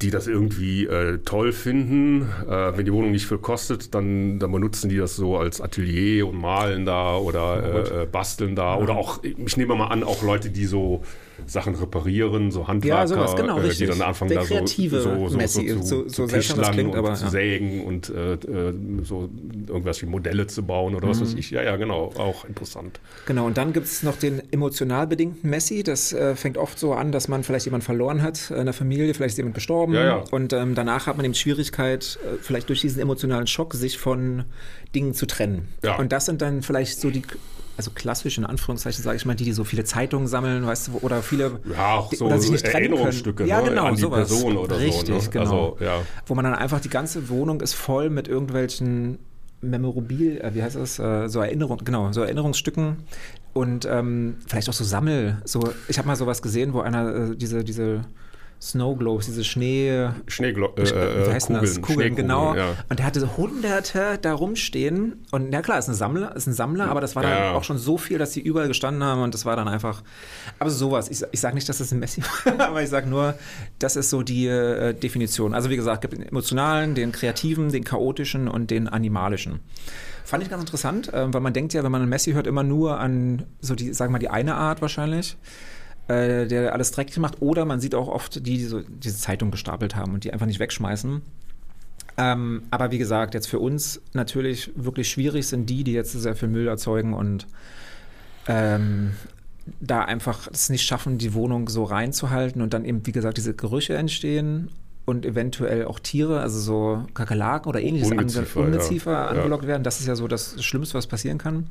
die 0.00 0.10
das 0.10 0.26
irgendwie 0.26 0.86
äh, 0.86 1.18
toll 1.18 1.52
finden. 1.52 2.28
Äh, 2.48 2.76
wenn 2.76 2.84
die 2.84 2.92
Wohnung 2.92 3.10
nicht 3.10 3.26
viel 3.26 3.38
kostet, 3.38 3.94
dann, 3.94 4.38
dann 4.38 4.52
benutzen 4.52 4.88
die 4.88 4.96
das 4.96 5.16
so 5.16 5.36
als 5.36 5.60
Atelier 5.60 6.26
und 6.26 6.40
malen 6.40 6.86
da 6.86 7.16
oder 7.16 8.02
äh, 8.02 8.06
basteln 8.06 8.56
da. 8.56 8.76
Ja. 8.76 8.82
Oder 8.82 8.96
auch, 8.96 9.22
ich 9.22 9.56
nehme 9.56 9.74
mal 9.74 9.88
an, 9.88 10.02
auch 10.02 10.22
Leute, 10.22 10.50
die 10.50 10.64
so 10.64 11.02
Sachen 11.46 11.74
reparieren, 11.74 12.50
so 12.50 12.68
Handwerker, 12.68 13.00
ja, 13.00 13.06
sowas, 13.06 13.36
genau, 13.36 13.58
äh, 13.60 13.68
die 13.68 13.86
dann 13.86 14.00
anfangen, 14.00 14.30
Der 14.30 14.40
da 14.40 14.46
so, 14.46 14.66
so, 14.66 15.28
so, 15.28 15.36
Messi, 15.36 15.68
so, 15.68 15.80
zu, 15.80 16.08
so, 16.08 16.26
zu 16.26 16.60
klingt, 16.70 16.92
und 16.92 16.96
aber, 16.96 17.14
zu 17.14 17.28
sägen 17.28 17.84
und 17.84 18.10
äh, 18.10 18.34
äh, 18.34 18.74
so 19.02 19.28
irgendwelche 19.66 20.06
Modelle 20.06 20.46
zu 20.46 20.62
bauen 20.62 20.94
oder 20.94 21.06
mhm. 21.06 21.10
was 21.10 21.20
weiß 21.20 21.34
ich. 21.34 21.50
Ja, 21.50 21.62
ja, 21.62 21.76
genau, 21.76 22.12
auch 22.16 22.44
interessant. 22.44 23.00
Genau, 23.26 23.46
und 23.46 23.56
dann 23.56 23.72
gibt 23.72 23.86
es 23.86 24.02
noch 24.02 24.16
den 24.16 24.42
emotional 24.52 25.06
bedingten 25.06 25.48
Messi. 25.48 25.82
Das 25.82 26.12
äh, 26.12 26.36
fängt 26.36 26.58
oft 26.58 26.78
so 26.78 26.92
an, 26.92 27.12
dass 27.12 27.28
man 27.28 27.42
vielleicht 27.42 27.66
jemanden 27.66 27.84
verloren 27.84 28.22
hat 28.22 28.50
in 28.50 28.64
der 28.64 28.74
Familie, 28.74 29.12
vielleicht 29.14 29.32
ist 29.32 29.38
jemand 29.38 29.54
gestorben. 29.90 29.94
Ja, 29.94 30.18
ja. 30.18 30.24
Und 30.30 30.52
ähm, 30.52 30.74
danach 30.74 31.06
hat 31.06 31.16
man 31.16 31.24
eben 31.24 31.34
Schwierigkeit, 31.34 32.18
äh, 32.24 32.38
vielleicht 32.40 32.68
durch 32.68 32.80
diesen 32.80 33.00
emotionalen 33.00 33.46
Schock, 33.46 33.74
sich 33.74 33.98
von 33.98 34.44
Dingen 34.94 35.14
zu 35.14 35.26
trennen. 35.26 35.68
Ja. 35.82 35.96
Und 35.96 36.12
das 36.12 36.26
sind 36.26 36.42
dann 36.42 36.62
vielleicht 36.62 37.00
so 37.00 37.10
die 37.10 37.22
also 37.76 37.90
klassisch 37.90 38.36
in 38.36 38.44
Anführungszeichen 38.44 39.02
sage 39.02 39.16
ich 39.16 39.24
mal, 39.24 39.34
die, 39.34 39.44
die 39.44 39.52
so 39.52 39.64
viele 39.64 39.84
Zeitungen 39.84 40.28
sammeln, 40.28 40.66
weißt 40.66 40.88
du, 40.88 40.98
oder 40.98 41.22
viele 41.22 41.58
ja, 41.70 41.94
auch 41.94 42.12
so 42.12 42.26
oder 42.26 42.38
sich 42.38 42.50
nicht 42.50 42.66
Erinnerungsstücke 42.66 43.46
ja, 43.46 43.62
ne, 43.62 43.70
genau, 43.70 43.86
an 43.86 43.94
die 43.94 44.02
sowas. 44.02 44.28
Person 44.28 44.58
oder 44.58 44.78
Richtig, 44.78 45.06
so. 45.06 45.12
Ne? 45.14 45.20
genau. 45.30 45.72
Also, 45.72 45.76
ja. 45.84 46.02
Wo 46.26 46.34
man 46.34 46.44
dann 46.44 46.54
einfach 46.54 46.80
die 46.80 46.90
ganze 46.90 47.30
Wohnung 47.30 47.62
ist 47.62 47.72
voll 47.72 48.10
mit 48.10 48.28
irgendwelchen 48.28 49.18
Memorabilie, 49.62 50.38
äh, 50.38 50.54
wie 50.54 50.62
heißt 50.62 50.76
das, 50.76 50.98
äh, 50.98 51.28
so 51.28 51.40
Erinnerung, 51.40 51.78
genau, 51.82 52.12
so 52.12 52.22
Erinnerungsstücken 52.22 53.04
und 53.54 53.86
ähm, 53.86 54.36
vielleicht 54.46 54.68
auch 54.68 54.74
so 54.74 54.84
Sammel, 54.84 55.40
so 55.44 55.72
ich 55.88 55.98
habe 55.98 56.08
mal 56.08 56.16
sowas 56.16 56.42
gesehen, 56.42 56.74
wo 56.74 56.80
einer 56.80 57.30
äh, 57.30 57.36
diese 57.36 57.64
diese 57.64 58.02
Snow 58.62 58.96
Globes, 58.96 59.26
diese 59.26 59.42
Schnee. 59.42 60.10
Schneeglo 60.28 60.72
äh, 60.76 60.84
wie 60.84 61.32
heißt 61.32 61.48
Kugeln, 61.48 61.64
das? 61.64 61.82
Kugeln, 61.82 62.14
genau. 62.14 62.54
Ja. 62.54 62.76
Und 62.88 63.00
der 63.00 63.06
hatte 63.06 63.36
hunderte 63.36 64.20
da 64.22 64.34
rumstehen. 64.34 65.24
Und 65.32 65.52
ja 65.52 65.62
klar, 65.62 65.80
ist 65.80 65.88
ein 65.88 65.96
Sammler, 65.96 66.36
ist 66.36 66.46
ein 66.46 66.52
Sammler, 66.52 66.86
aber 66.86 67.00
das 67.00 67.16
war 67.16 67.24
dann 67.24 67.32
ja. 67.32 67.52
auch 67.54 67.64
schon 67.64 67.76
so 67.76 67.98
viel, 67.98 68.18
dass 68.18 68.30
die 68.30 68.40
überall 68.40 68.68
gestanden 68.68 69.02
haben 69.02 69.20
und 69.22 69.34
das 69.34 69.44
war 69.44 69.56
dann 69.56 69.66
einfach. 69.66 70.04
Aber 70.60 70.70
sowas. 70.70 71.08
Ich, 71.08 71.24
ich 71.32 71.40
sage 71.40 71.56
nicht, 71.56 71.68
dass 71.68 71.78
das 71.78 71.90
ein 71.90 71.98
Messi 71.98 72.22
war, 72.22 72.60
aber 72.68 72.82
ich 72.84 72.88
sage 72.88 73.08
nur, 73.08 73.34
das 73.80 73.96
ist 73.96 74.10
so 74.10 74.22
die 74.22 74.46
äh, 74.46 74.94
Definition. 74.94 75.54
Also 75.54 75.68
wie 75.68 75.76
gesagt, 75.76 76.02
gibt 76.02 76.14
den 76.14 76.22
emotionalen, 76.22 76.94
den 76.94 77.10
kreativen, 77.10 77.72
den 77.72 77.82
chaotischen 77.82 78.46
und 78.46 78.70
den 78.70 78.86
animalischen. 78.86 79.58
Fand 80.24 80.44
ich 80.44 80.50
ganz 80.50 80.62
interessant, 80.62 81.12
äh, 81.12 81.34
weil 81.34 81.40
man 81.40 81.52
denkt 81.52 81.72
ja, 81.72 81.82
wenn 81.82 81.90
man 81.90 82.02
einen 82.02 82.10
Messi 82.10 82.30
hört, 82.30 82.46
immer 82.46 82.62
nur 82.62 83.00
an 83.00 83.42
so 83.60 83.74
die, 83.74 83.92
sagen 83.92 84.10
wir 84.10 84.12
mal, 84.12 84.18
die 84.20 84.30
eine 84.30 84.54
Art 84.54 84.82
wahrscheinlich 84.82 85.36
äh, 86.08 86.46
der 86.46 86.72
alles 86.72 86.90
dreckig 86.90 87.18
macht. 87.18 87.40
Oder 87.40 87.64
man 87.64 87.80
sieht 87.80 87.94
auch 87.94 88.08
oft 88.08 88.36
die, 88.36 88.58
die 88.58 88.64
so 88.64 88.80
diese 88.80 89.16
Zeitung 89.16 89.50
gestapelt 89.50 89.96
haben 89.96 90.14
und 90.14 90.24
die 90.24 90.32
einfach 90.32 90.46
nicht 90.46 90.60
wegschmeißen. 90.60 91.22
Ähm, 92.18 92.62
aber 92.70 92.90
wie 92.90 92.98
gesagt, 92.98 93.34
jetzt 93.34 93.48
für 93.48 93.58
uns 93.58 94.00
natürlich 94.12 94.70
wirklich 94.74 95.08
schwierig 95.08 95.46
sind 95.46 95.68
die, 95.70 95.84
die 95.84 95.92
jetzt 95.92 96.12
sehr 96.12 96.36
viel 96.36 96.48
Müll 96.48 96.68
erzeugen 96.68 97.14
und 97.14 97.46
ähm, 98.48 99.12
da 99.80 100.02
einfach 100.02 100.48
es 100.52 100.68
nicht 100.68 100.84
schaffen, 100.84 101.18
die 101.18 101.34
Wohnung 101.34 101.68
so 101.68 101.84
reinzuhalten 101.84 102.60
und 102.60 102.74
dann 102.74 102.84
eben, 102.84 103.06
wie 103.06 103.12
gesagt, 103.12 103.38
diese 103.38 103.54
Gerüche 103.54 103.94
entstehen 103.94 104.68
und 105.04 105.24
eventuell 105.24 105.86
auch 105.86 105.98
Tiere, 106.00 106.40
also 106.40 106.58
so 106.58 107.06
Kakerlaken 107.14 107.68
oder 107.68 107.80
ähnliches, 107.80 108.10
Ungeziefer, 108.10 108.60
ange 108.60 108.66
Ungeziefer 108.66 109.12
ja. 109.12 109.26
angelockt 109.28 109.66
werden. 109.66 109.82
Das 109.82 110.00
ist 110.00 110.06
ja 110.06 110.16
so 110.16 110.28
das 110.28 110.62
Schlimmste, 110.62 110.94
was 110.94 111.06
passieren 111.06 111.38
kann. 111.38 111.68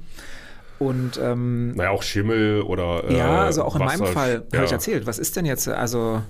Und 0.82 1.20
ähm, 1.22 1.74
naja, 1.76 1.92
auch 1.92 2.02
Schimmel 2.02 2.64
oder 2.64 3.04
äh, 3.08 3.16
Ja, 3.16 3.44
also 3.44 3.64
auch 3.64 3.76
in 3.76 3.82
Wasser, 3.82 4.00
meinem 4.00 4.14
Fall 4.14 4.44
ja. 4.52 4.58
habe 4.58 4.66
ich 4.66 4.72
erzählt. 4.72 5.06
Was 5.06 5.20
ist 5.20 5.36
denn 5.36 5.46
jetzt, 5.46 5.68
also 5.68 6.24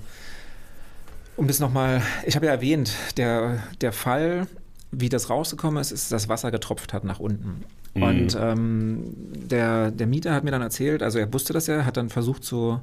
um 1.37 1.47
das 1.47 1.61
nochmal, 1.61 2.01
ich 2.25 2.35
habe 2.35 2.47
ja 2.47 2.51
erwähnt, 2.51 2.91
der, 3.15 3.63
der 3.79 3.93
Fall, 3.93 4.47
wie 4.91 5.07
das 5.07 5.29
rausgekommen 5.29 5.79
ist, 5.79 5.91
ist, 5.91 6.11
dass 6.11 6.27
Wasser 6.27 6.51
getropft 6.51 6.91
hat 6.91 7.05
nach 7.05 7.21
unten. 7.21 7.63
Mhm. 7.93 8.03
Und 8.03 8.37
ähm, 8.37 9.15
der, 9.31 9.89
der 9.89 10.07
Mieter 10.07 10.33
hat 10.33 10.43
mir 10.43 10.51
dann 10.51 10.61
erzählt, 10.61 11.01
also 11.01 11.17
er 11.17 11.33
wusste 11.33 11.53
das 11.53 11.67
ja, 11.67 11.85
hat 11.85 11.95
dann 11.95 12.09
versucht 12.09 12.43
so 12.43 12.81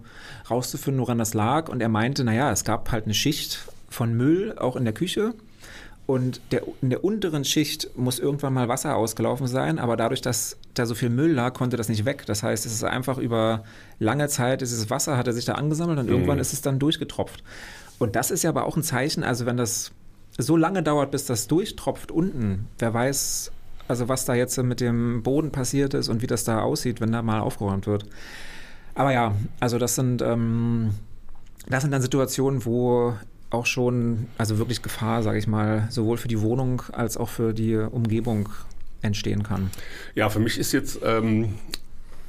rauszufinden, 0.48 1.02
woran 1.02 1.18
das 1.18 1.34
lag. 1.34 1.68
Und 1.68 1.82
er 1.82 1.90
meinte, 1.90 2.24
naja, 2.24 2.50
es 2.50 2.64
gab 2.64 2.90
halt 2.92 3.04
eine 3.04 3.12
Schicht 3.12 3.68
von 3.90 4.14
Müll 4.14 4.56
auch 4.58 4.74
in 4.74 4.84
der 4.84 4.94
Küche. 4.94 5.34
Und 6.08 6.40
der, 6.52 6.62
in 6.80 6.88
der 6.88 7.04
unteren 7.04 7.44
Schicht 7.44 7.90
muss 7.94 8.18
irgendwann 8.18 8.54
mal 8.54 8.66
Wasser 8.66 8.96
ausgelaufen 8.96 9.46
sein, 9.46 9.78
aber 9.78 9.94
dadurch, 9.94 10.22
dass 10.22 10.56
da 10.72 10.86
so 10.86 10.94
viel 10.94 11.10
Müll 11.10 11.32
lag, 11.32 11.52
konnte 11.52 11.76
das 11.76 11.90
nicht 11.90 12.06
weg. 12.06 12.24
Das 12.24 12.42
heißt, 12.42 12.64
es 12.64 12.72
ist 12.72 12.82
einfach 12.82 13.18
über 13.18 13.62
lange 13.98 14.26
Zeit, 14.28 14.62
dieses 14.62 14.88
Wasser 14.88 15.18
hatte 15.18 15.34
sich 15.34 15.44
da 15.44 15.56
angesammelt 15.56 15.98
und 15.98 16.06
mhm. 16.06 16.12
irgendwann 16.12 16.38
ist 16.38 16.54
es 16.54 16.62
dann 16.62 16.78
durchgetropft. 16.78 17.44
Und 17.98 18.16
das 18.16 18.30
ist 18.30 18.42
ja 18.42 18.48
aber 18.48 18.64
auch 18.64 18.74
ein 18.78 18.82
Zeichen, 18.82 19.22
also 19.22 19.44
wenn 19.44 19.58
das 19.58 19.92
so 20.38 20.56
lange 20.56 20.82
dauert, 20.82 21.10
bis 21.10 21.26
das 21.26 21.46
durchtropft 21.46 22.10
unten, 22.10 22.68
wer 22.78 22.94
weiß, 22.94 23.52
also 23.86 24.08
was 24.08 24.24
da 24.24 24.32
jetzt 24.32 24.56
mit 24.62 24.80
dem 24.80 25.22
Boden 25.22 25.52
passiert 25.52 25.92
ist 25.92 26.08
und 26.08 26.22
wie 26.22 26.26
das 26.26 26.42
da 26.42 26.62
aussieht, 26.62 27.02
wenn 27.02 27.12
da 27.12 27.20
mal 27.20 27.40
aufgeräumt 27.40 27.86
wird. 27.86 28.06
Aber 28.94 29.12
ja, 29.12 29.34
also 29.60 29.76
das 29.76 29.94
sind, 29.94 30.22
ähm, 30.22 30.94
das 31.68 31.82
sind 31.82 31.90
dann 31.90 32.00
Situationen, 32.00 32.64
wo 32.64 33.12
auch 33.50 33.66
schon, 33.66 34.26
also 34.36 34.58
wirklich 34.58 34.82
Gefahr, 34.82 35.22
sage 35.22 35.38
ich 35.38 35.46
mal, 35.46 35.88
sowohl 35.90 36.16
für 36.16 36.28
die 36.28 36.40
Wohnung 36.40 36.82
als 36.92 37.16
auch 37.16 37.28
für 37.28 37.54
die 37.54 37.76
Umgebung 37.76 38.48
entstehen 39.00 39.42
kann. 39.42 39.70
Ja, 40.14 40.28
für 40.28 40.40
mich 40.40 40.58
ist 40.58 40.72
jetzt 40.72 41.00
ähm, 41.02 41.54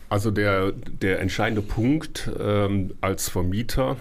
also 0.09 0.31
der, 0.31 0.71
der 0.71 1.19
entscheidende 1.19 1.61
Punkt 1.61 2.31
ähm, 2.39 2.93
als 2.99 3.29
Vermieter, 3.29 3.95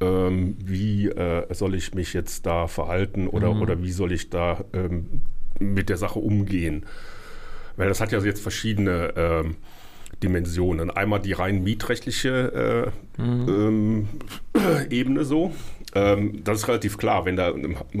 ähm, 0.00 0.56
wie 0.58 1.08
äh, 1.08 1.52
soll 1.52 1.74
ich 1.74 1.94
mich 1.94 2.14
jetzt 2.14 2.46
da 2.46 2.66
verhalten 2.66 3.28
oder, 3.28 3.52
mhm. 3.52 3.62
oder 3.62 3.82
wie 3.82 3.92
soll 3.92 4.12
ich 4.12 4.30
da 4.30 4.64
ähm, 4.72 5.20
mit 5.58 5.90
der 5.90 5.98
Sache 5.98 6.18
umgehen? 6.18 6.86
Weil 7.76 7.88
das 7.88 8.00
hat 8.00 8.10
ja 8.10 8.20
jetzt 8.20 8.40
verschiedene 8.40 9.12
ähm, 9.16 9.56
Dimensionen. 10.22 10.90
Einmal 10.90 11.20
die 11.20 11.32
rein 11.32 11.62
mietrechtliche 11.62 12.92
äh, 13.18 13.22
mhm. 13.22 14.08
ähm, 14.54 14.80
Ebene 14.90 15.24
so. 15.24 15.52
Ähm, 15.94 16.44
das 16.44 16.58
ist 16.58 16.68
relativ 16.68 16.98
klar, 16.98 17.24
wenn 17.24 17.36
da, 17.36 17.52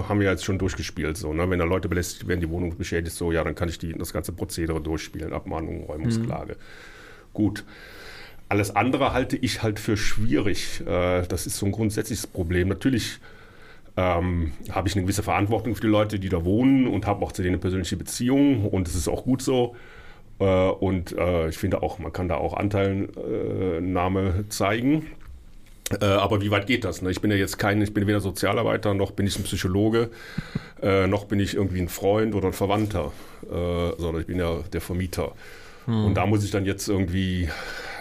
haben 0.08 0.20
wir 0.20 0.30
jetzt 0.30 0.44
schon 0.44 0.58
durchgespielt, 0.58 1.16
so, 1.16 1.32
ne? 1.32 1.48
wenn 1.50 1.58
da 1.58 1.64
Leute 1.64 1.88
belästigt 1.88 2.28
werden, 2.28 2.40
die 2.40 2.48
Wohnung 2.48 2.76
beschädigt, 2.76 3.16
so, 3.16 3.32
ja, 3.32 3.42
dann 3.42 3.54
kann 3.54 3.68
ich 3.68 3.78
die, 3.78 3.92
das 3.92 4.12
ganze 4.12 4.32
Prozedere 4.32 4.80
durchspielen, 4.80 5.32
Abmahnung, 5.32 5.84
Räumungsklage. 5.84 6.54
Mhm. 6.54 7.32
Gut. 7.32 7.64
Alles 8.48 8.74
andere 8.74 9.12
halte 9.12 9.36
ich 9.36 9.62
halt 9.62 9.78
für 9.78 9.96
schwierig. 9.96 10.82
Äh, 10.86 11.22
das 11.26 11.46
ist 11.46 11.56
so 11.56 11.66
ein 11.66 11.72
grundsätzliches 11.72 12.26
Problem. 12.26 12.68
Natürlich 12.68 13.20
ähm, 13.96 14.52
habe 14.70 14.88
ich 14.88 14.94
eine 14.94 15.02
gewisse 15.02 15.22
Verantwortung 15.22 15.74
für 15.74 15.82
die 15.82 15.88
Leute, 15.88 16.18
die 16.18 16.28
da 16.28 16.44
wohnen 16.44 16.86
und 16.86 17.06
habe 17.06 17.24
auch 17.24 17.32
zu 17.32 17.42
denen 17.42 17.54
eine 17.54 17.60
persönliche 17.60 17.96
Beziehung 17.96 18.66
und 18.66 18.88
es 18.88 18.94
ist 18.94 19.08
auch 19.08 19.24
gut 19.24 19.42
so. 19.42 19.76
Äh, 20.38 20.44
und 20.44 21.16
äh, 21.16 21.48
ich 21.48 21.58
finde 21.58 21.82
auch, 21.82 21.98
man 21.98 22.12
kann 22.12 22.28
da 22.28 22.36
auch 22.36 22.54
Anteilnahme 22.54 24.44
zeigen. 24.48 25.06
Äh, 26.00 26.04
aber 26.04 26.40
wie 26.40 26.50
weit 26.50 26.66
geht 26.66 26.84
das? 26.84 27.02
Ne? 27.02 27.10
Ich 27.10 27.20
bin 27.20 27.30
ja 27.30 27.36
jetzt 27.36 27.58
kein, 27.58 27.82
ich 27.82 27.92
bin 27.92 28.06
weder 28.06 28.20
Sozialarbeiter, 28.20 28.94
noch 28.94 29.10
bin 29.10 29.26
ich 29.26 29.38
ein 29.38 29.42
Psychologe, 29.42 30.10
äh, 30.82 31.06
noch 31.06 31.24
bin 31.24 31.40
ich 31.40 31.54
irgendwie 31.54 31.80
ein 31.80 31.88
Freund 31.88 32.34
oder 32.34 32.48
ein 32.48 32.52
Verwandter, 32.52 33.12
äh, 33.44 33.96
sondern 33.98 34.20
ich 34.20 34.26
bin 34.26 34.38
ja 34.38 34.60
der 34.72 34.80
Vermieter. 34.80 35.32
Hm. 35.86 36.06
Und 36.06 36.14
da 36.14 36.26
muss 36.26 36.44
ich 36.44 36.52
dann 36.52 36.64
jetzt 36.64 36.88
irgendwie 36.88 37.48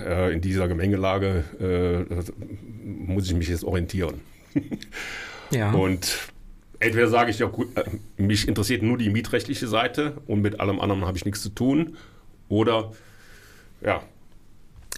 äh, 0.06 0.34
in 0.34 0.42
dieser 0.42 0.68
Gemengelage, 0.68 1.44
äh, 1.60 2.86
muss 2.86 3.26
ich 3.26 3.34
mich 3.34 3.48
jetzt 3.48 3.64
orientieren. 3.64 4.22
ja. 5.52 5.72
Und 5.72 6.30
entweder 6.80 7.08
sage 7.08 7.32
ich 7.32 7.40
ja, 7.40 7.48
gut, 7.48 7.76
äh, 7.76 7.84
mich 8.22 8.48
interessiert 8.48 8.84
nur 8.84 8.98
die 8.98 9.10
mietrechtliche 9.10 9.68
Seite 9.68 10.18
und 10.28 10.42
mit 10.42 10.60
allem 10.60 10.80
anderen 10.80 11.06
habe 11.06 11.18
ich 11.18 11.26
nichts 11.26 11.42
zu 11.42 11.50
tun. 11.50 11.98
Oder 12.50 12.92
ja, 13.82 14.04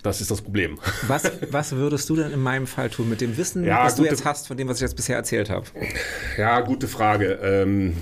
das 0.03 0.21
ist 0.21 0.31
das 0.31 0.41
Problem. 0.41 0.79
Was, 1.07 1.31
was 1.51 1.73
würdest 1.73 2.09
du 2.09 2.15
denn 2.15 2.31
in 2.31 2.41
meinem 2.41 2.67
Fall 2.67 2.89
tun 2.89 3.09
mit 3.09 3.21
dem 3.21 3.37
Wissen, 3.37 3.63
ja, 3.63 3.83
was 3.83 3.95
gute, 3.95 4.07
du 4.07 4.13
jetzt 4.13 4.25
hast, 4.25 4.47
von 4.47 4.57
dem, 4.57 4.67
was 4.67 4.77
ich 4.77 4.81
jetzt 4.81 4.95
bisher 4.95 5.15
erzählt 5.15 5.49
habe? 5.49 5.65
Ja, 6.37 6.61
gute 6.61 6.87
Frage. 6.87 7.39
Ähm, 7.43 7.97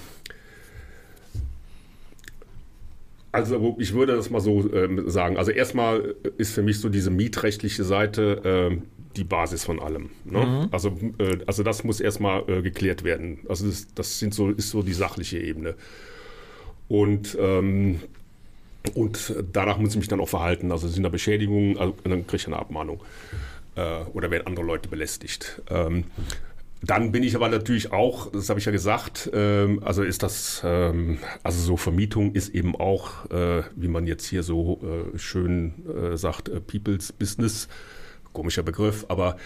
also 3.31 3.75
ich 3.79 3.93
würde 3.93 4.15
das 4.15 4.29
mal 4.29 4.39
so 4.39 4.73
ähm, 4.73 5.09
sagen. 5.09 5.37
Also 5.37 5.51
erstmal 5.51 6.15
ist 6.37 6.53
für 6.53 6.63
mich 6.63 6.79
so 6.79 6.89
diese 6.89 7.11
mietrechtliche 7.11 7.83
Seite 7.83 8.41
ähm, 8.43 8.83
die 9.15 9.23
Basis 9.23 9.63
von 9.63 9.79
allem. 9.79 10.09
Ne? 10.25 10.45
Mhm. 10.45 10.67
Also, 10.71 10.97
äh, 11.19 11.39
also 11.45 11.63
das 11.63 11.83
muss 11.83 11.99
erstmal 11.99 12.43
äh, 12.47 12.61
geklärt 12.61 13.03
werden. 13.03 13.39
Also 13.47 13.67
das, 13.67 13.87
das 13.93 14.19
sind 14.19 14.33
so, 14.33 14.49
ist 14.49 14.69
so 14.69 14.81
die 14.81 14.93
sachliche 14.93 15.39
Ebene. 15.39 15.75
Und 16.87 17.37
ähm, 17.39 17.99
und 18.95 19.35
danach 19.51 19.77
muss 19.77 19.91
ich 19.91 19.97
mich 19.97 20.07
dann 20.07 20.21
auch 20.21 20.29
verhalten. 20.29 20.71
Also 20.71 20.87
sind 20.87 21.03
da 21.03 21.09
Beschädigungen, 21.09 21.77
also 21.77 21.95
dann 22.03 22.25
kriege 22.25 22.37
ich 22.37 22.47
eine 22.47 22.57
Abmahnung. 22.57 23.01
Äh, 23.75 24.03
oder 24.13 24.31
werden 24.31 24.47
andere 24.47 24.65
Leute 24.65 24.89
belästigt. 24.89 25.61
Ähm, 25.69 26.05
dann 26.81 27.11
bin 27.11 27.23
ich 27.23 27.35
aber 27.35 27.49
natürlich 27.49 27.91
auch, 27.91 28.31
das 28.31 28.49
habe 28.49 28.59
ich 28.59 28.65
ja 28.65 28.71
gesagt, 28.71 29.29
ähm, 29.33 29.81
also 29.83 30.01
ist 30.01 30.23
das, 30.23 30.61
ähm, 30.63 31.19
also 31.43 31.61
so 31.61 31.77
Vermietung 31.77 32.33
ist 32.33 32.49
eben 32.49 32.75
auch, 32.75 33.29
äh, 33.31 33.63
wie 33.75 33.89
man 33.89 34.07
jetzt 34.07 34.25
hier 34.25 34.43
so 34.43 34.79
äh, 34.81 35.17
schön 35.17 35.73
äh, 35.87 36.17
sagt, 36.17 36.47
äh, 36.47 36.61
People's 36.61 37.11
Business. 37.11 37.67
Komischer 38.31 38.63
Begriff, 38.63 39.05
aber 39.09 39.37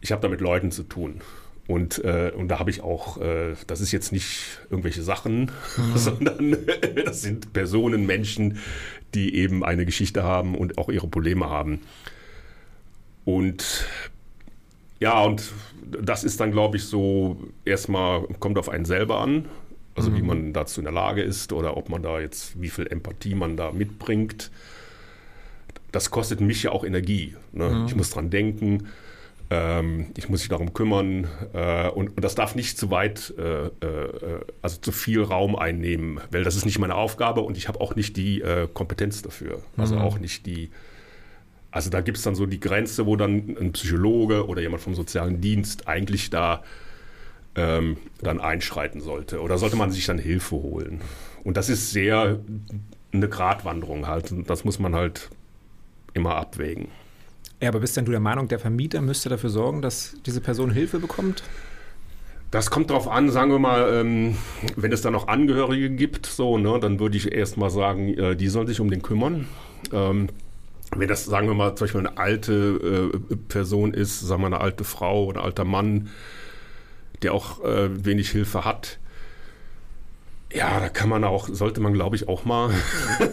ich 0.00 0.12
habe 0.12 0.20
da 0.20 0.28
mit 0.28 0.40
Leuten 0.40 0.70
zu 0.70 0.82
tun. 0.82 1.20
Und, 1.68 2.02
äh, 2.02 2.32
und 2.34 2.48
da 2.48 2.58
habe 2.58 2.70
ich 2.70 2.80
auch, 2.80 3.20
äh, 3.20 3.54
das 3.66 3.82
ist 3.82 3.92
jetzt 3.92 4.10
nicht 4.10 4.58
irgendwelche 4.70 5.02
Sachen, 5.02 5.50
mhm. 5.76 5.92
sondern 5.96 6.56
das 7.04 7.20
sind 7.20 7.52
Personen, 7.52 8.06
Menschen, 8.06 8.58
die 9.14 9.34
eben 9.34 9.62
eine 9.62 9.84
Geschichte 9.84 10.22
haben 10.24 10.56
und 10.56 10.78
auch 10.78 10.88
ihre 10.88 11.06
Probleme 11.06 11.50
haben. 11.50 11.80
Und 13.26 13.86
ja, 14.98 15.22
und 15.22 15.52
das 16.02 16.24
ist 16.24 16.40
dann, 16.40 16.52
glaube 16.52 16.78
ich, 16.78 16.84
so 16.84 17.36
erstmal, 17.66 18.22
kommt 18.40 18.56
auf 18.56 18.70
einen 18.70 18.86
selber 18.86 19.20
an, 19.20 19.44
also 19.94 20.10
mhm. 20.10 20.16
wie 20.16 20.22
man 20.22 20.52
dazu 20.54 20.80
in 20.80 20.84
der 20.84 20.94
Lage 20.94 21.20
ist 21.20 21.52
oder 21.52 21.76
ob 21.76 21.90
man 21.90 22.02
da 22.02 22.18
jetzt, 22.18 22.60
wie 22.60 22.70
viel 22.70 22.86
Empathie 22.86 23.34
man 23.34 23.58
da 23.58 23.72
mitbringt. 23.72 24.50
Das 25.92 26.10
kostet 26.10 26.40
mich 26.40 26.62
ja 26.62 26.72
auch 26.72 26.84
Energie. 26.84 27.36
Ne? 27.52 27.68
Mhm. 27.68 27.86
Ich 27.86 27.94
muss 27.94 28.08
dran 28.08 28.30
denken 28.30 28.88
ich 29.50 30.28
muss 30.28 30.40
mich 30.40 30.48
darum 30.50 30.74
kümmern 30.74 31.26
äh, 31.54 31.88
und, 31.88 32.08
und, 32.08 32.22
das 32.22 32.34
darf 32.34 32.54
nicht 32.54 32.76
zu 32.76 32.90
weit, 32.90 33.32
äh, 33.38 33.68
äh, 33.68 34.40
also 34.60 34.78
zu 34.78 34.92
viel 34.92 35.22
Raum 35.22 35.56
einnehmen, 35.56 36.20
weil 36.30 36.44
das 36.44 36.54
ist 36.54 36.66
nicht 36.66 36.78
meine 36.78 36.96
Aufgabe 36.96 37.40
und 37.40 37.56
ich 37.56 37.66
habe 37.66 37.80
auch 37.80 37.96
nicht 37.96 38.18
die 38.18 38.42
Kompetenz 38.74 39.22
dafür. 39.22 39.62
Also 39.78 39.94
mhm. 39.94 40.02
auch 40.02 40.18
nicht 40.18 40.44
die, 40.44 40.70
also 41.70 41.88
da 41.88 42.02
gibt 42.02 42.18
es 42.18 42.24
dann 42.24 42.34
so 42.34 42.44
die 42.44 42.60
Grenze, 42.60 43.06
wo 43.06 43.16
dann 43.16 43.56
ein 43.58 43.72
Psychologe 43.72 44.46
oder 44.46 44.60
jemand 44.60 44.82
vom 44.82 44.94
sozialen 44.94 45.40
Dienst 45.40 45.88
eigentlich 45.88 46.28
da 46.28 46.62
ähm, 47.54 47.96
dann 48.20 48.40
einschreiten 48.40 49.00
sollte. 49.00 49.40
Oder 49.40 49.58
sollte 49.58 49.76
man 49.76 49.90
sich 49.90 50.06
dann 50.06 50.18
Hilfe 50.18 50.56
holen. 50.56 51.00
Und 51.44 51.56
das 51.56 51.68
ist 51.68 51.90
sehr 51.90 52.38
eine 53.12 53.28
Gratwanderung 53.28 54.06
halt. 54.06 54.30
Und 54.32 54.48
das 54.50 54.64
muss 54.64 54.78
man 54.78 54.94
halt 54.94 55.30
immer 56.14 56.36
abwägen. 56.36 56.88
Ja, 57.60 57.68
aber 57.70 57.80
bist 57.80 57.96
denn 57.96 58.04
du 58.04 58.12
der 58.12 58.20
Meinung, 58.20 58.48
der 58.48 58.58
Vermieter 58.58 59.00
müsste 59.00 59.28
dafür 59.28 59.50
sorgen, 59.50 59.82
dass 59.82 60.14
diese 60.26 60.40
Person 60.40 60.70
Hilfe 60.70 61.00
bekommt? 61.00 61.42
Das 62.50 62.70
kommt 62.70 62.90
darauf 62.90 63.08
an, 63.08 63.30
sagen 63.30 63.50
wir 63.50 63.58
mal, 63.58 63.92
ähm, 63.92 64.36
wenn 64.76 64.92
es 64.92 65.02
da 65.02 65.10
noch 65.10 65.28
Angehörige 65.28 65.90
gibt, 65.90 66.26
so, 66.26 66.56
ne, 66.56 66.78
dann 66.80 66.98
würde 66.98 67.16
ich 67.16 67.32
erst 67.32 67.58
mal 67.58 67.68
sagen, 67.68 68.14
äh, 68.16 68.36
die 68.36 68.48
sollen 68.48 68.66
sich 68.66 68.80
um 68.80 68.90
den 68.90 69.02
kümmern. 69.02 69.46
Ähm, 69.92 70.28
wenn 70.96 71.08
das, 71.08 71.26
sagen 71.26 71.48
wir 71.48 71.54
mal, 71.54 71.74
zum 71.74 71.84
Beispiel 71.84 72.00
eine 72.00 72.16
alte 72.16 73.12
äh, 73.12 73.36
Person 73.48 73.92
ist, 73.92 74.20
sagen 74.20 74.42
wir 74.42 74.46
eine 74.46 74.60
alte 74.60 74.84
Frau 74.84 75.26
oder 75.26 75.40
ein 75.40 75.46
alter 75.46 75.64
Mann, 75.64 76.08
der 77.20 77.34
auch 77.34 77.62
äh, 77.64 78.04
wenig 78.04 78.30
Hilfe 78.30 78.64
hat, 78.64 78.98
ja, 80.52 80.80
da 80.80 80.88
kann 80.88 81.10
man 81.10 81.24
auch, 81.24 81.48
sollte 81.50 81.80
man, 81.80 81.92
glaube 81.92 82.16
ich, 82.16 82.28
auch 82.28 82.44
mal 82.44 82.70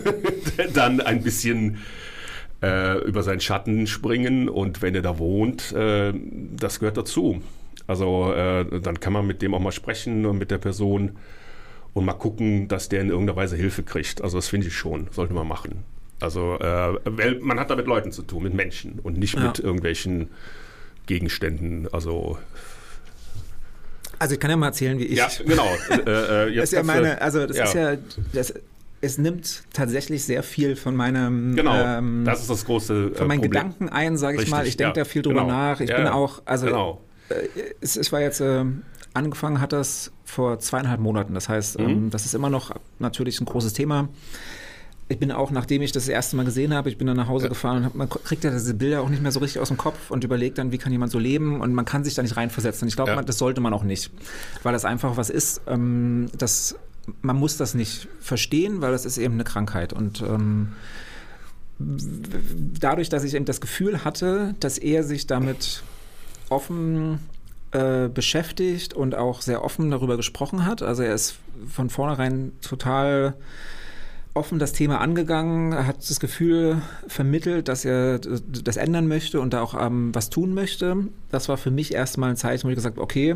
dann 0.73 0.99
ein 0.99 1.23
bisschen 1.23 1.77
äh, 2.61 2.97
über 2.99 3.23
seinen 3.23 3.39
Schatten 3.41 3.87
springen 3.87 4.49
und 4.49 4.81
wenn 4.81 4.95
er 4.95 5.01
da 5.01 5.17
wohnt, 5.17 5.71
äh, 5.73 6.13
das 6.57 6.79
gehört 6.79 6.97
dazu. 6.97 7.41
Also 7.87 8.33
äh, 8.33 8.81
dann 8.81 8.99
kann 8.99 9.13
man 9.13 9.27
mit 9.27 9.41
dem 9.41 9.53
auch 9.53 9.59
mal 9.59 9.71
sprechen 9.71 10.25
und 10.25 10.37
mit 10.37 10.51
der 10.51 10.57
Person 10.57 11.17
und 11.93 12.05
mal 12.05 12.13
gucken, 12.13 12.67
dass 12.67 12.89
der 12.89 13.01
in 13.01 13.09
irgendeiner 13.09 13.37
Weise 13.37 13.55
Hilfe 13.55 13.83
kriegt. 13.83 14.21
Also 14.21 14.37
das 14.37 14.47
finde 14.47 14.67
ich 14.67 14.75
schon, 14.75 15.07
sollte 15.11 15.33
man 15.33 15.47
machen. 15.47 15.83
Also 16.19 16.57
äh, 16.59 17.39
man 17.41 17.59
hat 17.59 17.69
da 17.69 17.75
mit 17.75 17.87
Leuten 17.87 18.11
zu 18.11 18.23
tun, 18.23 18.43
mit 18.43 18.53
Menschen 18.53 18.99
und 19.03 19.17
nicht 19.17 19.35
ja. 19.35 19.41
mit 19.41 19.59
irgendwelchen 19.59 20.29
Gegenständen. 21.05 21.87
Also 21.91 22.37
also 24.17 24.33
ich 24.33 24.39
kann 24.39 24.49
ja 24.49 24.57
mal 24.57 24.67
erzählen, 24.67 24.97
wie 24.97 25.05
ich. 25.05 25.17
Ja, 25.17 25.27
genau. 25.45 25.67
äh, 25.89 26.49
äh, 26.49 26.55
das 26.55 26.65
ist 26.65 26.71
ja 26.73 26.83
meine, 26.83 27.21
also 27.21 27.45
das 27.45 27.57
ja. 27.57 27.63
ist 27.65 27.73
ja, 27.73 27.97
das, 28.33 28.53
es 29.01 29.17
nimmt 29.17 29.63
tatsächlich 29.73 30.23
sehr 30.23 30.43
viel 30.43 30.75
von 30.75 30.95
meinem 30.95 31.55
genau, 31.55 31.75
ähm, 31.75 32.23
das 32.25 32.41
ist 32.41 32.49
das 32.49 32.65
große 32.65 33.11
äh, 33.13 33.17
von 33.17 33.27
meinen 33.27 33.41
Problem. 33.41 33.63
Gedanken 33.71 33.89
ein, 33.89 34.17
sage 34.17 34.35
ich 34.35 34.41
Richtig, 34.41 34.51
mal. 34.51 34.67
Ich 34.67 34.77
denke 34.77 34.99
ja, 34.99 35.03
da 35.03 35.09
viel 35.09 35.21
drüber 35.21 35.41
genau. 35.41 35.53
nach. 35.53 35.79
Ich 35.79 35.89
ja, 35.89 35.97
bin 35.97 36.07
auch, 36.07 36.41
also 36.45 36.65
genau. 36.65 37.01
äh, 37.29 37.47
es, 37.81 37.97
es, 37.97 38.11
war 38.11 38.21
jetzt 38.21 38.41
äh, 38.41 38.65
angefangen 39.13 39.61
hat 39.61 39.73
das 39.73 40.11
vor 40.23 40.59
zweieinhalb 40.59 40.99
Monaten. 40.99 41.33
Das 41.33 41.49
heißt, 41.49 41.79
mhm. 41.79 41.89
ähm, 41.89 42.09
das 42.09 42.25
ist 42.25 42.33
immer 42.33 42.49
noch 42.49 42.71
natürlich 42.99 43.39
ein 43.39 43.45
großes 43.45 43.73
Thema. 43.73 44.09
Ich 45.07 45.19
bin 45.19 45.31
auch, 45.31 45.51
nachdem 45.51 45.83
ich 45.83 45.91
das, 45.91 46.05
das 46.05 46.09
erste 46.09 46.35
Mal 46.35 46.45
gesehen 46.45 46.73
habe, 46.73 46.89
ich 46.89 46.97
bin 46.97 47.05
dann 47.05 47.17
nach 47.17 47.27
Hause 47.27 47.45
ja. 47.45 47.49
gefahren 47.49 47.77
und 47.77 47.85
hab, 47.85 47.93
man 47.93 48.09
kriegt 48.09 48.43
ja 48.43 48.49
diese 48.49 48.73
Bilder 48.73 49.01
auch 49.01 49.09
nicht 49.09 49.21
mehr 49.21 49.31
so 49.31 49.39
richtig 49.39 49.61
aus 49.61 49.67
dem 49.67 49.77
Kopf 49.77 50.09
und 50.09 50.23
überlegt 50.23 50.57
dann, 50.57 50.71
wie 50.71 50.79
kann 50.79 50.91
jemand 50.91 51.11
so 51.11 51.19
leben 51.19 51.61
und 51.61 51.75
man 51.75 51.85
kann 51.85 52.03
sich 52.03 52.15
da 52.15 52.23
nicht 52.23 52.35
reinversetzen. 52.35 52.85
Und 52.85 52.89
ich 52.89 52.95
glaube, 52.95 53.11
ja. 53.11 53.21
das 53.21 53.37
sollte 53.37 53.61
man 53.61 53.71
auch 53.73 53.83
nicht, 53.83 54.09
weil 54.63 54.73
das 54.73 54.83
einfach 54.83 55.15
was 55.15 55.29
ist, 55.29 55.61
ähm, 55.67 56.27
das 56.35 56.75
man 57.21 57.35
muss 57.35 57.57
das 57.57 57.73
nicht 57.73 58.07
verstehen, 58.19 58.81
weil 58.81 58.91
das 58.91 59.05
ist 59.05 59.17
eben 59.17 59.35
eine 59.35 59.43
Krankheit. 59.43 59.93
Und 59.93 60.21
ähm, 60.21 60.73
dadurch, 61.77 63.09
dass 63.09 63.23
ich 63.23 63.33
eben 63.33 63.45
das 63.45 63.61
Gefühl 63.61 64.03
hatte, 64.03 64.55
dass 64.59 64.77
er 64.77 65.03
sich 65.03 65.27
damit 65.27 65.83
offen 66.49 67.19
äh, 67.71 68.07
beschäftigt 68.07 68.93
und 68.93 69.15
auch 69.15 69.41
sehr 69.41 69.63
offen 69.63 69.91
darüber 69.91 70.17
gesprochen 70.17 70.65
hat. 70.65 70.81
Also 70.81 71.03
er 71.03 71.13
ist 71.13 71.35
von 71.67 71.89
vornherein 71.89 72.53
total 72.61 73.35
offen 74.33 74.59
das 74.59 74.73
Thema 74.73 74.99
angegangen, 74.99 75.73
hat 75.87 75.97
das 76.09 76.19
Gefühl 76.19 76.81
vermittelt, 77.07 77.67
dass 77.67 77.85
er 77.85 78.19
das 78.19 78.77
ändern 78.77 79.07
möchte 79.07 79.39
und 79.39 79.53
da 79.53 79.61
auch 79.61 79.73
ähm, 79.79 80.13
was 80.13 80.29
tun 80.29 80.53
möchte. 80.53 81.07
Das 81.31 81.49
war 81.49 81.57
für 81.57 81.71
mich 81.71 81.93
erstmal 81.93 82.31
ein 82.31 82.35
Zeichen, 82.35 82.65
wo 82.67 82.69
ich 82.69 82.75
gesagt 82.75 82.97
habe, 82.97 83.03
okay, 83.03 83.35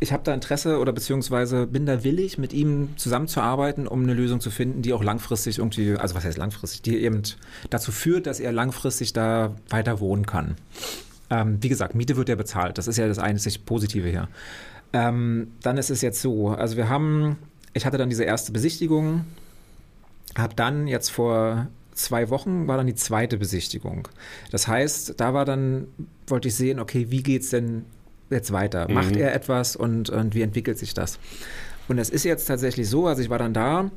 ich 0.00 0.12
habe 0.12 0.22
da 0.24 0.34
Interesse 0.34 0.78
oder 0.78 0.92
beziehungsweise 0.92 1.66
bin 1.66 1.86
da 1.86 2.04
willig, 2.04 2.38
mit 2.38 2.52
ihm 2.52 2.96
zusammenzuarbeiten, 2.96 3.86
um 3.86 4.02
eine 4.02 4.14
Lösung 4.14 4.40
zu 4.40 4.50
finden, 4.50 4.82
die 4.82 4.92
auch 4.92 5.04
langfristig 5.04 5.58
irgendwie, 5.58 5.96
also 5.96 6.14
was 6.14 6.24
heißt 6.24 6.38
langfristig, 6.38 6.82
die 6.82 6.98
eben 6.98 7.22
dazu 7.70 7.92
führt, 7.92 8.26
dass 8.26 8.40
er 8.40 8.52
langfristig 8.52 9.12
da 9.12 9.54
weiter 9.68 10.00
wohnen 10.00 10.26
kann. 10.26 10.56
Ähm, 11.30 11.58
wie 11.60 11.68
gesagt, 11.68 11.94
Miete 11.94 12.16
wird 12.16 12.28
ja 12.28 12.34
bezahlt. 12.34 12.78
Das 12.78 12.88
ist 12.88 12.98
ja 12.98 13.06
das 13.06 13.18
einzig 13.18 13.64
Positive 13.64 14.08
hier. 14.08 14.28
Ähm, 14.92 15.52
dann 15.62 15.78
ist 15.78 15.90
es 15.90 16.02
jetzt 16.02 16.20
so, 16.20 16.48
also 16.48 16.76
wir 16.76 16.88
haben, 16.88 17.38
ich 17.72 17.86
hatte 17.86 17.98
dann 17.98 18.10
diese 18.10 18.24
erste 18.24 18.52
Besichtigung, 18.52 19.24
habe 20.36 20.54
dann 20.54 20.86
jetzt 20.86 21.10
vor 21.10 21.68
zwei 21.92 22.28
Wochen 22.30 22.66
war 22.66 22.76
dann 22.76 22.86
die 22.86 22.94
zweite 22.94 23.36
Besichtigung. 23.36 24.08
Das 24.50 24.66
heißt, 24.68 25.20
da 25.20 25.32
war 25.32 25.44
dann, 25.44 25.86
wollte 26.26 26.48
ich 26.48 26.56
sehen, 26.56 26.80
okay, 26.80 27.06
wie 27.10 27.22
geht 27.22 27.42
es 27.42 27.50
denn 27.50 27.84
jetzt 28.34 28.52
weiter? 28.52 28.88
Mhm. 28.88 28.94
Macht 28.94 29.16
er 29.16 29.34
etwas 29.34 29.76
und, 29.76 30.10
und 30.10 30.34
wie 30.34 30.42
entwickelt 30.42 30.78
sich 30.78 30.92
das? 30.92 31.18
Und 31.88 31.98
es 31.98 32.10
ist 32.10 32.24
jetzt 32.24 32.46
tatsächlich 32.46 32.88
so, 32.88 33.06
also 33.06 33.22
ich 33.22 33.30
war 33.30 33.38
dann 33.38 33.54
da, 33.54 33.90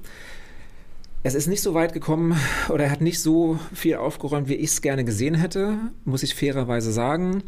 es 1.24 1.36
ist 1.36 1.48
nicht 1.48 1.62
so 1.62 1.74
weit 1.74 1.94
gekommen 1.94 2.40
oder 2.70 2.86
er 2.86 2.92
hat 2.92 3.02
nicht 3.02 3.22
so 3.22 3.60
viel 3.74 3.96
aufgeräumt, 3.96 4.48
wie 4.48 4.56
ich 4.56 4.72
es 4.72 4.82
gerne 4.82 5.04
gesehen 5.04 5.36
hätte, 5.36 5.78
muss 6.06 6.24
ich 6.24 6.36
fairerweise 6.36 6.92
sagen. 6.92 7.44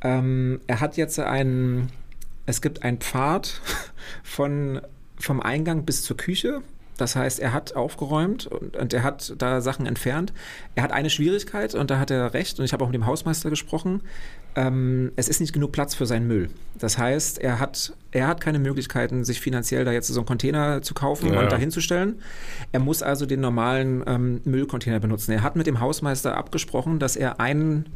Ähm, 0.00 0.60
er 0.66 0.80
hat 0.80 0.96
jetzt 0.96 1.18
einen, 1.20 1.88
es 2.46 2.60
gibt 2.60 2.82
einen 2.82 2.98
Pfad 2.98 3.60
von, 4.24 4.80
vom 5.16 5.40
Eingang 5.40 5.84
bis 5.84 6.02
zur 6.02 6.16
Küche. 6.16 6.62
Das 7.02 7.16
heißt, 7.16 7.40
er 7.40 7.52
hat 7.52 7.74
aufgeräumt 7.74 8.46
und, 8.46 8.76
und, 8.76 8.94
er 8.94 9.02
hat 9.02 9.34
da 9.38 9.60
Sachen 9.60 9.86
entfernt. 9.86 10.32
Er 10.76 10.84
hat 10.84 10.92
eine 10.92 11.10
Schwierigkeit 11.10 11.74
und 11.74 11.90
da 11.90 11.98
hat 11.98 12.12
er 12.12 12.32
recht 12.32 12.60
und 12.60 12.64
ich 12.64 12.72
habe 12.72 12.84
auch 12.84 12.88
mit 12.88 12.94
dem 12.94 13.06
Hausmeister 13.06 13.50
gesprochen. 13.50 14.02
Ähm, 14.54 15.10
es 15.16 15.26
ist 15.26 15.40
nicht 15.40 15.52
genug 15.52 15.72
Platz 15.72 15.96
für 15.96 16.06
seinen 16.06 16.28
Müll. 16.28 16.48
Das 16.78 16.98
heißt, 16.98 17.40
er 17.40 17.58
hat, 17.58 17.92
er 18.12 18.28
hat 18.28 18.40
keine 18.40 18.60
Möglichkeiten, 18.60 19.24
sich 19.24 19.40
finanziell 19.40 19.84
da 19.84 19.90
jetzt 19.90 20.06
so 20.06 20.20
einen 20.20 20.26
Container 20.26 20.80
zu 20.82 20.94
kaufen 20.94 21.32
ja. 21.34 21.40
und 21.40 21.50
da 21.50 21.56
hinzustellen. 21.56 22.22
Er 22.70 22.78
muss 22.78 23.02
also 23.02 23.26
den 23.26 23.40
normalen 23.40 24.04
ähm, 24.06 24.40
Müllcontainer 24.44 25.00
benutzen. 25.00 25.32
Er 25.32 25.42
hat 25.42 25.56
mit 25.56 25.66
dem 25.66 25.80
Hausmeister 25.80 26.36
abgesprochen, 26.36 27.00
dass 27.00 27.16
er 27.16 27.40
ein, 27.40 27.88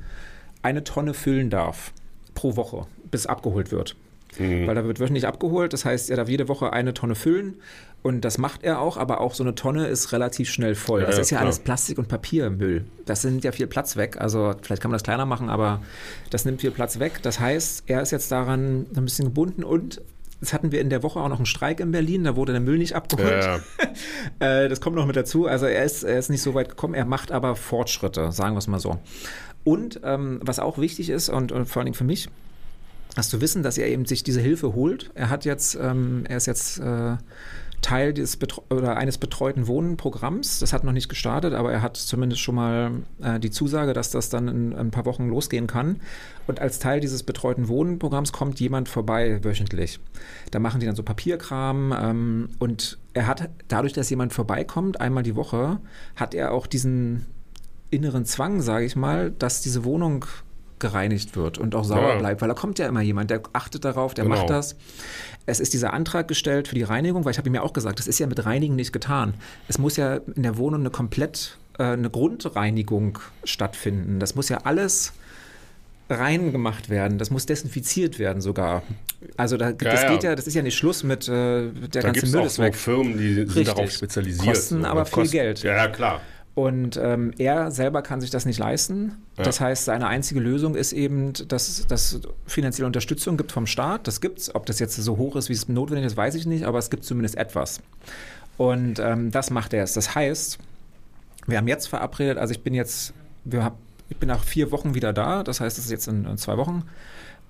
eine 0.63 0.83
Tonne 0.83 1.15
füllen 1.15 1.49
darf 1.49 1.93
pro 2.35 2.57
Woche, 2.57 2.87
bis 3.13 3.27
abgeholt 3.27 3.71
wird. 3.71 3.95
Mhm. 4.39 4.67
Weil 4.67 4.75
da 4.75 4.85
wird 4.85 5.01
wöchentlich 5.01 5.27
abgeholt. 5.27 5.73
Das 5.73 5.85
heißt, 5.85 6.11
er 6.11 6.17
darf 6.17 6.29
jede 6.29 6.49
Woche 6.49 6.73
eine 6.73 6.95
Tonne 6.95 7.15
füllen. 7.15 7.57
Und 8.03 8.25
das 8.25 8.39
macht 8.39 8.63
er 8.63 8.81
auch, 8.81 8.97
aber 8.97 9.21
auch 9.21 9.35
so 9.35 9.43
eine 9.43 9.55
Tonne 9.55 9.89
ist 9.89 10.13
relativ 10.13 10.49
schnell 10.49 10.77
voll. 10.77 11.01
Ja, 11.01 11.07
das 11.07 11.19
ist 11.19 11.31
ja 11.31 11.39
klar. 11.39 11.47
alles 11.47 11.59
Plastik 11.59 11.99
und 11.99 12.07
Papiermüll. 12.07 12.85
Das 13.05 13.25
nimmt 13.25 13.43
ja 13.43 13.51
viel 13.51 13.67
Platz 13.67 13.97
weg. 13.97 14.21
Also 14.21 14.55
vielleicht 14.63 14.81
kann 14.81 14.91
man 14.91 14.97
das 14.97 15.03
kleiner 15.03 15.27
machen, 15.27 15.49
aber 15.49 15.83
das 16.31 16.45
nimmt 16.45 16.61
viel 16.61 16.71
Platz 16.71 17.01
weg. 17.01 17.21
Das 17.23 17.41
heißt, 17.41 17.85
er 17.87 18.03
ist 18.03 18.13
jetzt 18.13 18.31
daran 18.31 18.87
ein 18.95 19.05
bisschen 19.05 19.27
gebunden 19.27 19.65
und 19.65 20.01
Jetzt 20.41 20.53
hatten 20.53 20.71
wir 20.71 20.83
in 20.83 20.91
der 20.91 21.03
Woche 21.03 21.19
auch 21.19 21.29
noch 21.29 21.39
einen 21.39 21.47
Streik 21.47 21.81
in 21.81 21.93
Berlin, 21.93 22.25
da 22.25 22.37
wurde 22.37 22.53
der 22.53 22.61
Müll 22.61 22.77
nicht 22.77 22.95
abgeholt. 22.95 23.45
Ja. 23.45 23.59
Äh, 24.39 24.69
das 24.69 24.83
kommt 24.83 24.97
noch 24.97 25.07
mit 25.07 25.17
dazu. 25.17 25.47
Also 25.47 25.65
er 25.65 25.83
ist, 25.83 26.03
er 26.03 26.19
ist 26.19 26.29
nicht 26.29 26.43
so 26.43 26.53
weit 26.53 26.69
gekommen, 26.69 26.93
er 26.93 27.07
macht 27.07 27.33
aber 27.33 27.57
Fortschritte, 27.57 28.33
sagen 28.33 28.55
wir 28.55 28.59
es 28.59 28.67
mal 28.67 28.81
so. 28.81 28.99
Und 29.65 30.01
ähm, 30.05 30.41
was 30.43 30.59
auch 30.59 30.77
wichtig 30.77 31.09
ist 31.09 31.31
und, 31.31 31.53
und 31.53 31.65
vor 31.65 31.81
allen 31.81 31.87
Dingen 31.87 31.95
für 31.95 32.05
mich, 32.05 32.29
hast 33.17 33.33
du 33.33 33.41
wissen, 33.41 33.63
dass 33.63 33.79
er 33.79 33.89
eben 33.89 34.05
sich 34.05 34.23
diese 34.23 34.41
Hilfe 34.41 34.75
holt. 34.75 35.11
Er 35.15 35.31
hat 35.31 35.45
jetzt, 35.45 35.77
ähm, 35.81 36.25
er 36.29 36.37
ist 36.37 36.47
jetzt 36.47 36.79
äh, 36.79 37.17
Teil 37.83 38.13
des 38.13 38.39
oder 38.71 38.97
eines 38.97 39.19
betreuten 39.19 39.67
Wohnenprogramms. 39.67 40.59
Das 40.59 40.73
hat 40.73 40.85
noch 40.85 40.93
nicht 40.93 41.09
gestartet, 41.09 41.55
aber 41.55 41.73
er 41.73 41.83
hat 41.83 41.97
zumindest 41.97 42.41
schon 42.41 42.55
mal 42.55 42.91
äh, 43.23 43.39
die 43.39 43.51
Zusage, 43.51 43.93
dass 43.93 44.11
das 44.11 44.29
dann 44.29 44.49
in, 44.49 44.73
in, 44.73 44.79
ein 44.79 44.91
paar 44.91 45.05
Wochen 45.05 45.29
losgehen 45.29 45.67
kann. 45.67 46.01
Und 46.47 46.61
als 46.61 46.79
Teil 46.79 47.01
dieses 47.01 47.23
betreuten 47.23 47.69
Wohnenprogramms 47.69 48.33
kommt 48.33 48.61
jemand 48.61 48.89
vorbei 48.89 49.43
wöchentlich. 49.45 50.01
Da 50.51 50.59
machen 50.59 50.81
die 50.81 50.87
dann 50.87 50.97
so 50.97 51.03
Papierkram 51.03 51.95
ähm, 51.99 52.49
und 52.59 52.99
er 53.15 53.27
hat 53.27 53.49
dadurch, 53.69 53.93
dass 53.93 54.11
jemand 54.11 54.33
vorbeikommt, 54.33 55.01
einmal 55.01 55.23
die 55.23 55.37
Woche, 55.37 55.79
hat 56.17 56.35
er 56.35 56.53
auch 56.53 56.67
diesen 56.67 57.27
inneren 57.91 58.25
Zwang, 58.25 58.61
sage 58.63 58.85
ich 58.85 58.97
mal, 58.97 59.31
dass 59.31 59.61
diese 59.61 59.85
Wohnung 59.85 60.25
gereinigt 60.79 61.37
wird 61.37 61.59
und 61.59 61.75
auch 61.75 61.85
sauer 61.85 62.15
ja. 62.15 62.19
bleibt, 62.19 62.41
weil 62.43 62.49
da 62.49 62.55
kommt 62.55 62.79
ja 62.79 62.87
immer 62.87 63.01
jemand, 63.01 63.31
der 63.31 63.43
achtet 63.53 63.85
darauf, 63.85 64.15
der 64.15 64.25
genau. 64.25 64.37
macht 64.37 64.51
das. 64.51 64.77
Es 65.47 65.61
ist 65.61 65.73
dieser 65.73 65.93
Antrag 65.93 66.29
gestellt 66.29 66.69
für 66.69 66.75
die 66.75 66.83
Reinigung, 66.83 67.25
weil 67.25 67.33
ich 67.33 67.39
habe 67.39 67.49
ihm 67.49 67.55
ja 67.55 67.63
auch 67.63 67.73
gesagt, 67.73 67.99
das 67.99 68.07
ist 68.07 68.19
ja 68.19 68.27
mit 68.27 68.45
Reinigen 68.45 68.77
nicht 68.77 68.93
getan. 68.93 69.35
Es 69.69 69.79
muss 69.79 69.97
ja 69.97 70.17
in 70.35 70.43
der 70.43 70.59
Wohnung 70.59 70.81
eine 70.81 70.91
komplett 70.91 71.57
äh, 71.79 71.85
eine 71.85 72.11
Grundreinigung 72.11 73.19
stattfinden. 73.45 74.21
Das 74.21 74.35
muss 74.35 74.49
ja 74.49 74.59
alles 74.65 75.13
rein 76.09 76.53
gemacht 76.53 76.89
werden. 76.89 77.19
Das 77.19 77.31
muss 77.31 77.47
desinfiziert 77.47 78.19
werden 78.19 78.41
sogar. 78.41 78.83
Also 79.37 79.57
da, 79.57 79.73
das 79.73 80.03
ja. 80.03 80.13
geht 80.13 80.23
ja, 80.23 80.35
das 80.35 80.47
ist 80.47 80.55
ja 80.55 80.63
nicht 80.63 80.77
Schluss 80.77 81.03
mit 81.03 81.29
äh, 81.29 81.69
der 81.71 81.71
da 81.89 82.01
ganze 82.01 82.27
Müll 82.27 82.47
ist 82.47 82.59
weg. 82.59 82.77
Firmen, 82.77 83.19
die 83.19 83.35
sind 83.35 83.49
Richtig. 83.49 83.65
darauf 83.67 83.91
spezialisiert. 83.91 84.47
Kosten 84.47 84.85
aber 84.85 85.05
viel 85.05 85.15
Kosten, 85.15 85.33
Geld. 85.33 85.63
Ja, 85.63 85.89
klar. 85.89 86.21
Und 86.57 86.97
ähm, 86.97 87.35
er 87.37 87.71
selber 87.71 88.01
kann 88.01 88.23
sich 88.23 88.31
das 88.31 88.47
nicht 88.47 88.59
leisten. 88.59 89.13
Ja. 89.37 89.45
Das 89.45 89.61
heißt, 89.61 89.85
seine 89.85 90.07
einzige 90.07 90.41
Lösung 90.41 90.75
ist 90.75 90.95
eben, 90.95 91.35
dass 91.49 91.85
es 91.87 92.21
finanzielle 92.47 92.87
Unterstützung 92.87 93.37
gibt 93.37 93.53
vom 93.53 93.67
Staat. 93.67 94.07
Das 94.07 94.23
gibt 94.23 94.39
es. 94.39 94.55
Ob 94.55 94.65
das 94.65 94.79
jetzt 94.79 94.97
so 94.97 95.19
hoch 95.19 95.37
ist, 95.37 95.51
wie 95.51 95.53
es 95.53 95.69
notwendig 95.69 96.07
ist, 96.07 96.17
weiß 96.17 96.35
ich 96.35 96.47
nicht, 96.47 96.65
aber 96.65 96.79
es 96.79 96.89
gibt 96.89 97.05
zumindest 97.05 97.37
etwas. 97.37 97.81
Und 98.57 98.99
ähm, 99.01 99.31
das 99.31 99.51
macht 99.51 99.75
er 99.75 99.85
es. 99.85 99.93
Das 99.93 100.15
heißt, 100.15 100.59
wir 101.47 101.59
haben 101.59 101.69
jetzt 101.69 101.89
verabredet, 101.89 102.39
also 102.39 102.53
ich 102.53 102.63
bin 102.63 102.73
jetzt, 102.73 103.13
wir 103.45 103.63
hab, 103.63 103.77
ich 104.09 104.17
bin 104.17 104.29
nach 104.31 104.43
vier 104.43 104.73
Wochen 104.73 104.95
wieder 104.95 105.13
da, 105.13 105.43
das 105.43 105.61
heißt, 105.61 105.77
das 105.77 105.85
ist 105.85 105.91
jetzt 105.91 106.09
in, 106.09 106.25
in 106.25 106.39
zwei 106.39 106.57
Wochen 106.57 106.85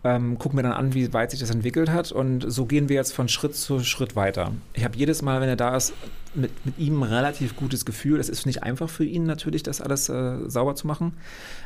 ähm, 0.07 0.39
gucken 0.39 0.59
wir 0.59 0.63
dann 0.63 0.73
an, 0.73 0.95
wie 0.95 1.13
weit 1.13 1.33
sich 1.33 1.41
das 1.41 1.51
entwickelt 1.51 1.91
hat 1.91 2.13
und 2.13 2.45
so 2.47 2.65
gehen 2.67 2.89
wir 2.89 2.97
jetzt 2.97 3.13
von 3.13 3.29
Schritt 3.29 3.57
zu 3.57 3.81
Schritt 3.81 4.15
weiter. 4.15 4.53
Ich 4.73 4.85
habe 4.85 4.97
jedes 4.97 5.21
Mal, 5.21 5.41
wenn 5.41 5.49
er 5.49 5.57
da 5.57 5.77
ist, 5.77 5.95
mit, 6.35 6.53
mit 6.65 6.79
ihm 6.79 7.03
ein 7.03 7.09
relativ 7.09 7.57
gutes 7.57 7.85
Gefühl. 7.85 8.21
Es 8.21 8.29
ist 8.29 8.47
nicht 8.47 8.63
einfach 8.63 8.89
für 8.89 9.05
ihn 9.05 9.25
natürlich, 9.25 9.63
das 9.63 9.81
alles 9.81 10.09
äh, 10.09 10.49
sauber 10.49 10.77
zu 10.77 10.87
machen, 10.87 11.15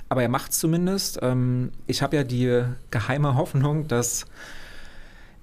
aber 0.09 0.23
er 0.23 0.29
macht 0.29 0.53
es 0.53 0.59
zumindest. 0.59 1.19
Ähm, 1.23 1.73
ich 1.87 2.01
habe 2.03 2.17
ja 2.17 2.25
die 2.25 2.63
geheime 2.91 3.35
Hoffnung, 3.37 3.87
dass 3.89 4.25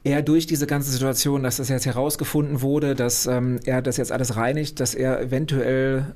er 0.04 0.22
durch 0.22 0.48
diese 0.48 0.66
ganze 0.66 0.89
Situation, 0.89 1.43
dass 1.43 1.58
das 1.58 1.70
jetzt 1.70 1.86
herausgefunden 1.86 2.62
wurde, 2.62 2.95
dass 2.95 3.28
ähm, 3.28 3.60
er 3.66 3.82
das 3.82 3.98
jetzt 3.98 4.12
alles 4.12 4.36
reinigt, 4.36 4.80
dass 4.80 4.95
er 4.95 5.22
eventuell 5.22 6.16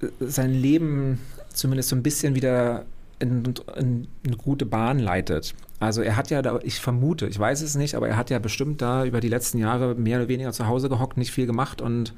äh, 0.00 0.06
sein 0.20 0.52
Leben 0.52 1.18
zumindest 1.52 1.88
so 1.88 1.96
ein 1.96 2.02
bisschen 2.02 2.34
wieder 2.34 2.84
in, 3.18 3.54
in, 3.76 4.08
eine 4.26 4.36
gute 4.36 4.66
Bahn 4.66 4.98
leitet. 4.98 5.54
Also 5.80 6.02
er 6.02 6.16
hat 6.16 6.30
ja 6.30 6.42
da, 6.42 6.58
ich 6.62 6.80
vermute, 6.80 7.26
ich 7.26 7.38
weiß 7.38 7.60
es 7.62 7.74
nicht, 7.74 7.94
aber 7.94 8.08
er 8.08 8.16
hat 8.16 8.30
ja 8.30 8.38
bestimmt 8.38 8.80
da 8.80 9.04
über 9.04 9.20
die 9.20 9.28
letzten 9.28 9.58
Jahre 9.58 9.94
mehr 9.94 10.18
oder 10.18 10.28
weniger 10.28 10.52
zu 10.52 10.66
Hause 10.66 10.88
gehockt, 10.88 11.16
nicht 11.16 11.30
viel 11.30 11.46
gemacht 11.46 11.82
und 11.82 12.14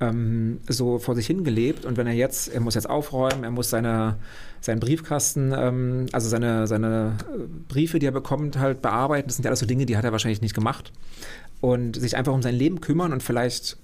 ähm, 0.00 0.60
so 0.68 0.98
vor 0.98 1.14
sich 1.14 1.26
hingelebt. 1.26 1.84
Und 1.84 1.96
wenn 1.96 2.06
er 2.06 2.12
jetzt, 2.12 2.48
er 2.48 2.60
muss 2.60 2.74
jetzt 2.74 2.88
aufräumen, 2.88 3.44
er 3.44 3.50
muss 3.50 3.70
seine, 3.70 4.16
seinen 4.60 4.80
Briefkasten, 4.80 5.52
ähm, 5.56 6.06
also 6.12 6.28
seine, 6.28 6.66
seine 6.66 7.16
äh, 7.32 7.42
Briefe, 7.68 7.98
die 7.98 8.06
er 8.06 8.12
bekommt, 8.12 8.58
halt 8.58 8.82
bearbeiten. 8.82 9.28
Das 9.28 9.36
sind 9.36 9.44
ja 9.44 9.50
alles 9.50 9.60
so 9.60 9.66
Dinge, 9.66 9.86
die 9.86 9.96
hat 9.96 10.04
er 10.04 10.12
wahrscheinlich 10.12 10.42
nicht 10.42 10.54
gemacht. 10.54 10.92
Und 11.60 11.96
sich 11.96 12.16
einfach 12.16 12.34
um 12.34 12.42
sein 12.42 12.54
Leben 12.54 12.80
kümmern 12.80 13.12
und 13.12 13.22
vielleicht 13.22 13.78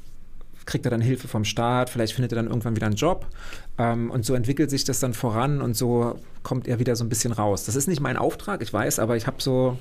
kriegt 0.66 0.84
er 0.84 0.90
dann 0.90 1.00
Hilfe 1.00 1.28
vom 1.28 1.44
Staat, 1.44 1.90
vielleicht 1.90 2.14
findet 2.14 2.32
er 2.32 2.36
dann 2.36 2.46
irgendwann 2.46 2.76
wieder 2.76 2.86
einen 2.86 2.96
Job 2.96 3.26
ähm, 3.78 4.10
und 4.10 4.24
so 4.24 4.34
entwickelt 4.34 4.70
sich 4.70 4.84
das 4.84 5.00
dann 5.00 5.14
voran 5.14 5.60
und 5.60 5.76
so 5.76 6.18
kommt 6.42 6.68
er 6.68 6.78
wieder 6.78 6.96
so 6.96 7.04
ein 7.04 7.08
bisschen 7.08 7.32
raus. 7.32 7.64
Das 7.64 7.76
ist 7.76 7.88
nicht 7.88 8.00
mein 8.00 8.16
Auftrag, 8.16 8.62
ich 8.62 8.72
weiß, 8.72 8.98
aber 8.98 9.16
ich 9.16 9.26
habe 9.26 9.36
so, 9.40 9.78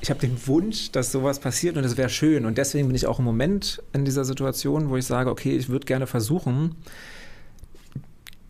ich 0.00 0.10
habe 0.10 0.20
den 0.20 0.46
Wunsch, 0.46 0.90
dass 0.92 1.12
sowas 1.12 1.40
passiert 1.40 1.76
und 1.76 1.82
das 1.82 1.96
wäre 1.96 2.08
schön 2.08 2.46
und 2.46 2.58
deswegen 2.58 2.88
bin 2.88 2.94
ich 2.94 3.06
auch 3.06 3.18
im 3.18 3.24
Moment 3.24 3.82
in 3.92 4.04
dieser 4.04 4.24
Situation, 4.24 4.88
wo 4.90 4.96
ich 4.96 5.06
sage, 5.06 5.30
okay, 5.30 5.56
ich 5.56 5.68
würde 5.68 5.86
gerne 5.86 6.06
versuchen, 6.06 6.76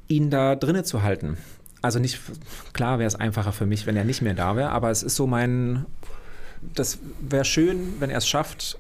ihn 0.09 0.30
da 0.30 0.57
drinnen 0.57 0.84
zu 0.84 1.03
halten. 1.03 1.38
Also 1.80 1.99
nicht, 1.99 2.20
klar 2.72 3.01
wäre 3.01 3.09
es 3.09 3.16
einfacher 3.16 3.53
für 3.53 3.66
mich, 3.66 3.86
wenn 3.86 3.97
er 3.97 4.05
nicht 4.05 4.22
mehr 4.22 4.34
da 4.34 4.55
wäre, 4.55 4.70
aber 4.70 4.90
es 4.90 5.03
ist 5.03 5.16
so 5.16 5.26
mein, 5.26 5.86
das 6.74 6.99
wäre 7.20 7.45
schön, 7.45 7.95
wenn 7.99 8.11
er 8.11 8.18
es 8.18 8.28
schafft, 8.28 8.78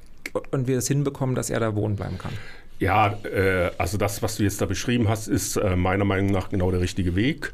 und 0.50 0.66
wir 0.66 0.78
es 0.78 0.88
hinbekommen, 0.88 1.34
dass 1.34 1.50
er 1.50 1.60
da 1.60 1.74
wohnen 1.74 1.96
bleiben 1.96 2.18
kann. 2.18 2.32
Ja, 2.78 3.18
äh, 3.24 3.70
also 3.78 3.96
das, 3.96 4.22
was 4.22 4.36
du 4.36 4.42
jetzt 4.42 4.60
da 4.60 4.66
beschrieben 4.66 5.08
hast, 5.08 5.28
ist 5.28 5.56
äh, 5.56 5.76
meiner 5.76 6.04
Meinung 6.04 6.32
nach 6.32 6.48
genau 6.48 6.70
der 6.70 6.80
richtige 6.80 7.14
Weg. 7.14 7.52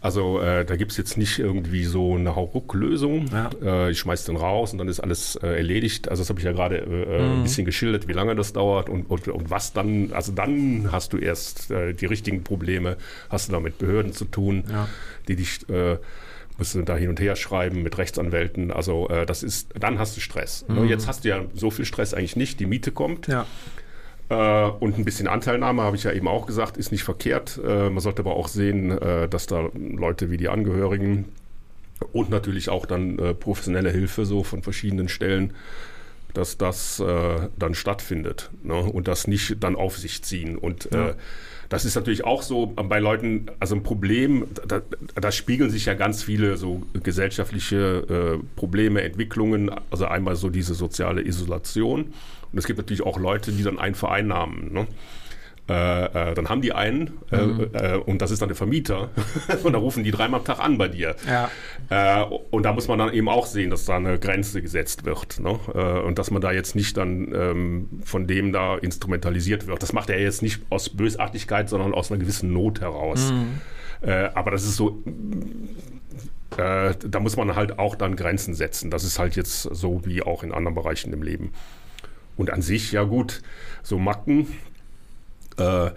Also 0.00 0.38
äh, 0.38 0.66
da 0.66 0.76
gibt 0.76 0.92
es 0.92 0.98
jetzt 0.98 1.16
nicht 1.16 1.38
irgendwie 1.38 1.84
so 1.84 2.14
eine 2.14 2.36
Hauruck-Lösung. 2.36 3.30
Ja. 3.32 3.50
Äh, 3.86 3.90
ich 3.90 3.98
schmeiß 4.00 4.26
den 4.26 4.36
raus 4.36 4.70
und 4.72 4.78
dann 4.78 4.86
ist 4.86 5.00
alles 5.00 5.36
äh, 5.36 5.46
erledigt. 5.46 6.08
Also 6.08 6.20
das 6.20 6.28
habe 6.28 6.40
ich 6.40 6.44
ja 6.44 6.52
gerade 6.52 6.76
äh, 6.76 6.86
mhm. 6.86 7.38
ein 7.38 7.42
bisschen 7.42 7.64
geschildert, 7.64 8.06
wie 8.06 8.12
lange 8.12 8.36
das 8.36 8.52
dauert 8.52 8.90
und, 8.90 9.10
und, 9.10 9.26
und, 9.28 9.50
was 9.50 9.72
dann, 9.72 10.12
also 10.12 10.30
dann 10.30 10.92
hast 10.92 11.14
du 11.14 11.16
erst 11.16 11.70
die 11.70 12.06
richtigen 12.06 12.44
Probleme, 12.44 12.98
hast 13.30 13.48
du 13.48 13.52
da 13.52 13.60
mit 13.60 13.78
Behörden 13.78 14.12
zu 14.12 14.26
tun, 14.26 14.64
ja. 14.70 14.88
die 15.26 15.36
dich 15.36 15.60
musst 16.58 16.74
du 16.74 16.82
da 16.82 16.96
hin 16.96 17.08
und 17.08 17.20
her 17.20 17.36
schreiben 17.36 17.82
mit 17.82 17.98
Rechtsanwälten. 17.98 18.70
Also 18.70 19.08
äh, 19.08 19.26
das 19.26 19.42
ist, 19.42 19.70
dann 19.78 19.98
hast 19.98 20.16
du 20.16 20.20
Stress. 20.20 20.64
Ne? 20.68 20.80
Mhm. 20.80 20.88
Jetzt 20.88 21.08
hast 21.08 21.24
du 21.24 21.28
ja 21.28 21.44
so 21.54 21.70
viel 21.70 21.84
Stress 21.84 22.14
eigentlich 22.14 22.36
nicht. 22.36 22.60
Die 22.60 22.66
Miete 22.66 22.92
kommt. 22.92 23.26
Ja. 23.26 23.46
Äh, 24.28 24.70
und 24.70 24.98
ein 24.98 25.04
bisschen 25.04 25.28
Anteilnahme, 25.28 25.82
habe 25.82 25.96
ich 25.96 26.04
ja 26.04 26.12
eben 26.12 26.28
auch 26.28 26.46
gesagt, 26.46 26.76
ist 26.76 26.92
nicht 26.92 27.04
verkehrt. 27.04 27.60
Äh, 27.64 27.90
man 27.90 28.00
sollte 28.00 28.22
aber 28.22 28.36
auch 28.36 28.48
sehen, 28.48 28.90
äh, 28.90 29.28
dass 29.28 29.46
da 29.46 29.68
Leute 29.74 30.30
wie 30.30 30.36
die 30.36 30.48
Angehörigen 30.48 31.26
und 32.12 32.30
natürlich 32.30 32.68
auch 32.68 32.86
dann 32.86 33.18
äh, 33.18 33.34
professionelle 33.34 33.90
Hilfe 33.90 34.24
so 34.24 34.44
von 34.44 34.62
verschiedenen 34.62 35.08
Stellen 35.08 35.54
dass 36.34 36.58
das 36.58 37.00
äh, 37.00 37.48
dann 37.56 37.74
stattfindet 37.74 38.50
ne? 38.62 38.74
und 38.74 39.08
das 39.08 39.26
nicht 39.26 39.62
dann 39.62 39.76
auf 39.76 39.96
sich 39.96 40.22
ziehen. 40.22 40.58
Und 40.58 40.88
ja. 40.92 41.10
äh, 41.10 41.14
das 41.68 41.84
ist 41.84 41.94
natürlich 41.94 42.24
auch 42.24 42.42
so 42.42 42.66
bei 42.66 42.98
Leuten, 42.98 43.46
also 43.60 43.74
ein 43.74 43.82
Problem, 43.82 44.46
da, 44.66 44.82
da 45.14 45.32
spiegeln 45.32 45.70
sich 45.70 45.86
ja 45.86 45.94
ganz 45.94 46.22
viele 46.22 46.56
so 46.56 46.82
gesellschaftliche 47.02 48.38
äh, 48.40 48.44
Probleme, 48.56 49.02
Entwicklungen, 49.02 49.70
also 49.90 50.06
einmal 50.06 50.36
so 50.36 50.50
diese 50.50 50.74
soziale 50.74 51.26
Isolation 51.26 52.12
und 52.54 52.58
es 52.58 52.66
gibt 52.66 52.78
natürlich 52.78 53.02
auch 53.02 53.18
Leute, 53.18 53.50
die 53.50 53.64
dann 53.64 53.80
einen 53.80 53.96
vereinnahmen. 53.96 54.72
Ne? 54.72 54.86
Äh, 55.66 56.30
äh, 56.30 56.34
dann 56.34 56.50
haben 56.50 56.60
die 56.60 56.74
einen 56.74 57.18
mhm. 57.30 57.70
äh, 57.72 57.94
und 57.94 58.20
das 58.20 58.30
ist 58.30 58.42
dann 58.42 58.50
der 58.50 58.56
Vermieter 58.56 59.08
und 59.62 59.72
da 59.72 59.78
rufen 59.78 60.04
die 60.04 60.10
dreimal 60.10 60.40
am 60.40 60.44
Tag 60.44 60.58
an 60.58 60.76
bei 60.76 60.88
dir. 60.88 61.16
Ja. 61.26 61.50
Äh, 61.88 62.24
und 62.50 62.64
da 62.64 62.74
muss 62.74 62.86
man 62.86 62.98
dann 62.98 63.14
eben 63.14 63.30
auch 63.30 63.46
sehen, 63.46 63.70
dass 63.70 63.86
da 63.86 63.96
eine 63.96 64.18
Grenze 64.18 64.60
gesetzt 64.60 65.06
wird 65.06 65.40
ne? 65.40 65.58
Äh, 65.74 66.00
und 66.06 66.18
dass 66.18 66.30
man 66.30 66.42
da 66.42 66.52
jetzt 66.52 66.76
nicht 66.76 66.98
dann 66.98 67.32
ähm, 67.34 67.88
von 68.04 68.26
dem 68.26 68.52
da 68.52 68.76
instrumentalisiert 68.76 69.66
wird. 69.66 69.82
Das 69.82 69.94
macht 69.94 70.10
er 70.10 70.20
jetzt 70.20 70.42
nicht 70.42 70.60
aus 70.68 70.90
Bösartigkeit, 70.90 71.70
sondern 71.70 71.94
aus 71.94 72.10
einer 72.10 72.20
gewissen 72.20 72.52
Not 72.52 72.82
heraus. 72.82 73.32
Mhm. 73.32 74.06
Äh, 74.06 74.28
aber 74.34 74.50
das 74.50 74.64
ist 74.64 74.76
so, 74.76 75.02
da 76.56 77.20
muss 77.20 77.36
man 77.36 77.56
halt 77.56 77.80
auch 77.80 77.96
dann 77.96 78.14
Grenzen 78.14 78.54
setzen. 78.54 78.90
Das 78.90 79.02
ist 79.02 79.18
halt 79.18 79.34
jetzt 79.34 79.62
so 79.62 80.02
wie 80.04 80.22
auch 80.22 80.44
in 80.44 80.52
anderen 80.52 80.76
Bereichen 80.76 81.12
im 81.12 81.22
Leben. 81.22 81.52
Und 82.36 82.50
an 82.50 82.62
sich, 82.62 82.92
ja 82.92 83.02
gut, 83.02 83.42
so 83.82 83.98
Macken, 83.98 84.46
äh, 85.58 85.90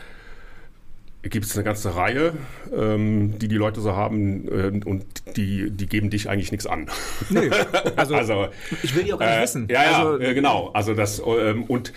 gibt 1.23 1.45
es 1.45 1.55
eine 1.55 1.63
ganze 1.63 1.95
Reihe, 1.95 2.33
ähm, 2.75 3.37
die 3.39 3.47
die 3.47 3.55
Leute 3.55 3.81
so 3.81 3.95
haben 3.95 4.47
äh, 4.47 4.85
und 4.85 5.05
die, 5.35 5.71
die 5.71 5.87
geben 5.87 6.09
dich 6.09 6.29
eigentlich 6.29 6.51
nichts 6.51 6.67
an. 6.67 6.89
Nee, 7.29 7.49
also, 7.95 8.15
also 8.15 8.47
ich 8.83 8.95
will 8.95 9.03
die 9.03 9.13
auch 9.13 9.19
nicht 9.19 9.29
äh, 9.29 9.41
wissen. 9.41 9.67
Ja, 9.69 9.83
ja, 9.83 9.97
also, 9.97 10.19
äh, 10.19 10.33
genau. 10.33 10.69
Also 10.73 10.93
das 10.93 11.21
ähm, 11.25 11.63
und 11.63 11.93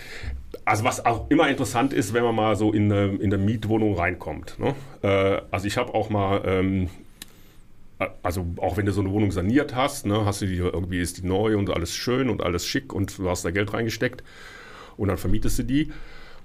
also 0.65 0.83
was 0.83 1.05
auch 1.05 1.29
immer 1.29 1.49
interessant 1.49 1.93
ist, 1.93 2.13
wenn 2.13 2.23
man 2.23 2.35
mal 2.35 2.55
so 2.55 2.71
in 2.71 2.91
eine, 2.91 3.15
in 3.15 3.33
eine 3.33 3.37
Mietwohnung 3.37 3.95
reinkommt. 3.95 4.57
Ne? 4.59 4.75
Äh, 5.01 5.41
also 5.51 5.65
ich 5.65 5.77
habe 5.77 5.93
auch 5.93 6.09
mal 6.09 6.41
ähm, 6.45 6.89
also 8.23 8.45
auch 8.57 8.77
wenn 8.77 8.85
du 8.85 8.91
so 8.91 9.01
eine 9.01 9.11
Wohnung 9.11 9.31
saniert 9.31 9.75
hast, 9.75 10.05
ne, 10.05 10.25
hast 10.25 10.41
du 10.41 10.47
die 10.47 10.57
irgendwie 10.57 10.99
ist 10.99 11.19
die 11.19 11.27
neu 11.27 11.57
und 11.57 11.69
alles 11.69 11.95
schön 11.95 12.29
und 12.29 12.41
alles 12.41 12.65
schick 12.65 12.93
und 12.93 13.17
du 13.17 13.29
hast 13.29 13.45
da 13.45 13.51
Geld 13.51 13.73
reingesteckt 13.73 14.23
und 14.97 15.07
dann 15.07 15.17
vermietest 15.17 15.59
du 15.59 15.63
die 15.63 15.91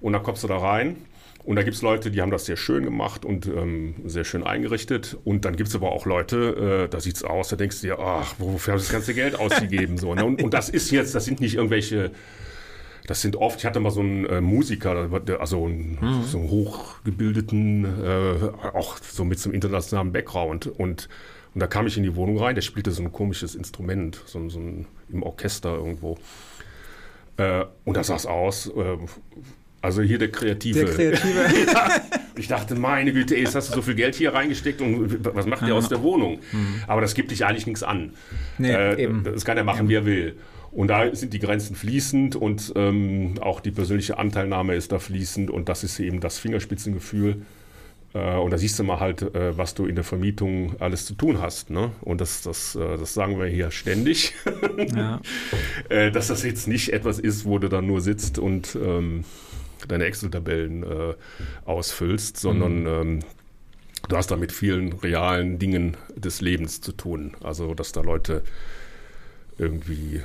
und 0.07 0.13
dann 0.13 0.23
kommst 0.23 0.45
du 0.45 0.47
da 0.47 0.59
rein 0.59 0.97
und 1.45 1.57
da 1.57 1.65
gibt 1.65 1.75
es 1.75 1.83
Leute, 1.83 2.13
die 2.13 2.23
haben 2.23 2.31
das 2.31 2.45
sehr 2.45 2.57
schön 2.57 2.85
gemacht 2.85 3.25
und 3.25 3.47
ähm, 3.49 3.97
sehr 4.05 4.23
schön 4.25 4.45
eingerichtet. 4.45 5.19
Und 5.25 5.45
dann 5.45 5.57
gibt 5.57 5.69
es 5.69 5.75
aber 5.75 5.91
auch 5.91 6.07
Leute, 6.07 6.85
äh, 6.87 6.89
da 6.89 7.01
sieht 7.01 7.17
es 7.17 7.25
aus, 7.25 7.49
da 7.49 7.57
denkst 7.57 7.81
du 7.81 7.89
dir, 7.89 7.99
ach, 7.99 8.37
wofür 8.39 8.75
hast 8.75 8.83
du 8.83 8.87
das 8.87 8.93
ganze 8.93 9.15
Geld 9.15 9.35
ausgegeben? 9.39 9.99
so, 9.99 10.15
ne? 10.15 10.25
und, 10.25 10.41
und 10.41 10.55
das 10.55 10.69
ist 10.69 10.93
jetzt, 10.93 11.17
das 11.17 11.25
sind 11.25 11.41
nicht 11.41 11.57
irgendwelche 11.57 12.13
das 13.09 13.21
sind 13.21 13.37
oft, 13.37 13.61
ich 13.61 13.67
hatte 13.67 13.79
mal 13.79 13.91
so 13.91 14.01
einen 14.01 14.27
äh, 14.27 14.41
Musiker, 14.41 15.09
also 15.39 15.67
einen, 15.67 15.99
mhm. 16.01 16.23
so 16.25 16.39
einen 16.39 16.51
hochgebildeten, 16.51 17.85
äh, 17.85 18.49
auch 18.73 18.99
so 18.99 19.25
mit 19.25 19.39
so 19.39 19.49
einem 19.49 19.55
internationalen 19.55 20.13
Background. 20.13 20.67
Und, 20.67 21.09
und 21.55 21.61
da 21.61 21.69
kam 21.69 21.87
ich 21.87 21.97
in 21.97 22.03
die 22.03 22.17
Wohnung 22.17 22.39
rein, 22.39 22.57
der 22.57 22.63
spielte 22.63 22.91
so 22.91 23.03
ein 23.03 23.13
komisches 23.13 23.55
Instrument, 23.55 24.21
so, 24.27 24.49
so 24.49 24.59
ein, 24.59 24.87
im 25.09 25.23
Orchester 25.23 25.77
irgendwo. 25.77 26.19
Äh, 27.37 27.67
und 27.85 27.97
da 27.97 28.03
sah 28.03 28.17
es 28.17 28.27
aus, 28.27 28.67
äh, 28.67 28.97
also 29.87 30.03
hier 30.03 30.19
der 30.19 30.33
Kreative. 30.33 30.85
Der 30.85 30.95
Kreative. 30.95 31.47
ja. 31.73 31.91
Ich 32.37 32.49
dachte, 32.49 32.75
meine 32.75 33.13
Güte, 33.13 33.37
jetzt 33.37 33.55
hast 33.55 33.71
du 33.71 33.75
so 33.77 33.83
viel 33.83 33.95
Geld 33.95 34.17
hier 34.17 34.35
reingesteckt 34.35 34.81
und 34.81 35.25
was 35.25 35.47
macht 35.47 35.67
der 35.67 35.75
aus 35.75 35.89
der 35.89 36.03
Wohnung? 36.03 36.41
Mhm. 36.53 36.83
Aber 36.89 37.01
das 37.01 37.15
gibt 37.15 37.31
dich 37.31 37.47
eigentlich 37.47 37.67
nichts 37.67 37.85
an. 37.85 38.13
Nee, 38.59 38.73
äh, 38.73 39.03
eben. 39.03 39.23
Das 39.25 39.45
kann 39.45 39.57
er 39.57 39.65
machen, 39.65 39.87
ja. 39.87 39.89
wie 39.89 39.95
er 39.95 40.07
will. 40.07 40.37
Und 40.73 40.89
da 40.89 41.15
sind 41.15 41.33
die 41.33 41.39
Grenzen 41.39 41.77
fließend 41.77 42.35
und 42.35 42.73
ähm, 42.75 43.35
auch 43.41 43.61
die 43.61 43.71
persönliche 43.71 44.19
Anteilnahme 44.19 44.75
ist 44.75 44.91
da 44.91 44.99
fließend 44.99 45.51
und 45.51 45.69
das 45.69 45.85
ist 45.85 46.01
eben 46.01 46.21
das 46.21 46.39
Fingerspitzengefühl. 46.39 47.43
Äh, 48.13 48.37
und 48.37 48.51
da 48.51 48.59
siehst 48.59 48.79
du 48.79 48.85
mal 48.85 48.99
halt, 48.99 49.23
äh, 49.23 49.57
was 49.57 49.75
du 49.75 49.87
in 49.87 49.95
der 49.95 50.05
Vermietung 50.05 50.75
alles 50.81 51.07
zu 51.07 51.15
tun 51.15 51.41
hast. 51.41 51.71
Ne? 51.71 51.93
Und 52.03 52.21
das, 52.21 52.43
das, 52.43 52.75
äh, 52.75 52.99
das 52.99 53.15
sagen 53.15 53.39
wir 53.39 53.47
hier 53.47 53.71
ständig, 53.71 54.35
ja. 54.95 55.21
Äh, 55.89 56.11
dass 56.11 56.27
das 56.27 56.43
jetzt 56.43 56.67
nicht 56.67 56.93
etwas 56.93 57.21
ist, 57.21 57.45
wo 57.45 57.59
du 57.59 57.69
dann 57.69 57.87
nur 57.87 58.01
sitzt 58.01 58.39
und 58.39 58.77
ähm, 58.77 59.25
deine 59.89 60.05
Excel-Tabellen 60.05 60.83
äh, 60.83 61.15
ausfüllst, 61.65 62.37
sondern 62.37 62.81
mhm. 62.81 62.87
ähm, 62.87 63.21
du 64.09 64.17
hast 64.17 64.31
da 64.31 64.37
mit 64.37 64.53
vielen 64.53 64.93
realen 64.93 65.59
Dingen 65.59 65.97
des 66.15 66.41
Lebens 66.41 66.81
zu 66.81 66.93
tun. 66.93 67.37
Also, 67.43 67.75
dass 67.75 67.93
da 67.93 68.01
Leute 68.01 68.43
irgendwie 69.59 70.23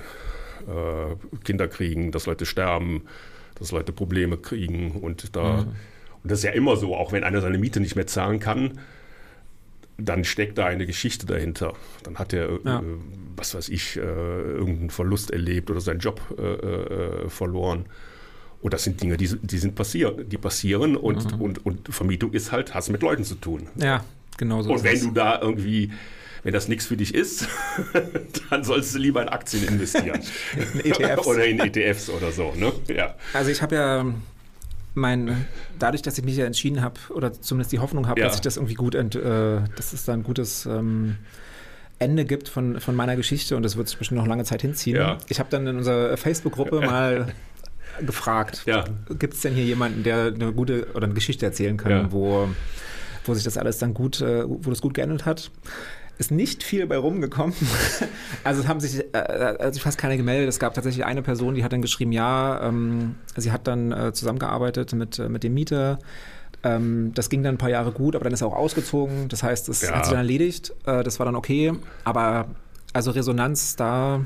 äh, 0.67 1.37
Kinder 1.43 1.67
kriegen, 1.67 2.11
dass 2.11 2.25
Leute 2.25 2.45
sterben, 2.45 3.03
dass 3.55 3.71
Leute 3.71 3.91
Probleme 3.91 4.37
kriegen 4.37 4.91
und 4.91 5.35
da. 5.35 5.63
Mhm. 5.63 5.75
Und 6.23 6.31
das 6.31 6.39
ist 6.39 6.45
ja 6.45 6.51
immer 6.51 6.75
so, 6.75 6.95
auch 6.95 7.11
wenn 7.11 7.23
einer 7.23 7.41
seine 7.41 7.57
Miete 7.57 7.79
nicht 7.79 7.95
mehr 7.95 8.07
zahlen 8.07 8.39
kann, 8.39 8.79
dann 9.97 10.23
steckt 10.23 10.57
da 10.57 10.65
eine 10.65 10.85
Geschichte 10.85 11.25
dahinter. 11.25 11.73
Dann 12.03 12.17
hat 12.17 12.33
er, 12.33 12.59
ja. 12.63 12.79
äh, 12.79 12.83
was 13.35 13.55
weiß 13.55 13.69
ich, 13.69 13.97
äh, 13.97 14.01
irgendeinen 14.01 14.89
Verlust 14.89 15.31
erlebt 15.31 15.69
oder 15.71 15.81
seinen 15.81 15.99
Job 15.99 16.21
äh, 16.37 16.41
äh 16.41 17.29
verloren. 17.29 17.85
Und 18.61 18.73
das 18.73 18.83
sind 18.83 19.01
Dinge, 19.01 19.17
die, 19.17 19.27
die 19.41 19.57
sind 19.57 19.75
passiert, 19.75 20.31
die 20.31 20.37
passieren 20.37 20.95
und, 20.95 21.33
mhm. 21.33 21.41
und, 21.41 21.65
und 21.65 21.87
Vermietung 21.89 22.31
ist 22.33 22.51
halt, 22.51 22.73
hast 22.73 22.89
mit 22.89 23.01
Leuten 23.01 23.23
zu 23.23 23.35
tun. 23.35 23.67
Ja, 23.75 24.03
genau 24.37 24.61
so. 24.61 24.71
Und 24.71 24.83
wenn 24.83 24.99
du 24.99 25.11
da 25.11 25.41
irgendwie, 25.41 25.91
wenn 26.43 26.53
das 26.53 26.67
nichts 26.67 26.85
für 26.85 26.95
dich 26.95 27.15
ist, 27.15 27.47
dann 28.49 28.63
sollst 28.63 28.93
du 28.93 28.99
lieber 28.99 29.21
in 29.21 29.29
Aktien 29.29 29.67
investieren. 29.67 30.21
in 30.83 30.91
ETFs. 30.91 31.25
oder 31.25 31.45
in 31.45 31.59
ETFs 31.59 32.09
oder 32.09 32.31
so, 32.31 32.53
ne? 32.55 32.71
Ja. 32.87 33.15
Also 33.33 33.49
ich 33.49 33.63
habe 33.63 33.75
ja 33.75 34.05
mein, 34.93 35.47
dadurch, 35.79 36.03
dass 36.03 36.17
ich 36.17 36.23
mich 36.23 36.37
ja 36.37 36.45
entschieden 36.45 36.81
habe, 36.81 36.99
oder 37.09 37.33
zumindest 37.33 37.71
die 37.71 37.79
Hoffnung 37.79 38.07
habe, 38.07 38.19
ja. 38.19 38.27
dass 38.27 38.35
ich 38.35 38.41
das 38.41 38.57
irgendwie 38.57 38.75
gut, 38.75 38.93
ent, 38.93 39.15
äh, 39.15 39.61
dass 39.75 39.93
es 39.93 40.05
da 40.05 40.13
ein 40.13 40.23
gutes 40.23 40.67
ähm, 40.67 41.17
Ende 41.97 42.25
gibt 42.25 42.49
von, 42.49 42.79
von 42.79 42.95
meiner 42.95 43.15
Geschichte 43.15 43.55
und 43.55 43.63
das 43.63 43.77
wird 43.77 43.87
sich 43.87 43.97
bestimmt 43.97 44.19
noch 44.19 44.27
lange 44.27 44.43
Zeit 44.43 44.61
hinziehen. 44.61 44.97
Ja. 44.97 45.17
Ich 45.29 45.39
habe 45.39 45.49
dann 45.49 45.67
in 45.67 45.77
unserer 45.77 46.17
Facebook-Gruppe 46.17 46.81
mal 46.85 47.33
gefragt. 48.05 48.63
Ja. 48.65 48.85
Gibt 49.17 49.33
es 49.33 49.41
denn 49.41 49.53
hier 49.53 49.63
jemanden, 49.63 50.03
der 50.03 50.33
eine 50.33 50.53
gute 50.53 50.87
oder 50.93 51.05
eine 51.05 51.13
Geschichte 51.13 51.45
erzählen 51.45 51.77
kann, 51.77 51.91
ja. 51.91 52.11
wo, 52.11 52.47
wo 53.25 53.33
sich 53.33 53.43
das 53.43 53.57
alles 53.57 53.77
dann 53.77 53.93
gut, 53.93 54.21
äh, 54.21 54.43
wo 54.47 54.69
das 54.69 54.81
gut 54.81 54.93
geändert 54.93 55.25
hat? 55.25 55.51
Ist 56.17 56.31
nicht 56.31 56.63
viel 56.63 56.85
bei 56.85 56.97
rumgekommen. 56.97 57.55
Also 58.43 58.61
es 58.61 58.67
haben 58.67 58.79
sich 58.79 59.03
äh, 59.13 59.17
also 59.17 59.79
fast 59.79 59.99
keiner 59.99 60.17
gemeldet. 60.17 60.49
Es 60.49 60.57
gab 60.57 60.73
tatsächlich 60.73 61.05
eine 61.05 61.21
Person, 61.21 61.53
die 61.53 61.63
hat 61.63 61.73
dann 61.73 61.83
geschrieben, 61.83 62.11
ja, 62.11 62.59
ähm, 62.63 63.15
sie 63.35 63.51
hat 63.51 63.67
dann 63.67 63.91
äh, 63.91 64.13
zusammengearbeitet 64.13 64.93
mit, 64.93 65.19
äh, 65.19 65.29
mit 65.29 65.43
dem 65.43 65.53
Mieter. 65.53 65.99
Ähm, 66.63 67.11
das 67.13 67.29
ging 67.29 67.43
dann 67.43 67.55
ein 67.55 67.57
paar 67.57 67.69
Jahre 67.69 67.91
gut, 67.91 68.15
aber 68.15 68.23
dann 68.23 68.33
ist 68.33 68.41
er 68.41 68.47
auch 68.47 68.55
ausgezogen. 68.55 69.29
Das 69.29 69.43
heißt, 69.43 69.69
es 69.69 69.81
ja. 69.81 69.91
hat 69.91 70.05
sich 70.05 70.11
dann 70.11 70.19
erledigt. 70.19 70.73
Äh, 70.85 71.03
das 71.03 71.19
war 71.19 71.25
dann 71.25 71.35
okay. 71.35 71.73
Aber 72.03 72.47
also 72.93 73.11
Resonanz 73.11 73.75
da 73.75 74.25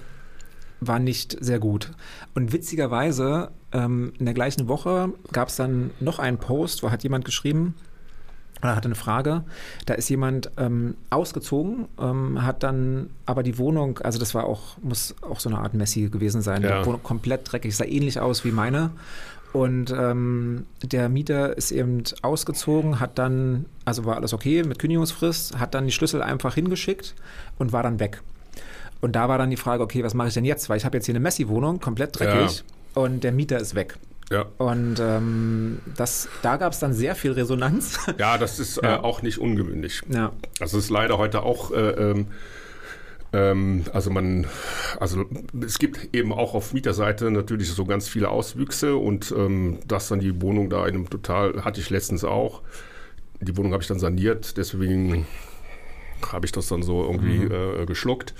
war 0.80 1.00
nicht 1.00 1.38
sehr 1.40 1.60
gut. 1.60 1.92
Und 2.34 2.54
witzigerweise, 2.54 3.52
ähm, 3.76 4.14
in 4.18 4.26
der 4.26 4.34
gleichen 4.34 4.68
Woche 4.68 5.10
gab 5.32 5.50
es 5.50 5.58
dann 5.58 5.92
noch 6.00 6.20
einen 6.20 6.38
Post, 6.38 6.82
wo 6.82 6.92
hat 6.92 7.04
jemand 7.04 7.26
geschrieben, 7.26 7.76
oder 8.62 8.76
hatte 8.76 8.88
eine 8.88 8.96
Frage. 8.96 9.44
Da 9.86 9.96
ist 9.96 10.10
jemand 10.10 10.50
ähm, 10.58 10.96
ausgezogen, 11.10 11.88
ähm, 12.00 12.44
hat 12.44 12.64
dann 12.64 13.10
aber 13.26 13.44
die 13.44 13.58
Wohnung, 13.58 14.00
also 14.00 14.18
das 14.18 14.34
war 14.34 14.46
auch, 14.46 14.78
muss 14.82 15.14
auch 15.22 15.40
so 15.40 15.50
eine 15.50 15.60
Art 15.60 15.74
Messi 15.74 16.10
gewesen 16.10 16.42
sein, 16.42 16.64
ja. 16.64 16.80
die 16.80 16.86
Wohnung 16.86 17.04
komplett 17.04 17.52
dreckig, 17.52 17.76
sah 17.76 17.86
ähnlich 17.86 18.20
aus 18.20 18.46
wie 18.46 18.52
meine. 18.52 18.92
Und 19.52 19.94
ähm, 19.98 20.66
der 20.84 21.08
Mieter 21.08 21.58
ist 21.58 21.72
eben 21.72 22.04
ausgezogen, 22.22 23.00
hat 23.00 23.18
dann, 23.18 23.66
also 23.86 24.04
war 24.04 24.18
alles 24.18 24.34
okay 24.34 24.64
mit 24.64 24.80
Kündigungsfrist, 24.80 25.58
hat 25.60 25.74
dann 25.74 25.86
die 25.86 25.94
Schlüssel 25.94 26.22
einfach 26.22 26.56
hingeschickt 26.56 27.16
und 27.58 27.72
war 27.72 27.84
dann 27.84 28.00
weg. 28.02 28.22
Und 29.00 29.16
da 29.16 29.30
war 29.30 29.38
dann 29.38 29.50
die 29.50 29.58
Frage, 29.58 29.84
okay, 29.84 30.04
was 30.04 30.14
mache 30.14 30.30
ich 30.30 30.34
denn 30.34 30.44
jetzt? 30.44 30.68
Weil 30.70 30.78
ich 30.78 30.86
habe 30.86 30.98
jetzt 30.98 31.06
hier 31.06 31.14
eine 31.14 31.22
Messi-Wohnung, 31.22 31.80
komplett 31.80 32.20
dreckig 32.20 32.58
ja. 32.58 32.64
Und 32.96 33.24
der 33.24 33.32
Mieter 33.32 33.60
ist 33.60 33.76
weg. 33.76 33.98
Ja. 34.32 34.46
Und 34.58 34.96
ähm, 35.00 35.80
das, 35.96 36.28
da 36.42 36.58
gab 36.58 36.74
es 36.74 36.80
dann 36.80 36.94
sehr 36.94 37.16
viel 37.16 37.32
Resonanz. 37.34 38.00
Ja, 38.18 38.38
das 38.38 38.60
ist 38.60 38.78
äh, 38.78 38.86
ja. 38.86 38.96
Äh, 38.96 39.00
auch 39.00 39.22
nicht 39.22 39.38
ungewöhnlich. 39.38 40.02
Ja. 40.10 40.32
Also 40.60 40.78
es 40.78 40.86
ist 40.86 40.90
leider 40.90 41.18
heute 41.18 41.44
auch, 41.44 41.72
äh, 41.72 41.90
ähm, 41.90 42.28
ähm, 43.34 43.84
also 43.94 44.10
man, 44.10 44.48
also 45.00 45.26
es 45.64 45.78
gibt 45.78 46.16
eben 46.16 46.32
auch 46.34 46.54
auf 46.54 46.74
Mieterseite 46.74 47.30
natürlich 47.30 47.70
so 47.70 47.86
ganz 47.86 48.08
viele 48.08 48.30
Auswüchse 48.30 48.96
und 48.96 49.34
ähm, 49.38 49.80
dass 49.88 50.08
dann 50.08 50.22
die 50.22 50.42
Wohnung 50.42 50.70
da 50.70 50.88
in 50.88 50.96
einem 50.96 51.10
total, 51.10 51.64
hatte 51.64 51.82
ich 51.82 51.90
letztens 51.90 52.24
auch. 52.24 52.62
Die 53.42 53.56
Wohnung 53.58 53.74
habe 53.74 53.84
ich 53.84 53.90
dann 53.90 54.00
saniert, 54.00 54.58
deswegen 54.58 55.28
habe 56.32 56.46
ich 56.46 56.52
das 56.52 56.68
dann 56.68 56.82
so 56.82 57.04
irgendwie 57.04 57.40
mhm. 57.40 57.52
äh, 57.52 57.86
geschluckt. 57.86 58.34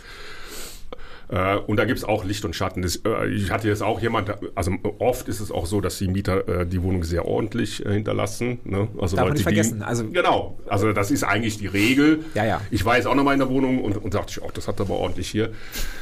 Äh, 1.30 1.58
und 1.58 1.78
da 1.78 1.86
gibt 1.86 1.98
es 1.98 2.04
auch 2.04 2.24
Licht 2.24 2.46
und 2.46 2.56
Schatten. 2.56 2.82
Das, 2.82 2.98
äh, 2.98 3.28
ich 3.28 3.52
hatte 3.52 3.68
jetzt 3.68 3.82
auch 3.82 4.02
jemand, 4.02 4.32
also 4.56 4.72
oft 5.00 5.28
ist 5.28 5.40
es 5.40 5.52
auch 5.52 5.66
so, 5.66 5.82
dass 5.82 5.98
die 5.98 6.08
Mieter 6.08 6.48
äh, 6.48 6.66
die 6.66 6.82
Wohnung 6.84 7.04
sehr 7.04 7.26
ordentlich 7.26 7.78
hinterlassen. 7.78 8.60
Ne? 8.64 8.88
Also 9.00 9.16
Darf 9.16 9.26
Leute, 9.26 9.36
nicht 9.36 9.44
vergessen. 9.44 9.80
Die, 9.80 9.86
also, 9.86 10.08
genau, 10.10 10.60
also 10.68 10.94
das 10.94 11.12
ist 11.12 11.24
eigentlich 11.24 11.58
die 11.58 11.68
Regel. 11.68 12.20
Ja, 12.36 12.46
ja. 12.46 12.62
Ich 12.72 12.86
war 12.86 12.98
jetzt 12.98 13.08
auch 13.08 13.16
nochmal 13.16 13.34
in 13.34 13.40
der 13.40 13.50
Wohnung 13.50 13.84
und, 13.84 13.98
und 13.98 14.14
dachte, 14.14 14.40
oh, 14.44 14.50
das 14.54 14.68
hat 14.68 14.80
aber 14.80 14.96
ordentlich 14.96 15.30
hier 15.30 15.52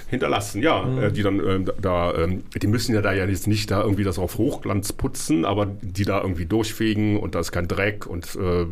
hinterlassen. 0.08 0.62
Ja, 0.62 0.84
mhm. 0.84 1.14
Die 1.14 1.24
dann 1.24 1.40
ähm, 1.40 1.72
da, 1.82 2.14
ähm, 2.16 2.44
die 2.62 2.68
müssen 2.68 2.94
ja 2.94 3.02
da 3.02 3.14
ja 3.14 3.26
jetzt 3.26 3.48
nicht 3.48 3.72
da 3.72 3.82
irgendwie 3.82 4.04
das 4.04 4.20
auf 4.20 4.38
Hochglanz 4.38 4.94
putzen, 4.94 5.46
aber 5.46 5.68
die 5.82 6.04
da 6.06 6.22
irgendwie 6.22 6.46
durchfegen 6.46 7.18
und 7.20 7.36
da 7.36 7.40
ist 7.40 7.52
kein 7.52 7.68
Dreck 7.68 8.06
und 8.06 8.36
äh, 8.36 8.66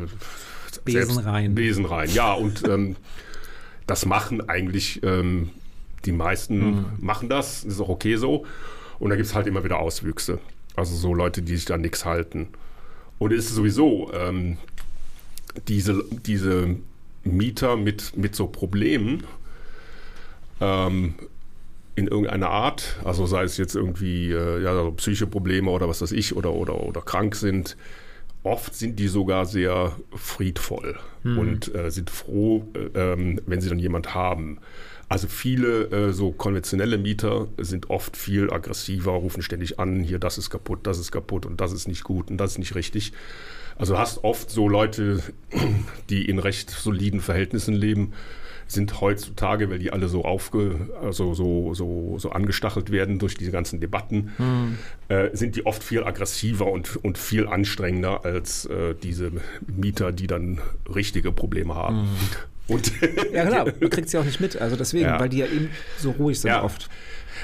Besen 0.83 1.19
rein. 1.19 1.55
Besen 1.55 1.85
rein, 1.85 2.09
ja. 2.13 2.33
Und 2.33 2.67
ähm, 2.67 2.95
das 3.87 4.05
machen 4.05 4.49
eigentlich 4.49 5.01
ähm, 5.03 5.49
die 6.05 6.11
meisten 6.11 6.57
mhm. 6.57 6.85
machen 6.99 7.29
das, 7.29 7.63
ist 7.63 7.79
auch 7.79 7.89
okay 7.89 8.15
so. 8.15 8.45
Und 8.99 9.09
da 9.09 9.15
gibt 9.15 9.27
es 9.27 9.35
halt 9.35 9.47
immer 9.47 9.63
wieder 9.63 9.79
Auswüchse. 9.79 10.39
Also 10.75 10.95
so 10.95 11.13
Leute, 11.13 11.41
die 11.41 11.55
sich 11.55 11.65
da 11.65 11.77
nichts 11.77 12.05
halten. 12.05 12.49
Und 13.19 13.33
es 13.33 13.45
ist 13.45 13.55
sowieso 13.55 14.11
ähm, 14.13 14.57
diese, 15.67 16.03
diese 16.25 16.75
Mieter 17.23 17.77
mit, 17.77 18.17
mit 18.17 18.35
so 18.35 18.47
Problemen 18.47 19.23
ähm, 20.59 21.15
in 21.95 22.07
irgendeiner 22.07 22.49
Art, 22.49 22.97
also 23.03 23.25
sei 23.25 23.43
es 23.43 23.57
jetzt 23.57 23.75
irgendwie 23.75 24.31
äh, 24.31 24.63
ja, 24.63 24.73
so 24.73 24.91
psychische 24.91 25.27
Probleme 25.27 25.69
oder 25.69 25.89
was 25.89 26.01
weiß 26.01 26.13
ich, 26.13 26.35
oder, 26.35 26.53
oder, 26.53 26.81
oder 26.81 27.01
krank 27.01 27.35
sind, 27.35 27.75
oft 28.43 28.73
sind 28.73 28.97
die 28.97 29.07
sogar 29.07 29.45
sehr 29.45 29.95
friedvoll 30.15 30.97
hm. 31.23 31.37
und 31.37 31.75
äh, 31.75 31.91
sind 31.91 32.09
froh, 32.09 32.65
äh, 32.73 33.13
ähm, 33.13 33.41
wenn 33.45 33.61
sie 33.61 33.69
dann 33.69 33.79
jemand 33.79 34.15
haben. 34.15 34.59
Also 35.11 35.27
viele 35.27 35.91
äh, 35.91 36.13
so 36.13 36.31
konventionelle 36.31 36.97
Mieter 36.97 37.49
sind 37.57 37.89
oft 37.89 38.15
viel 38.15 38.49
aggressiver, 38.49 39.11
rufen 39.11 39.41
ständig 39.43 39.77
an, 39.77 39.99
hier 40.03 40.19
das 40.19 40.37
ist 40.37 40.49
kaputt, 40.49 40.79
das 40.83 40.99
ist 40.99 41.11
kaputt 41.11 41.45
und 41.45 41.59
das 41.59 41.73
ist 41.73 41.85
nicht 41.85 42.05
gut 42.05 42.31
und 42.31 42.37
das 42.37 42.51
ist 42.51 42.59
nicht 42.59 42.75
richtig. 42.75 43.11
Also 43.77 43.99
hast 43.99 44.23
oft 44.23 44.49
so 44.49 44.69
Leute, 44.69 45.21
die 46.09 46.23
in 46.29 46.39
recht 46.39 46.69
soliden 46.69 47.19
Verhältnissen 47.19 47.73
leben, 47.73 48.13
sind 48.67 49.01
heutzutage, 49.01 49.69
weil 49.69 49.79
die 49.79 49.91
alle 49.91 50.07
so 50.07 50.23
aufge, 50.23 50.87
also 51.03 51.33
so, 51.33 51.73
so, 51.73 52.17
so 52.17 52.29
angestachelt 52.29 52.89
werden 52.89 53.19
durch 53.19 53.35
diese 53.35 53.51
ganzen 53.51 53.81
Debatten, 53.81 54.31
mhm. 54.37 54.77
äh, 55.09 55.35
sind 55.35 55.57
die 55.57 55.65
oft 55.65 55.83
viel 55.83 56.05
aggressiver 56.05 56.67
und, 56.67 56.95
und 57.03 57.17
viel 57.17 57.49
anstrengender 57.49 58.23
als 58.23 58.63
äh, 58.67 58.95
diese 58.95 59.33
Mieter, 59.67 60.13
die 60.13 60.27
dann 60.27 60.61
richtige 60.87 61.33
Probleme 61.33 61.75
haben. 61.75 62.03
Mhm. 62.03 62.07
Und 62.71 62.91
ja, 63.33 63.45
klar, 63.45 63.65
man 63.65 63.89
kriegt 63.89 64.09
sie 64.09 64.17
auch 64.17 64.23
nicht 64.23 64.39
mit. 64.39 64.55
Also 64.55 64.75
deswegen, 64.75 65.05
ja. 65.05 65.19
weil 65.19 65.29
die 65.29 65.39
ja 65.39 65.45
eben 65.45 65.69
so 65.97 66.11
ruhig 66.11 66.39
sind 66.39 66.51
ja. 66.51 66.63
oft. 66.63 66.89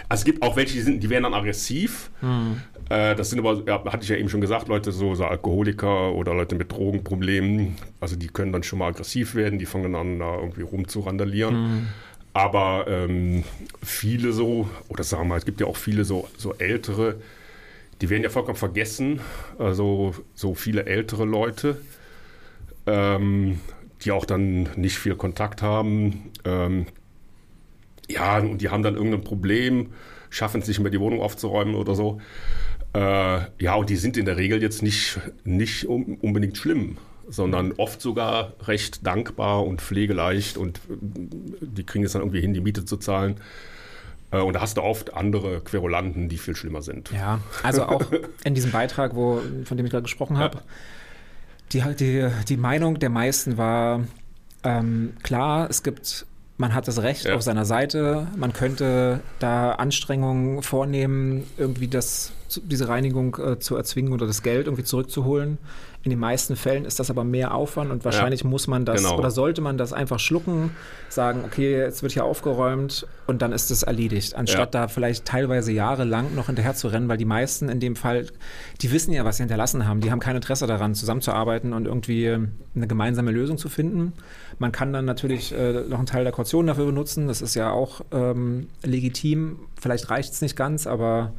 Also 0.07 0.21
es 0.21 0.25
gibt 0.25 0.41
auch 0.41 0.55
welche, 0.55 0.73
die, 0.73 0.82
sind, 0.82 1.03
die 1.03 1.09
werden 1.09 1.23
dann 1.23 1.34
aggressiv. 1.34 2.11
Hm. 2.21 2.61
Äh, 2.89 3.15
das 3.15 3.30
sind 3.30 3.39
aber, 3.39 3.61
ja, 3.67 3.84
hatte 3.91 4.03
ich 4.03 4.09
ja 4.09 4.15
eben 4.15 4.30
schon 4.30 4.39
gesagt, 4.39 4.69
Leute, 4.69 4.93
so, 4.93 5.15
so, 5.15 5.25
Alkoholiker 5.25 6.13
oder 6.13 6.34
Leute 6.34 6.55
mit 6.55 6.71
Drogenproblemen. 6.71 7.75
Also 7.99 8.15
die 8.15 8.28
können 8.28 8.53
dann 8.53 8.63
schon 8.63 8.80
mal 8.80 8.88
aggressiv 8.88 9.36
werden, 9.36 9.59
die 9.59 9.65
fangen 9.65 9.95
an, 9.95 10.19
da 10.19 10.36
irgendwie 10.36 10.61
rumzurandalieren. 10.61 11.55
Hm. 11.55 11.88
Aber 12.32 12.86
ähm, 12.88 13.43
viele 13.84 14.32
so, 14.32 14.69
oder 14.88 15.03
sagen 15.03 15.23
wir 15.23 15.28
mal, 15.30 15.38
es 15.38 15.45
gibt 15.45 15.59
ja 15.59 15.67
auch 15.67 15.75
viele 15.75 16.05
so, 16.05 16.30
so 16.38 16.53
ältere, 16.53 17.15
die 17.99 18.09
werden 18.09 18.23
ja 18.23 18.30
vollkommen 18.30 18.57
vergessen. 18.57 19.19
Also 19.57 20.15
so 20.36 20.55
viele 20.55 20.86
ältere 20.86 21.25
Leute. 21.25 21.82
Ähm, 22.86 23.59
die 24.07 24.11
auch 24.13 24.25
dann 24.25 24.69
nicht 24.77 24.97
viel 24.97 25.15
Kontakt 25.15 25.61
haben. 25.61 26.31
Ähm, 26.45 26.85
ja, 28.07 28.37
und 28.37 28.61
die 28.61 28.69
haben 28.69 28.81
dann 28.81 28.95
irgendein 28.95 29.21
Problem, 29.21 29.87
schaffen 30.29 30.61
es 30.61 30.67
nicht 30.69 30.79
mehr, 30.79 30.89
die 30.89 30.99
Wohnung 31.01 31.21
aufzuräumen 31.21 31.75
oder 31.75 31.93
so. 31.93 32.21
Äh, 32.93 33.39
ja, 33.59 33.75
und 33.75 33.89
die 33.89 33.97
sind 33.97 34.15
in 34.15 34.23
der 34.23 34.37
Regel 34.37 34.61
jetzt 34.61 34.81
nicht, 34.81 35.19
nicht 35.43 35.85
unbedingt 35.87 36.57
schlimm, 36.57 36.97
sondern 37.27 37.73
oft 37.73 38.01
sogar 38.01 38.53
recht 38.63 39.05
dankbar 39.05 39.65
und 39.65 39.81
pflegeleicht 39.81 40.55
und 40.55 40.77
äh, 40.89 40.95
die 41.59 41.83
kriegen 41.83 42.05
es 42.05 42.13
dann 42.13 42.21
irgendwie 42.21 42.39
hin, 42.39 42.53
die 42.53 42.61
Miete 42.61 42.85
zu 42.85 42.95
zahlen. 42.95 43.35
Äh, 44.31 44.39
und 44.39 44.53
da 44.53 44.61
hast 44.61 44.77
du 44.77 44.83
oft 44.83 45.15
andere 45.15 45.59
Querulanten, 45.59 46.29
die 46.29 46.37
viel 46.37 46.55
schlimmer 46.55 46.81
sind. 46.81 47.11
Ja, 47.11 47.41
also 47.61 47.83
auch 47.83 48.05
in 48.45 48.55
diesem 48.55 48.71
Beitrag, 48.71 49.15
wo, 49.15 49.41
von 49.65 49.75
dem 49.75 49.85
ich 49.85 49.91
gerade 49.91 50.03
gesprochen 50.03 50.37
habe, 50.37 50.59
ja 50.59 50.63
die, 51.74 51.84
die, 51.95 52.30
die 52.47 52.57
Meinung 52.57 52.99
der 52.99 53.09
meisten 53.09 53.57
war, 53.57 54.01
ähm, 54.63 55.13
klar, 55.24 55.70
es 55.70 55.84
gibt, 55.84 56.26
man 56.57 56.74
hat 56.74 56.88
das 56.88 57.01
Recht 57.01 57.26
ja. 57.26 57.36
auf 57.36 57.41
seiner 57.41 57.65
Seite, 57.65 58.28
man 58.36 58.53
könnte 58.53 59.22
da 59.39 59.74
Anstrengungen 59.74 60.63
vornehmen, 60.63 61.45
irgendwie 61.57 61.88
das, 61.88 62.32
diese 62.63 62.87
Reinigung 62.87 63.37
äh, 63.37 63.59
zu 63.59 63.75
erzwingen 63.75 64.13
oder 64.13 64.27
das 64.27 64.43
Geld 64.43 64.67
irgendwie 64.67 64.83
zurückzuholen. 64.83 65.57
In 66.03 66.11
den 66.11 66.19
meisten 66.19 66.55
Fällen 66.55 66.85
ist 66.85 66.99
das 66.99 67.09
aber 67.09 67.25
mehr 67.25 67.53
Aufwand 67.53 67.91
und 67.91 68.05
wahrscheinlich 68.05 68.43
ja, 68.43 68.49
muss 68.49 68.67
man 68.67 68.85
das 68.85 69.03
genau. 69.03 69.17
oder 69.17 69.29
sollte 69.29 69.59
man 69.59 69.77
das 69.77 69.91
einfach 69.91 70.19
schlucken, 70.19 70.71
sagen, 71.09 71.41
okay, 71.45 71.77
jetzt 71.77 72.01
wird 72.01 72.13
hier 72.13 72.23
aufgeräumt 72.23 73.05
und 73.25 73.41
dann 73.41 73.51
ist 73.51 73.71
es 73.71 73.83
erledigt, 73.83 74.35
anstatt 74.35 74.73
ja. 74.73 74.81
da 74.81 74.87
vielleicht 74.87 75.25
teilweise 75.25 75.73
jahrelang 75.73 76.33
noch 76.33 76.45
hinterher 76.45 76.75
zu 76.75 76.87
rennen, 76.87 77.09
weil 77.09 77.17
die 77.17 77.25
meisten 77.25 77.67
in 77.67 77.81
dem 77.81 77.97
Fall, 77.97 78.27
die 78.81 78.91
wissen 78.93 79.11
ja, 79.11 79.25
was 79.25 79.37
sie 79.37 79.43
hinterlassen 79.43 79.85
haben, 79.85 79.99
die 79.99 80.09
haben 80.09 80.21
kein 80.21 80.35
Interesse 80.35 80.65
daran, 80.65 80.95
zusammenzuarbeiten 80.95 81.73
und 81.73 81.87
irgendwie 81.87 82.37
eine 82.75 82.87
gemeinsame 82.87 83.31
Lösung 83.31 83.57
zu 83.57 83.67
finden. 83.67 84.13
Man 84.59 84.71
kann 84.71 84.93
dann 84.93 85.03
natürlich 85.03 85.53
äh, 85.53 85.83
noch 85.89 85.97
einen 85.97 86.07
Teil 86.07 86.23
der 86.23 86.31
Kaution 86.31 86.67
dafür 86.67 86.85
benutzen, 86.85 87.27
das 87.27 87.41
ist 87.41 87.55
ja 87.55 87.71
auch 87.71 88.01
ähm, 88.11 88.69
legitim, 88.81 89.59
vielleicht 89.77 90.09
reicht 90.09 90.31
es 90.31 90.41
nicht 90.41 90.55
ganz, 90.55 90.87
aber 90.87 91.33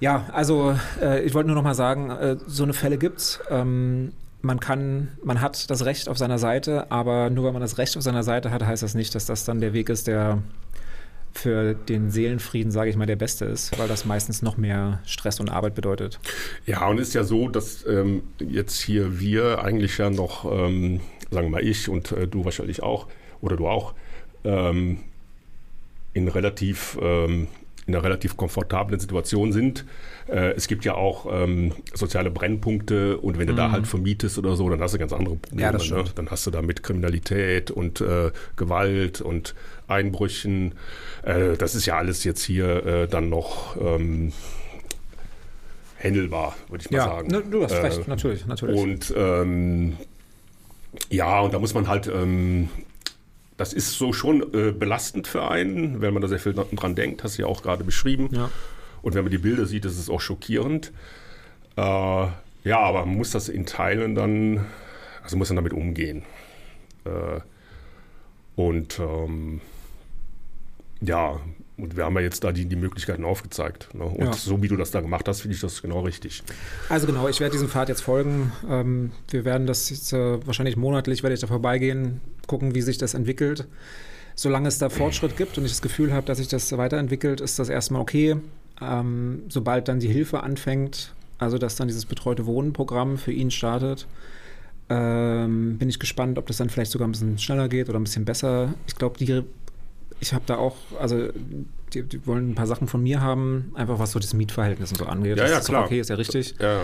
ja, 0.00 0.26
also 0.32 0.76
äh, 1.00 1.22
ich 1.22 1.34
wollte 1.34 1.48
nur 1.48 1.56
noch 1.56 1.62
mal 1.62 1.74
sagen, 1.74 2.10
äh, 2.10 2.36
so 2.46 2.64
eine 2.64 2.72
Fälle 2.72 2.98
gibt's. 2.98 3.40
Ähm, 3.50 4.12
man 4.42 4.60
kann, 4.60 5.08
man 5.22 5.40
hat 5.40 5.70
das 5.70 5.84
Recht 5.84 6.08
auf 6.08 6.18
seiner 6.18 6.38
Seite, 6.38 6.90
aber 6.90 7.30
nur 7.30 7.44
weil 7.44 7.52
man 7.52 7.62
das 7.62 7.78
Recht 7.78 7.96
auf 7.96 8.02
seiner 8.02 8.22
Seite 8.22 8.50
hat, 8.50 8.62
heißt 8.62 8.82
das 8.82 8.94
nicht, 8.94 9.14
dass 9.14 9.24
das 9.24 9.44
dann 9.44 9.60
der 9.60 9.72
Weg 9.72 9.88
ist, 9.88 10.06
der 10.06 10.42
für 11.32 11.74
den 11.74 12.10
Seelenfrieden, 12.10 12.70
sage 12.70 12.90
ich 12.90 12.96
mal, 12.96 13.06
der 13.06 13.16
beste 13.16 13.44
ist, 13.44 13.76
weil 13.78 13.88
das 13.88 14.04
meistens 14.04 14.42
noch 14.42 14.56
mehr 14.56 15.00
Stress 15.04 15.40
und 15.40 15.48
Arbeit 15.48 15.74
bedeutet. 15.74 16.20
Ja, 16.64 16.86
und 16.86 16.98
ist 16.98 17.12
ja 17.14 17.24
so, 17.24 17.48
dass 17.48 17.84
ähm, 17.86 18.22
jetzt 18.38 18.80
hier 18.80 19.18
wir 19.18 19.64
eigentlich 19.64 19.98
ja 19.98 20.10
noch, 20.10 20.44
ähm, 20.44 21.00
sagen 21.30 21.46
wir 21.46 21.50
mal 21.50 21.64
ich 21.66 21.88
und 21.88 22.12
äh, 22.12 22.28
du 22.28 22.44
wahrscheinlich 22.44 22.82
auch, 22.82 23.08
oder 23.40 23.56
du 23.56 23.66
auch, 23.66 23.94
ähm, 24.44 25.00
in 26.12 26.28
relativ 26.28 26.96
ähm, 27.02 27.48
in 27.86 27.94
einer 27.94 28.02
relativ 28.02 28.36
komfortablen 28.36 28.98
Situation 28.98 29.52
sind. 29.52 29.84
Äh, 30.28 30.52
es 30.52 30.68
gibt 30.68 30.84
ja 30.84 30.94
auch 30.94 31.26
ähm, 31.30 31.72
soziale 31.92 32.30
Brennpunkte 32.30 33.18
und 33.18 33.38
wenn 33.38 33.46
du 33.46 33.52
mhm. 33.52 33.58
da 33.58 33.70
halt 33.70 33.86
vermietest 33.86 34.38
oder 34.38 34.56
so, 34.56 34.68
dann 34.70 34.80
hast 34.80 34.94
du 34.94 34.98
ganz 34.98 35.12
andere 35.12 35.36
Probleme. 35.36 35.78
Ja, 35.78 35.96
ne? 35.96 36.04
Dann 36.14 36.30
hast 36.30 36.46
du 36.46 36.50
da 36.50 36.62
mit 36.62 36.82
Kriminalität 36.82 37.70
und 37.70 38.00
äh, 38.00 38.30
Gewalt 38.56 39.20
und 39.20 39.54
Einbrüchen. 39.86 40.72
Äh, 41.22 41.56
das 41.56 41.74
ist 41.74 41.86
ja 41.86 41.96
alles 41.96 42.24
jetzt 42.24 42.42
hier 42.42 42.86
äh, 42.86 43.08
dann 43.08 43.28
noch 43.28 43.76
ähm, 43.76 44.32
händelbar, 45.96 46.54
würde 46.68 46.84
ich 46.84 46.90
mal 46.90 46.96
ja, 46.96 47.04
sagen. 47.04 47.28
Ne, 47.28 47.42
du 47.50 47.64
hast 47.64 47.72
recht, 47.82 47.98
äh, 47.98 48.08
natürlich, 48.10 48.46
natürlich. 48.46 48.80
Und 48.80 49.14
ähm, 49.16 49.96
ja, 51.10 51.40
und 51.40 51.52
da 51.52 51.58
muss 51.58 51.74
man 51.74 51.88
halt 51.88 52.06
ähm, 52.06 52.68
das 53.56 53.72
ist 53.72 53.92
so 53.92 54.12
schon 54.12 54.42
äh, 54.52 54.72
belastend 54.72 55.26
für 55.26 55.48
einen, 55.48 56.00
wenn 56.00 56.12
man 56.12 56.22
da 56.22 56.28
sehr 56.28 56.40
viel 56.40 56.54
dran 56.54 56.94
denkt, 56.94 57.22
hast 57.22 57.38
du 57.38 57.42
ja 57.42 57.48
auch 57.48 57.62
gerade 57.62 57.84
beschrieben. 57.84 58.28
Ja. 58.32 58.50
Und 59.02 59.14
wenn 59.14 59.22
man 59.22 59.30
die 59.30 59.38
Bilder 59.38 59.66
sieht, 59.66 59.84
ist 59.84 59.98
es 59.98 60.10
auch 60.10 60.20
schockierend. 60.20 60.92
Äh, 61.76 61.80
ja, 61.80 62.78
aber 62.78 63.04
man 63.04 63.16
muss 63.16 63.30
das 63.30 63.48
in 63.48 63.66
Teilen 63.66 64.14
dann, 64.14 64.66
also 65.22 65.36
muss 65.36 65.50
man 65.50 65.56
damit 65.56 65.72
umgehen. 65.72 66.24
Äh, 67.04 67.40
und 68.56 68.98
ähm, 68.98 69.60
ja, 71.00 71.38
und 71.76 71.96
wir 71.96 72.04
haben 72.04 72.14
ja 72.14 72.20
jetzt 72.20 72.44
da 72.44 72.52
die, 72.52 72.66
die 72.66 72.76
Möglichkeiten 72.76 73.24
aufgezeigt. 73.24 73.92
Ne? 73.94 74.04
Und 74.04 74.24
ja. 74.24 74.32
so 74.32 74.62
wie 74.62 74.68
du 74.68 74.76
das 74.76 74.92
da 74.92 75.00
gemacht 75.00 75.26
hast, 75.26 75.40
finde 75.40 75.56
ich 75.56 75.60
das 75.60 75.82
genau 75.82 76.00
richtig. 76.00 76.42
Also 76.88 77.06
genau, 77.06 77.28
ich 77.28 77.40
werde 77.40 77.52
diesem 77.52 77.68
Pfad 77.68 77.88
jetzt 77.88 78.02
folgen. 78.02 78.52
Ähm, 78.68 79.10
wir 79.30 79.44
werden 79.44 79.66
das 79.66 79.90
jetzt 79.90 80.12
äh, 80.12 80.46
wahrscheinlich 80.46 80.76
monatlich, 80.76 81.24
werde 81.24 81.34
ich 81.34 81.40
da 81.40 81.48
vorbeigehen, 81.48 82.20
gucken, 82.46 82.74
wie 82.76 82.80
sich 82.80 82.98
das 82.98 83.14
entwickelt. 83.14 83.66
Solange 84.36 84.68
es 84.68 84.78
da 84.78 84.88
Fortschritt 84.88 85.36
gibt 85.36 85.58
und 85.58 85.64
ich 85.64 85.72
das 85.72 85.82
Gefühl 85.82 86.12
habe, 86.12 86.26
dass 86.26 86.38
sich 86.38 86.48
das 86.48 86.76
weiterentwickelt, 86.76 87.40
ist 87.40 87.58
das 87.58 87.68
erstmal 87.68 88.02
okay. 88.02 88.36
Ähm, 88.80 89.42
sobald 89.48 89.88
dann 89.88 90.00
die 90.00 90.08
Hilfe 90.08 90.42
anfängt, 90.42 91.12
also 91.38 91.58
dass 91.58 91.76
dann 91.76 91.88
dieses 91.88 92.06
betreute 92.06 92.46
Wohnen-Programm 92.46 93.18
für 93.18 93.32
ihn 93.32 93.50
startet, 93.50 94.06
ähm, 94.88 95.78
bin 95.78 95.88
ich 95.88 95.98
gespannt, 95.98 96.38
ob 96.38 96.46
das 96.46 96.58
dann 96.58 96.68
vielleicht 96.68 96.90
sogar 96.90 97.08
ein 97.08 97.12
bisschen 97.12 97.38
schneller 97.38 97.68
geht 97.68 97.88
oder 97.88 97.98
ein 97.98 98.04
bisschen 98.04 98.24
besser. 98.24 98.74
Ich 98.86 98.96
glaube, 98.96 99.18
die 99.18 99.42
ich 100.24 100.32
habe 100.32 100.44
da 100.46 100.56
auch, 100.56 100.76
also 100.98 101.28
die, 101.92 102.02
die, 102.02 102.26
wollen 102.26 102.50
ein 102.50 102.54
paar 102.54 102.66
Sachen 102.66 102.88
von 102.88 103.02
mir 103.02 103.20
haben, 103.20 103.72
einfach 103.74 103.98
was 103.98 104.12
so 104.12 104.18
das 104.18 104.32
Mietverhältnis 104.32 104.90
und 104.90 104.98
so 104.98 105.04
angeht. 105.04 105.36
Ja, 105.36 105.42
das 105.44 105.50
ja, 105.50 105.58
ist 105.58 105.66
klar. 105.66 105.84
okay, 105.84 106.00
ist 106.00 106.08
ja 106.08 106.16
richtig. 106.16 106.54
Ja. 106.58 106.82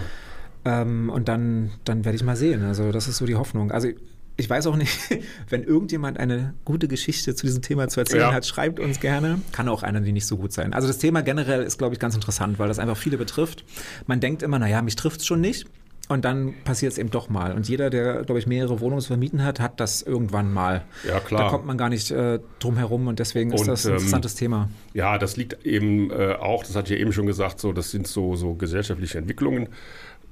Ähm, 0.66 1.08
und 1.08 1.28
dann, 1.28 1.70
dann 1.84 2.04
werde 2.04 2.16
ich 2.16 2.22
mal 2.22 2.36
sehen. 2.36 2.62
Also 2.64 2.92
das 2.92 3.08
ist 3.08 3.16
so 3.16 3.24
die 3.24 3.36
Hoffnung. 3.36 3.72
Also 3.72 3.88
ich 4.36 4.50
weiß 4.50 4.66
auch 4.66 4.76
nicht, 4.76 4.98
wenn 5.48 5.64
irgendjemand 5.64 6.18
eine 6.18 6.52
gute 6.66 6.86
Geschichte 6.86 7.34
zu 7.34 7.46
diesem 7.46 7.62
Thema 7.62 7.88
zu 7.88 8.00
erzählen 8.00 8.22
ja. 8.22 8.32
hat, 8.34 8.44
schreibt 8.44 8.78
uns 8.78 9.00
gerne. 9.00 9.40
Kann 9.52 9.70
auch 9.70 9.82
einer, 9.82 10.02
die 10.02 10.12
nicht 10.12 10.26
so 10.26 10.36
gut 10.36 10.52
sein. 10.52 10.74
Also 10.74 10.86
das 10.86 10.98
Thema 10.98 11.22
generell 11.22 11.62
ist, 11.62 11.78
glaube 11.78 11.94
ich, 11.94 11.98
ganz 11.98 12.14
interessant, 12.14 12.58
weil 12.58 12.68
das 12.68 12.78
einfach 12.78 12.98
viele 12.98 13.16
betrifft. 13.16 13.64
Man 14.06 14.20
denkt 14.20 14.42
immer, 14.42 14.58
naja, 14.58 14.82
mich 14.82 14.96
trifft 14.96 15.20
es 15.20 15.26
schon 15.26 15.40
nicht. 15.40 15.66
Und 16.10 16.24
dann 16.24 16.54
passiert 16.64 16.90
es 16.90 16.98
eben 16.98 17.12
doch 17.12 17.28
mal. 17.28 17.52
Und 17.52 17.68
jeder, 17.68 17.88
der, 17.88 18.24
glaube 18.24 18.40
ich, 18.40 18.48
mehrere 18.48 18.80
Wohnungen 18.80 19.00
vermieten 19.00 19.44
hat, 19.44 19.60
hat 19.60 19.78
das 19.78 20.02
irgendwann 20.02 20.52
mal. 20.52 20.82
Ja, 21.06 21.20
klar. 21.20 21.44
Da 21.44 21.48
kommt 21.50 21.66
man 21.66 21.78
gar 21.78 21.88
nicht 21.88 22.10
äh, 22.10 22.40
drum 22.58 22.76
herum 22.76 23.06
und 23.06 23.20
deswegen 23.20 23.52
ist 23.52 23.60
und, 23.60 23.68
das 23.68 23.86
ein 23.86 23.90
ähm, 23.90 23.98
interessantes 23.98 24.32
ähm, 24.32 24.38
Thema. 24.38 24.68
Ja, 24.92 25.18
das 25.18 25.36
liegt 25.36 25.64
eben 25.64 26.10
äh, 26.10 26.32
auch, 26.32 26.64
das 26.64 26.74
hatte 26.74 26.92
ich 26.92 26.98
ja 26.98 27.00
eben 27.00 27.12
schon 27.12 27.26
gesagt, 27.26 27.60
so, 27.60 27.72
das 27.72 27.92
sind 27.92 28.08
so, 28.08 28.34
so 28.34 28.54
gesellschaftliche 28.54 29.18
Entwicklungen, 29.18 29.68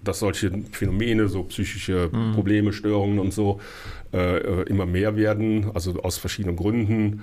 dass 0.03 0.19
solche 0.19 0.51
Phänomene, 0.73 1.29
so 1.29 1.45
psychische 1.45 2.11
mhm. 2.13 2.33
Probleme, 2.33 2.73
Störungen 2.73 3.21
und 3.21 3.33
so, 3.33 3.61
äh, 4.13 4.19
äh 4.19 4.63
immer 4.65 4.85
mehr 4.85 5.15
werden, 5.15 5.71
also 5.75 6.03
aus 6.03 6.19
verschiedenen 6.19 6.57
Gründen. 6.57 7.23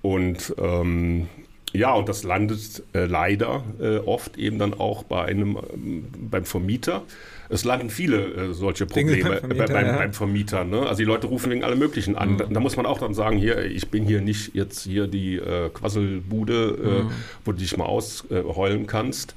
Und 0.00 0.54
ähm, 0.56 1.28
ja, 1.72 1.92
und 1.94 2.08
das 2.08 2.24
landet 2.24 2.82
äh, 2.94 3.06
leider 3.06 3.62
äh, 3.80 3.98
oft 3.98 4.36
eben 4.36 4.58
dann 4.58 4.74
auch 4.74 5.04
bei 5.04 5.24
einem, 5.24 5.56
ähm, 5.72 6.04
beim 6.30 6.44
Vermieter. 6.44 7.02
Es 7.48 7.64
landen 7.64 7.90
viele 7.90 8.18
äh, 8.18 8.52
solche 8.54 8.86
Probleme 8.86 9.28
beim 9.28 9.38
Vermieter. 9.38 9.66
Beim, 9.66 9.86
ja. 9.86 9.96
beim 9.96 10.12
Vermieter 10.12 10.64
ne? 10.64 10.80
Also 10.80 10.96
die 10.96 11.04
Leute 11.04 11.26
rufen 11.28 11.50
wegen 11.50 11.64
allem 11.64 11.78
Möglichen 11.78 12.16
an. 12.16 12.32
Mhm. 12.32 12.38
Da, 12.38 12.44
da, 12.46 12.60
muss 12.60 12.76
man 12.76 12.86
auch 12.86 12.98
dann 12.98 13.14
sagen, 13.14 13.38
hier, 13.38 13.64
ich 13.64 13.88
bin 13.88 14.04
hier 14.04 14.20
nicht 14.20 14.54
jetzt 14.54 14.82
hier 14.82 15.06
die 15.06 15.36
äh, 15.36 15.68
Quasselbude, 15.70 16.78
äh, 16.82 17.02
mhm. 17.02 17.10
wo 17.44 17.52
du 17.52 17.58
dich 17.58 17.76
mal 17.76 17.86
ausheulen 17.86 18.86
kannst. 18.86 19.34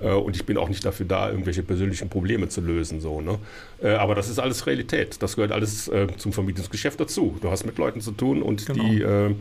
Äh, 0.00 0.12
und 0.12 0.36
ich 0.36 0.46
bin 0.46 0.56
auch 0.56 0.68
nicht 0.68 0.84
dafür 0.84 1.06
da, 1.06 1.30
irgendwelche 1.30 1.62
persönlichen 1.62 2.08
Probleme 2.08 2.48
zu 2.48 2.60
lösen. 2.60 3.00
So, 3.00 3.20
ne? 3.20 3.38
Äh, 3.82 3.90
aber 3.90 4.14
das 4.14 4.28
ist 4.28 4.38
alles 4.38 4.66
Realität. 4.66 5.22
Das 5.22 5.36
gehört 5.36 5.52
alles 5.52 5.88
äh, 5.88 6.06
zum 6.16 6.32
Vermietungsgeschäft 6.32 6.98
dazu. 6.98 7.36
Du 7.42 7.50
hast 7.50 7.64
mit 7.66 7.76
Leuten 7.76 8.00
zu 8.00 8.12
tun 8.12 8.42
und 8.42 8.64
genau. 8.66 8.84
die 8.84 9.34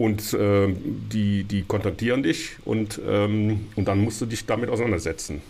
und 0.00 0.32
äh, 0.32 0.74
die, 1.12 1.44
die 1.44 1.62
kontaktieren 1.62 2.22
dich 2.22 2.56
und, 2.64 2.98
ähm, 3.06 3.66
und 3.76 3.86
dann 3.86 4.00
musst 4.00 4.18
du 4.22 4.24
dich 4.24 4.46
damit 4.46 4.70
auseinandersetzen. 4.70 5.42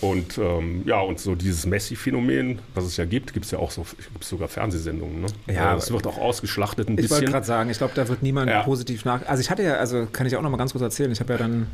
Und 0.00 0.36
ähm, 0.38 0.82
ja, 0.84 1.00
und 1.00 1.20
so 1.20 1.36
dieses 1.36 1.64
Messi-Phänomen, 1.64 2.58
was 2.74 2.84
es 2.84 2.96
ja 2.96 3.04
gibt, 3.04 3.32
gibt 3.32 3.44
es 3.44 3.52
ja 3.52 3.60
auch 3.60 3.70
so, 3.70 3.86
gibt 4.12 4.24
sogar 4.24 4.48
Fernsehsendungen. 4.48 5.20
Ne? 5.20 5.26
Ja, 5.54 5.76
es 5.76 5.92
wird 5.92 6.08
auch 6.08 6.18
ausgeschlachtet 6.18 6.88
ein 6.88 6.94
ich 6.94 7.02
bisschen. 7.02 7.18
Ich 7.18 7.20
wollte 7.20 7.32
gerade 7.32 7.46
sagen, 7.46 7.70
ich 7.70 7.78
glaube, 7.78 7.92
da 7.94 8.08
wird 8.08 8.20
niemand 8.24 8.50
ja. 8.50 8.64
positiv 8.64 9.04
nach. 9.04 9.24
Also 9.28 9.40
ich 9.42 9.48
hatte 9.48 9.62
ja, 9.62 9.74
also 9.74 10.08
kann 10.10 10.26
ich 10.26 10.34
auch 10.34 10.42
noch 10.42 10.50
mal 10.50 10.56
ganz 10.56 10.72
kurz 10.72 10.82
erzählen, 10.82 11.12
ich 11.12 11.20
habe 11.20 11.34
ja 11.34 11.38
dann, 11.38 11.68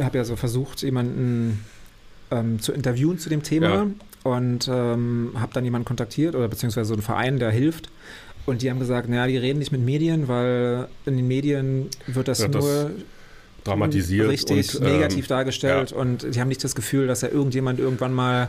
habe 0.00 0.18
ja 0.18 0.22
so 0.22 0.36
versucht, 0.36 0.82
jemanden 0.82 1.64
ähm, 2.30 2.60
zu 2.60 2.72
interviewen 2.72 3.18
zu 3.18 3.28
dem 3.28 3.42
Thema 3.42 3.68
ja. 3.68 3.86
und 4.22 4.68
ähm, 4.68 5.32
habe 5.34 5.52
dann 5.52 5.64
jemanden 5.64 5.86
kontaktiert 5.86 6.36
oder 6.36 6.46
beziehungsweise 6.46 6.86
so 6.86 6.94
einen 6.94 7.02
Verein, 7.02 7.40
der 7.40 7.50
hilft. 7.50 7.88
Und 8.44 8.62
die 8.62 8.70
haben 8.70 8.80
gesagt, 8.80 9.08
naja, 9.08 9.26
die 9.26 9.36
reden 9.36 9.58
nicht 9.58 9.72
mit 9.72 9.80
Medien, 9.80 10.28
weil 10.28 10.88
in 11.06 11.16
den 11.16 11.28
Medien 11.28 11.88
wird 12.06 12.28
das 12.28 12.40
wird 12.40 12.54
nur 12.54 12.62
das 12.62 12.90
dramatisiert 13.64 14.28
richtig 14.28 14.74
und, 14.74 14.84
negativ 14.84 15.26
ähm, 15.26 15.28
dargestellt 15.28 15.92
ja. 15.92 15.96
und 15.96 16.34
die 16.34 16.40
haben 16.40 16.48
nicht 16.48 16.64
das 16.64 16.74
Gefühl, 16.74 17.06
dass 17.06 17.20
ja 17.20 17.28
irgendjemand 17.28 17.78
irgendwann 17.78 18.12
mal 18.12 18.48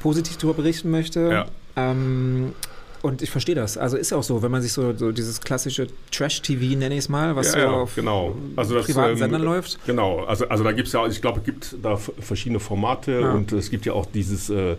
positiv 0.00 0.36
darüber 0.36 0.54
berichten 0.54 0.90
möchte. 0.90 1.20
Ja. 1.30 1.46
Ähm, 1.76 2.52
und 3.00 3.20
ich 3.20 3.30
verstehe 3.30 3.56
das. 3.56 3.76
Also 3.76 3.96
ist 3.96 4.12
auch 4.12 4.22
so, 4.22 4.42
wenn 4.42 4.50
man 4.50 4.62
sich 4.62 4.72
so, 4.72 4.96
so 4.96 5.10
dieses 5.10 5.40
klassische 5.40 5.88
Trash-TV, 6.12 6.78
nenne 6.78 6.94
ich 6.94 7.00
es 7.00 7.08
mal, 7.08 7.34
was 7.34 7.52
ja, 7.52 7.62
so 7.62 7.68
auf 7.68 7.94
genau. 7.96 8.36
also 8.54 8.76
das, 8.76 8.86
privaten 8.86 9.12
ähm, 9.12 9.18
Sendern 9.18 9.42
läuft. 9.42 9.84
Genau, 9.86 10.24
also, 10.24 10.46
also 10.46 10.62
da 10.62 10.70
gibt 10.70 10.86
es 10.86 10.94
ja, 10.94 11.04
ich 11.06 11.20
glaube, 11.20 11.40
es 11.40 11.44
gibt 11.44 11.76
da 11.82 11.96
verschiedene 11.96 12.60
Formate 12.60 13.32
und 13.32 13.50
es 13.52 13.70
gibt 13.70 13.86
ja 13.86 13.94
auch 13.94 14.06
dieses 14.06 14.50
äh, 14.50 14.76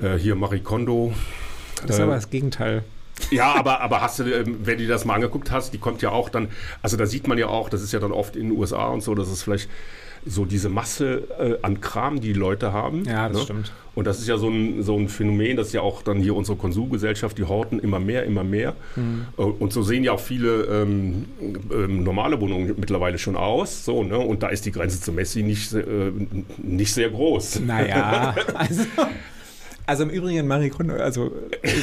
äh, 0.00 0.18
hier 0.18 0.36
Marikondo. 0.36 1.12
Das 1.82 1.96
ist 1.96 1.98
äh, 1.98 2.02
aber 2.02 2.14
das 2.14 2.30
Gegenteil. 2.30 2.84
Ja, 3.30 3.54
aber, 3.54 3.80
aber 3.80 4.00
hast 4.00 4.18
du, 4.18 4.24
ähm, 4.24 4.60
wenn 4.64 4.78
du 4.78 4.86
das 4.86 5.04
mal 5.04 5.14
angeguckt 5.14 5.50
hast, 5.50 5.72
die 5.72 5.78
kommt 5.78 6.02
ja 6.02 6.10
auch 6.10 6.28
dann, 6.28 6.48
also 6.82 6.96
da 6.96 7.06
sieht 7.06 7.28
man 7.28 7.38
ja 7.38 7.46
auch, 7.46 7.68
das 7.68 7.82
ist 7.82 7.92
ja 7.92 8.00
dann 8.00 8.12
oft 8.12 8.36
in 8.36 8.48
den 8.48 8.58
USA 8.58 8.86
und 8.86 9.02
so, 9.02 9.14
dass 9.14 9.28
es 9.28 9.42
vielleicht 9.42 9.68
so 10.26 10.44
diese 10.44 10.68
Masse 10.68 11.28
äh, 11.38 11.58
an 11.62 11.80
Kram, 11.80 12.20
die, 12.20 12.32
die 12.32 12.38
Leute 12.38 12.72
haben. 12.72 13.04
Ja, 13.04 13.28
das 13.28 13.38
ne? 13.38 13.44
stimmt. 13.44 13.72
Und 13.94 14.06
das 14.06 14.18
ist 14.18 14.26
ja 14.26 14.38
so 14.38 14.48
ein, 14.48 14.82
so 14.82 14.96
ein 14.98 15.08
Phänomen, 15.08 15.56
das 15.56 15.68
ist 15.68 15.72
ja 15.72 15.82
auch 15.82 16.02
dann 16.02 16.18
hier 16.18 16.34
unsere 16.34 16.56
Konsumgesellschaft, 16.56 17.38
die 17.38 17.44
horten 17.44 17.78
immer 17.78 18.00
mehr, 18.00 18.24
immer 18.24 18.42
mehr. 18.42 18.74
Mhm. 18.96 19.26
Äh, 19.36 19.42
und 19.42 19.72
so 19.72 19.82
sehen 19.82 20.02
ja 20.02 20.12
auch 20.12 20.20
viele 20.20 20.64
ähm, 20.64 21.26
ähm, 21.40 22.02
normale 22.02 22.40
Wohnungen 22.40 22.74
mittlerweile 22.76 23.18
schon 23.18 23.36
aus. 23.36 23.84
So, 23.84 24.02
ne? 24.02 24.18
Und 24.18 24.42
da 24.42 24.48
ist 24.48 24.64
die 24.66 24.72
Grenze 24.72 25.00
zu 25.00 25.12
Messi 25.12 25.42
nicht, 25.42 25.72
äh, 25.74 26.10
nicht 26.58 26.92
sehr 26.92 27.10
groß. 27.10 27.60
Naja, 27.60 28.34
also 28.54 28.82
also 29.86 30.02
im 30.04 30.10
Übrigen 30.10 30.46
Marie 30.46 30.70
Kondo, 30.70 30.94
also 30.94 31.32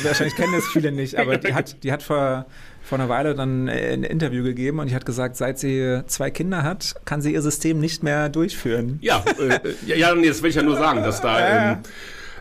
wahrscheinlich 0.03 0.35
kennen 0.35 0.53
das 0.53 0.65
viele 0.67 0.91
nicht, 0.91 1.17
aber 1.17 1.37
die 1.37 1.53
hat, 1.53 1.83
die 1.83 1.91
hat 1.91 2.03
vor, 2.03 2.45
vor 2.81 2.99
einer 2.99 3.09
Weile 3.09 3.35
dann 3.35 3.69
ein 3.69 4.03
Interview 4.03 4.43
gegeben 4.43 4.79
und 4.79 4.89
die 4.89 4.95
hat 4.95 5.05
gesagt, 5.05 5.35
seit 5.35 5.59
sie 5.59 6.01
zwei 6.07 6.31
Kinder 6.31 6.63
hat, 6.63 6.95
kann 7.05 7.21
sie 7.21 7.33
ihr 7.33 7.41
System 7.41 7.79
nicht 7.79 8.03
mehr 8.03 8.29
durchführen. 8.29 8.99
Ja, 9.01 9.23
äh, 9.39 9.59
ja, 9.85 10.13
nee, 10.15 10.27
das 10.27 10.41
will 10.41 10.49
ich 10.49 10.55
ja 10.55 10.63
nur 10.63 10.77
sagen, 10.77 11.03
dass 11.03 11.21
da... 11.21 11.71
Ähm, 11.73 11.77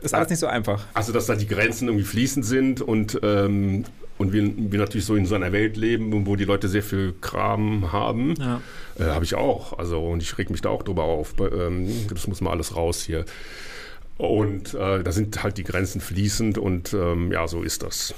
ist 0.03 0.15
alles 0.15 0.31
nicht 0.31 0.39
so 0.39 0.47
einfach. 0.47 0.87
Also, 0.95 1.13
dass 1.13 1.27
da 1.27 1.35
die 1.35 1.47
Grenzen 1.47 1.89
irgendwie 1.89 2.07
fließend 2.07 2.45
sind 2.45 2.81
und, 2.81 3.21
ähm, 3.23 3.85
und 4.17 4.33
wir, 4.33 4.51
wir 4.57 4.79
natürlich 4.79 5.05
so 5.05 5.15
in 5.15 5.27
so 5.27 5.35
einer 5.35 5.53
Welt 5.53 5.77
leben, 5.77 6.27
wo 6.27 6.37
die 6.37 6.45
Leute 6.45 6.69
sehr 6.69 6.83
viel 6.83 7.15
Kram 7.21 7.93
haben. 7.93 8.35
Ja. 8.39 8.61
Äh, 8.99 9.11
Habe 9.11 9.25
ich 9.25 9.35
auch. 9.35 9.79
Also, 9.79 10.03
und 10.03 10.23
ich 10.23 10.39
reg 10.39 10.49
mich 10.49 10.63
da 10.63 10.71
auch 10.71 10.83
drüber 10.83 11.05
auf. 11.05 11.35
Ähm, 11.39 11.89
das 12.09 12.27
muss 12.27 12.41
mal 12.41 12.51
alles 12.51 12.77
raus 12.77 13.03
hier. 13.03 13.27
Und 14.21 14.75
äh, 14.75 15.03
da 15.03 15.13
sind 15.13 15.43
halt 15.43 15.57
die 15.57 15.65
Grenzen 15.65 16.03
fließend 16.03 16.59
und 16.59 16.93
ähm, 16.93 17.33
ja, 17.33 17.49
so 17.49 17.63
ist 17.63 17.83
das. 17.83 18.15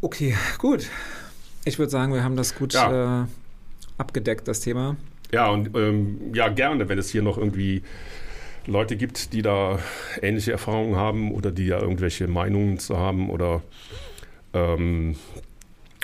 Okay, 0.00 0.36
gut. 0.58 0.88
Ich 1.64 1.80
würde 1.80 1.90
sagen, 1.90 2.14
wir 2.14 2.22
haben 2.22 2.36
das 2.36 2.54
gut 2.54 2.72
ja. 2.72 3.22
äh, 3.22 3.26
abgedeckt, 3.98 4.46
das 4.46 4.60
Thema. 4.60 4.96
Ja, 5.32 5.48
und 5.48 5.76
ähm, 5.76 6.32
ja, 6.34 6.50
gerne, 6.50 6.88
wenn 6.88 7.00
es 7.00 7.10
hier 7.10 7.22
noch 7.22 7.36
irgendwie 7.36 7.82
Leute 8.66 8.96
gibt, 8.96 9.32
die 9.32 9.42
da 9.42 9.80
ähnliche 10.22 10.52
Erfahrungen 10.52 10.94
haben 10.94 11.32
oder 11.32 11.50
die 11.50 11.66
ja 11.66 11.80
irgendwelche 11.80 12.28
Meinungen 12.28 12.78
zu 12.78 12.96
haben 12.96 13.30
oder 13.30 13.60
ähm, 14.52 15.16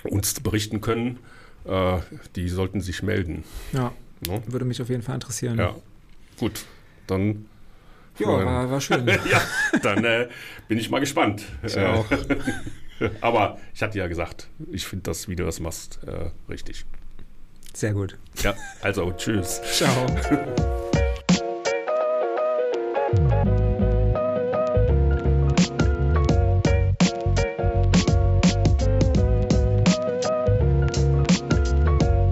uns 0.02 0.40
berichten 0.40 0.80
können, 0.80 1.20
äh, 1.66 1.98
die 2.34 2.48
sollten 2.48 2.80
sich 2.80 3.04
melden. 3.04 3.44
Ja, 3.72 3.92
no? 4.26 4.42
würde 4.48 4.64
mich 4.64 4.82
auf 4.82 4.88
jeden 4.88 5.02
Fall 5.02 5.14
interessieren. 5.14 5.56
Ja, 5.56 5.76
gut, 6.36 6.64
dann 7.06 7.46
ja, 8.20 8.44
war, 8.44 8.70
war 8.70 8.80
schön. 8.80 9.06
ja, 9.30 9.40
dann 9.82 10.04
äh, 10.04 10.28
bin 10.68 10.78
ich 10.78 10.90
mal 10.90 11.00
gespannt. 11.00 11.44
Ich 11.62 11.76
auch. 11.78 12.06
Aber 13.20 13.58
ich 13.74 13.82
hatte 13.82 13.98
ja 13.98 14.08
gesagt, 14.08 14.48
ich 14.70 14.86
finde 14.86 15.04
das, 15.04 15.28
wie 15.28 15.36
du 15.36 15.44
das 15.44 15.60
machst, 15.60 16.00
äh, 16.06 16.30
richtig. 16.50 16.84
Sehr 17.72 17.94
gut. 17.94 18.18
Ja, 18.42 18.54
also 18.82 19.12
tschüss. 19.12 19.60
Ciao. 19.62 20.06